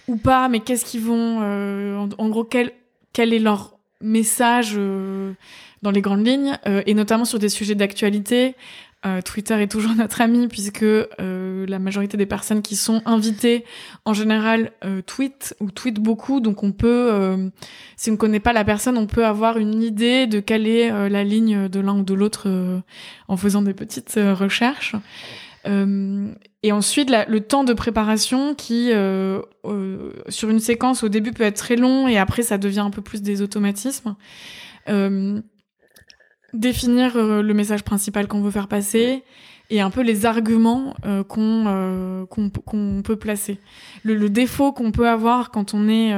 ou 0.07 0.17
pas, 0.17 0.49
mais 0.49 0.59
qu'est-ce 0.59 0.85
qu'ils 0.85 1.01
vont, 1.01 1.39
en, 1.39 2.09
en, 2.17 2.29
gros, 2.29 2.43
quel, 2.43 2.71
quel 3.13 3.33
est 3.33 3.39
leur 3.39 3.77
message 4.01 4.77
dans 5.81 5.91
les 5.91 6.01
grandes 6.01 6.25
lignes, 6.25 6.57
et 6.65 6.93
notamment 6.93 7.25
sur 7.25 7.39
des 7.39 7.49
sujets 7.49 7.75
d'actualité. 7.75 8.55
Euh, 9.03 9.21
Twitter 9.21 9.59
est 9.59 9.67
toujours 9.67 9.95
notre 9.97 10.21
ami 10.21 10.47
puisque 10.47 10.83
euh, 10.83 11.65
la 11.67 11.79
majorité 11.79 12.17
des 12.17 12.25
personnes 12.25 12.61
qui 12.61 12.75
sont 12.75 13.01
invitées 13.05 13.65
en 14.05 14.13
général 14.13 14.71
euh, 14.85 15.01
tweetent 15.01 15.55
ou 15.59 15.71
tweetent 15.71 15.99
beaucoup. 15.99 16.39
Donc 16.39 16.63
on 16.63 16.71
peut, 16.71 17.51
si 17.95 18.09
on 18.09 18.13
ne 18.13 18.17
connaît 18.17 18.39
pas 18.39 18.53
la 18.53 18.63
personne, 18.63 18.97
on 18.97 19.07
peut 19.07 19.25
avoir 19.25 19.57
une 19.57 19.81
idée 19.81 20.27
de 20.27 20.39
quelle 20.39 20.67
est 20.67 21.09
la 21.09 21.23
ligne 21.23 21.67
de 21.67 21.79
l'un 21.79 21.99
ou 21.99 22.03
de 22.03 22.13
l'autre 22.13 22.47
en 23.27 23.37
faisant 23.37 23.61
des 23.61 23.73
petites 23.73 24.13
recherches. 24.15 24.95
et 25.65 26.71
ensuite, 26.71 27.11
le 27.27 27.39
temps 27.39 27.63
de 27.63 27.73
préparation 27.73 28.55
qui, 28.55 28.91
sur 30.29 30.49
une 30.49 30.59
séquence, 30.59 31.03
au 31.03 31.09
début 31.09 31.31
peut 31.31 31.43
être 31.43 31.57
très 31.57 31.75
long 31.75 32.07
et 32.07 32.17
après 32.17 32.43
ça 32.43 32.57
devient 32.57 32.79
un 32.79 32.91
peu 32.91 33.01
plus 33.01 33.21
des 33.21 33.41
automatismes 33.41 34.15
définir 36.53 37.15
euh, 37.15 37.41
le 37.41 37.53
message 37.53 37.83
principal 37.83 38.27
qu'on 38.27 38.41
veut 38.41 38.51
faire 38.51 38.67
passer 38.67 39.23
et 39.69 39.81
un 39.81 39.89
peu 39.89 40.01
les 40.01 40.25
arguments 40.25 40.93
euh, 41.05 41.23
qu'on 41.23 41.65
euh, 41.67 42.25
qu'on 42.25 43.01
peut 43.03 43.15
placer. 43.15 43.57
Le, 44.03 44.15
le 44.15 44.29
défaut 44.29 44.71
qu'on 44.71 44.91
peut 44.91 45.07
avoir 45.07 45.51
quand 45.51 45.73
on 45.73 45.87
est 45.87 46.13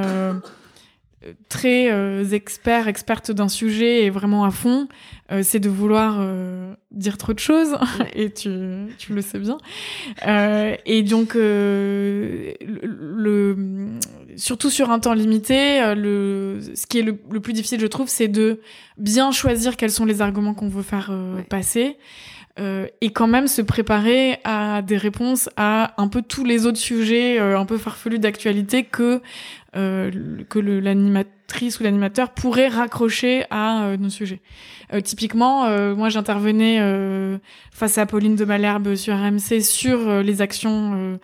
très 1.48 1.90
euh, 1.90 2.28
expert, 2.30 2.88
experte 2.88 3.30
d'un 3.30 3.48
sujet 3.48 4.04
et 4.04 4.10
vraiment 4.10 4.44
à 4.44 4.50
fond, 4.50 4.88
euh, 5.32 5.42
c'est 5.42 5.60
de 5.60 5.68
vouloir 5.68 6.18
euh, 6.20 6.74
dire 6.90 7.16
trop 7.18 7.32
de 7.32 7.38
choses, 7.38 7.76
et 8.14 8.30
tu, 8.30 8.50
tu 8.98 9.14
le 9.14 9.22
sais 9.22 9.38
bien. 9.38 9.58
Euh, 10.26 10.74
et 10.86 11.02
donc, 11.02 11.36
euh, 11.36 12.52
le, 12.82 13.56
surtout 14.36 14.70
sur 14.70 14.90
un 14.90 14.98
temps 14.98 15.14
limité, 15.14 15.94
le, 15.96 16.60
ce 16.74 16.86
qui 16.86 16.98
est 16.98 17.02
le, 17.02 17.18
le 17.30 17.40
plus 17.40 17.52
difficile, 17.52 17.80
je 17.80 17.86
trouve, 17.86 18.08
c'est 18.08 18.28
de 18.28 18.60
bien 18.98 19.30
choisir 19.32 19.76
quels 19.76 19.90
sont 19.90 20.04
les 20.04 20.20
arguments 20.22 20.54
qu'on 20.54 20.68
veut 20.68 20.82
faire 20.82 21.10
ouais. 21.10 21.42
passer. 21.44 21.96
euh, 22.60 22.86
et 23.00 23.10
quand 23.10 23.26
même 23.26 23.48
se 23.48 23.62
préparer 23.62 24.38
à 24.44 24.80
des 24.82 24.96
réponses 24.96 25.48
à 25.56 26.00
un 26.00 26.08
peu 26.08 26.22
tous 26.22 26.44
les 26.44 26.66
autres 26.66 26.78
sujets 26.78 27.40
euh, 27.40 27.58
un 27.58 27.66
peu 27.66 27.78
farfelus 27.78 28.20
d'actualité 28.20 28.84
que 28.84 29.02
euh, 29.02 29.20
que 29.74 30.58
l'animatrice 30.58 31.80
ou 31.80 31.82
l'animateur 31.82 32.30
pourrait 32.30 32.68
raccrocher 32.68 33.44
à 33.50 33.96
nos 33.98 34.08
sujets. 34.08 34.40
typiquement, 35.02 35.68
moi 35.94 36.08
j'intervenais 36.08 36.80
face 37.72 37.98
à 37.98 38.06
Pauline 38.06 38.36
de 38.36 38.44
Malherbe 38.44 38.94
sur 38.94 39.14
RMC 39.16 39.60
sur 39.60 40.22
les 40.22 40.42
actions 40.42 41.18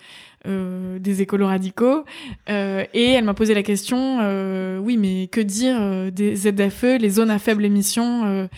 euh, 0.47 0.99
des 0.99 1.21
écolos 1.21 1.49
radicaux 1.49 2.07
euh, 2.49 2.87
et 2.95 3.11
elle 3.11 3.25
m'a 3.25 3.35
posé 3.35 3.53
la 3.53 3.63
question 3.63 4.21
euh, 4.23 4.79
oui 4.79 4.97
mais 4.97 5.27
que 5.27 5.43
dire 5.43 6.11
des 6.11 6.35
ZFE 6.35 6.97
les 6.99 7.11
zones 7.11 7.29
à 7.29 7.39
faible 7.39 7.63
émission 7.63 8.49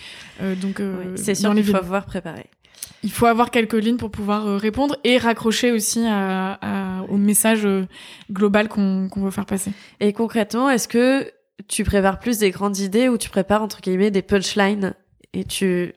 donc 0.60 0.80
c'est 1.16 1.34
sûr 1.34 1.52
qu'il 1.52 1.64
faut 1.64 1.74
avoir 1.74 2.06
préparé 2.06 2.46
il 3.02 3.10
faut 3.10 3.26
avoir 3.26 3.50
quelques 3.50 3.74
lignes 3.74 3.96
pour 3.96 4.12
pouvoir 4.12 4.60
répondre 4.60 4.96
et 5.02 5.18
raccrocher 5.18 5.72
aussi 5.72 6.04
à, 6.06 6.56
au 7.08 7.16
message 7.16 7.66
global 8.30 8.68
qu'on 8.68 9.08
veut 9.14 9.30
faire 9.30 9.46
passer. 9.46 9.72
Et 10.00 10.12
concrètement, 10.12 10.70
est-ce 10.70 10.88
que 10.88 11.30
tu 11.68 11.84
prépares 11.84 12.18
plus 12.18 12.38
des 12.38 12.50
grandes 12.50 12.78
idées 12.78 13.08
ou 13.08 13.18
tu 13.18 13.30
prépares 13.30 13.62
entre 13.62 13.80
guillemets 13.80 14.10
des 14.10 14.22
punchlines 14.22 14.94
et 15.32 15.44
tu 15.44 15.92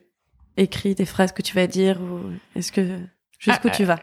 écris 0.56 0.94
des 0.94 1.04
phrases 1.04 1.32
que 1.32 1.42
tu 1.42 1.54
vas 1.54 1.66
dire 1.66 2.00
ou 2.00 2.20
est-ce 2.54 2.72
que 2.72 2.98
jusqu'où 3.38 3.68
ah, 3.68 3.76
tu 3.76 3.84
vas? 3.84 3.98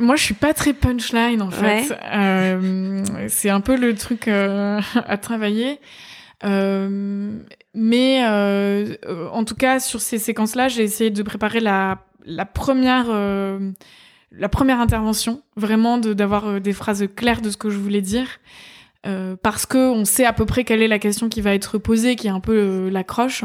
moi, 0.00 0.16
je 0.16 0.22
suis 0.24 0.34
pas 0.34 0.54
très 0.54 0.72
punchline 0.72 1.40
en 1.40 1.50
fait. 1.50 1.92
Euh, 2.12 3.04
c'est 3.28 3.50
un 3.50 3.60
peu 3.60 3.76
le 3.76 3.94
truc 3.94 4.28
euh, 4.28 4.80
à 4.94 5.16
travailler. 5.18 5.80
Euh, 6.44 7.38
mais 7.74 8.24
euh, 8.26 8.96
en 9.32 9.44
tout 9.44 9.54
cas, 9.54 9.80
sur 9.80 10.00
ces 10.00 10.18
séquences-là, 10.18 10.68
j'ai 10.68 10.82
essayé 10.82 11.10
de 11.10 11.22
préparer 11.22 11.60
la, 11.60 11.98
la 12.24 12.44
première 12.44 13.06
euh, 13.08 13.70
la 14.38 14.48
première 14.48 14.80
intervention, 14.80 15.42
vraiment 15.56 15.98
d'avoir 15.98 16.60
des 16.60 16.72
phrases 16.72 17.06
claires 17.14 17.40
de 17.40 17.50
ce 17.50 17.56
que 17.56 17.70
je 17.70 17.78
voulais 17.78 18.00
dire. 18.00 18.26
Euh, 19.06 19.36
parce 19.42 19.66
que 19.66 19.76
on 19.76 20.06
sait 20.06 20.24
à 20.24 20.32
peu 20.32 20.46
près 20.46 20.64
quelle 20.64 20.80
est 20.80 20.88
la 20.88 20.98
question 20.98 21.28
qui 21.28 21.42
va 21.42 21.54
être 21.54 21.76
posée, 21.76 22.16
qui 22.16 22.26
est 22.26 22.30
un 22.30 22.40
peu 22.40 22.88
l'accroche, 22.88 23.44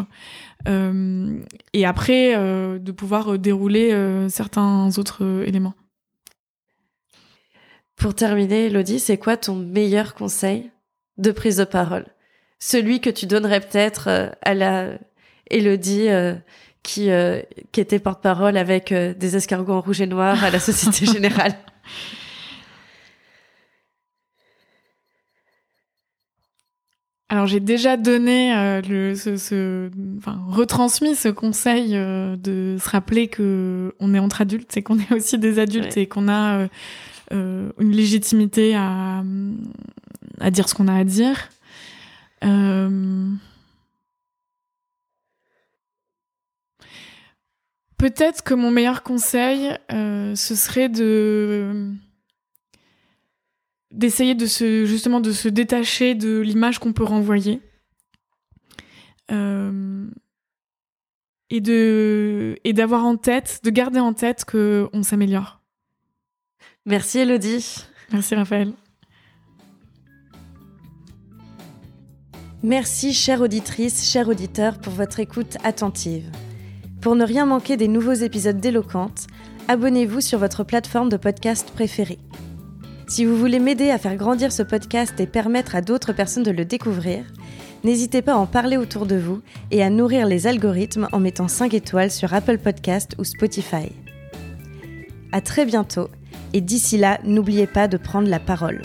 et 0.67 1.85
après 1.85 2.35
de 2.35 2.91
pouvoir 2.91 3.37
dérouler 3.37 4.27
certains 4.29 4.89
autres 4.97 5.43
éléments. 5.45 5.73
Pour 7.99 8.15
terminer, 8.15 8.67
Elodie, 8.67 8.99
c'est 8.99 9.17
quoi 9.17 9.35
ton 9.35 9.55
meilleur 9.55 10.15
conseil 10.15 10.71
de 11.17 11.31
prise 11.31 11.57
de 11.57 11.65
parole? 11.65 12.05
Celui 12.57 13.01
que 13.01 13.09
tu 13.09 13.25
donnerais 13.25 13.59
peut-être 13.59 14.07
euh, 14.07 14.29
à 14.41 14.53
la 14.53 14.91
Elodie 15.49 16.07
euh, 16.07 16.35
qui, 16.83 17.11
euh, 17.11 17.41
qui 17.71 17.81
était 17.81 17.99
porte-parole 17.99 18.57
avec 18.57 18.93
des 18.93 19.35
escargots 19.35 19.73
en 19.73 19.81
rouge 19.81 20.01
et 20.01 20.07
noir 20.07 20.43
à 20.43 20.49
la 20.49 20.59
Société 20.59 21.05
Générale. 21.11 21.55
Alors 27.31 27.45
j'ai 27.45 27.59
déjà 27.59 27.95
donné 27.95 28.81
le, 28.87 29.13
ce, 29.13 29.91
enfin 30.17 30.39
retransmis 30.47 31.15
ce 31.15 31.29
conseil 31.29 31.91
de 31.91 32.77
se 32.79 32.89
rappeler 32.89 33.27
que 33.27 33.93
on 33.99 34.15
est 34.15 34.19
entre 34.19 34.41
adultes, 34.41 34.71
c'est 34.73 34.81
qu'on 34.81 34.97
est 34.97 35.13
aussi 35.13 35.37
des 35.37 35.59
adultes 35.59 35.95
et 35.95 36.07
qu'on 36.07 36.27
a 36.27 36.67
euh, 37.31 37.71
une 37.79 37.91
légitimité 37.91 38.75
à, 38.75 39.23
à 40.39 40.49
dire 40.49 40.67
ce 40.67 40.73
qu'on 40.73 40.87
a 40.87 40.95
à 40.95 41.03
dire. 41.03 41.49
Euh, 42.43 43.29
peut-être 47.99 48.43
que 48.43 48.55
mon 48.55 48.71
meilleur 48.71 49.03
conseil, 49.03 49.77
euh, 49.91 50.33
ce 50.35 50.55
serait 50.55 50.89
de 50.89 51.91
d'essayer 53.91 54.35
de 54.35 54.45
se 54.47 54.85
justement 54.85 55.19
de 55.19 55.31
se 55.31 55.47
détacher 55.47 56.15
de 56.15 56.39
l'image 56.39 56.79
qu'on 56.79 56.93
peut 56.93 57.03
renvoyer 57.03 57.61
et 61.49 61.61
de 61.61 62.57
et 62.63 62.73
d'avoir 62.73 63.05
en 63.05 63.17
tête, 63.17 63.61
de 63.63 63.69
garder 63.69 63.99
en 63.99 64.13
tête 64.13 64.45
que 64.45 64.87
on 64.93 65.03
s'améliore. 65.03 65.61
Merci 66.85 67.19
Elodie. 67.19 67.85
Merci 68.11 68.35
Raphaël. 68.35 68.73
Merci 72.61 73.13
chère 73.13 73.41
auditrice, 73.41 74.09
chers 74.11 74.27
auditeurs 74.27 74.79
pour 74.79 74.91
votre 74.93 75.19
écoute 75.19 75.57
attentive. 75.63 76.29
Pour 77.01 77.15
ne 77.15 77.23
rien 77.23 77.45
manquer 77.45 77.77
des 77.77 77.87
nouveaux 77.87 78.11
épisodes 78.11 78.59
d'Éloquente, 78.59 79.27
abonnez-vous 79.69 80.19
sur 80.19 80.37
votre 80.37 80.65
plateforme 80.65 81.07
de 81.07 81.15
podcast 81.15 81.71
préférée. 81.71 82.19
Si 83.07 83.23
vous 83.23 83.37
voulez 83.37 83.59
m'aider 83.59 83.89
à 83.89 83.97
faire 83.97 84.17
grandir 84.17 84.51
ce 84.51 84.63
podcast 84.63 85.17
et 85.19 85.25
permettre 85.25 85.75
à 85.75 85.81
d'autres 85.81 86.11
personnes 86.11 86.43
de 86.43 86.51
le 86.51 86.65
découvrir, 86.65 87.23
n'hésitez 87.85 88.21
pas 88.21 88.33
à 88.33 88.37
en 88.37 88.45
parler 88.45 88.75
autour 88.75 89.05
de 89.05 89.15
vous 89.15 89.41
et 89.71 89.81
à 89.81 89.89
nourrir 89.89 90.27
les 90.27 90.45
algorithmes 90.45 91.07
en 91.13 91.19
mettant 91.19 91.47
5 91.47 91.73
étoiles 91.73 92.11
sur 92.11 92.33
Apple 92.33 92.57
Podcast 92.57 93.15
ou 93.17 93.23
Spotify. 93.23 93.93
À 95.31 95.39
très 95.39 95.65
bientôt 95.65 96.09
et 96.51 96.59
d'ici 96.59 96.97
là, 96.97 97.19
n'oubliez 97.23 97.67
pas 97.67 97.87
de 97.87 97.95
prendre 97.95 98.27
la 98.27 98.39
parole. 98.39 98.81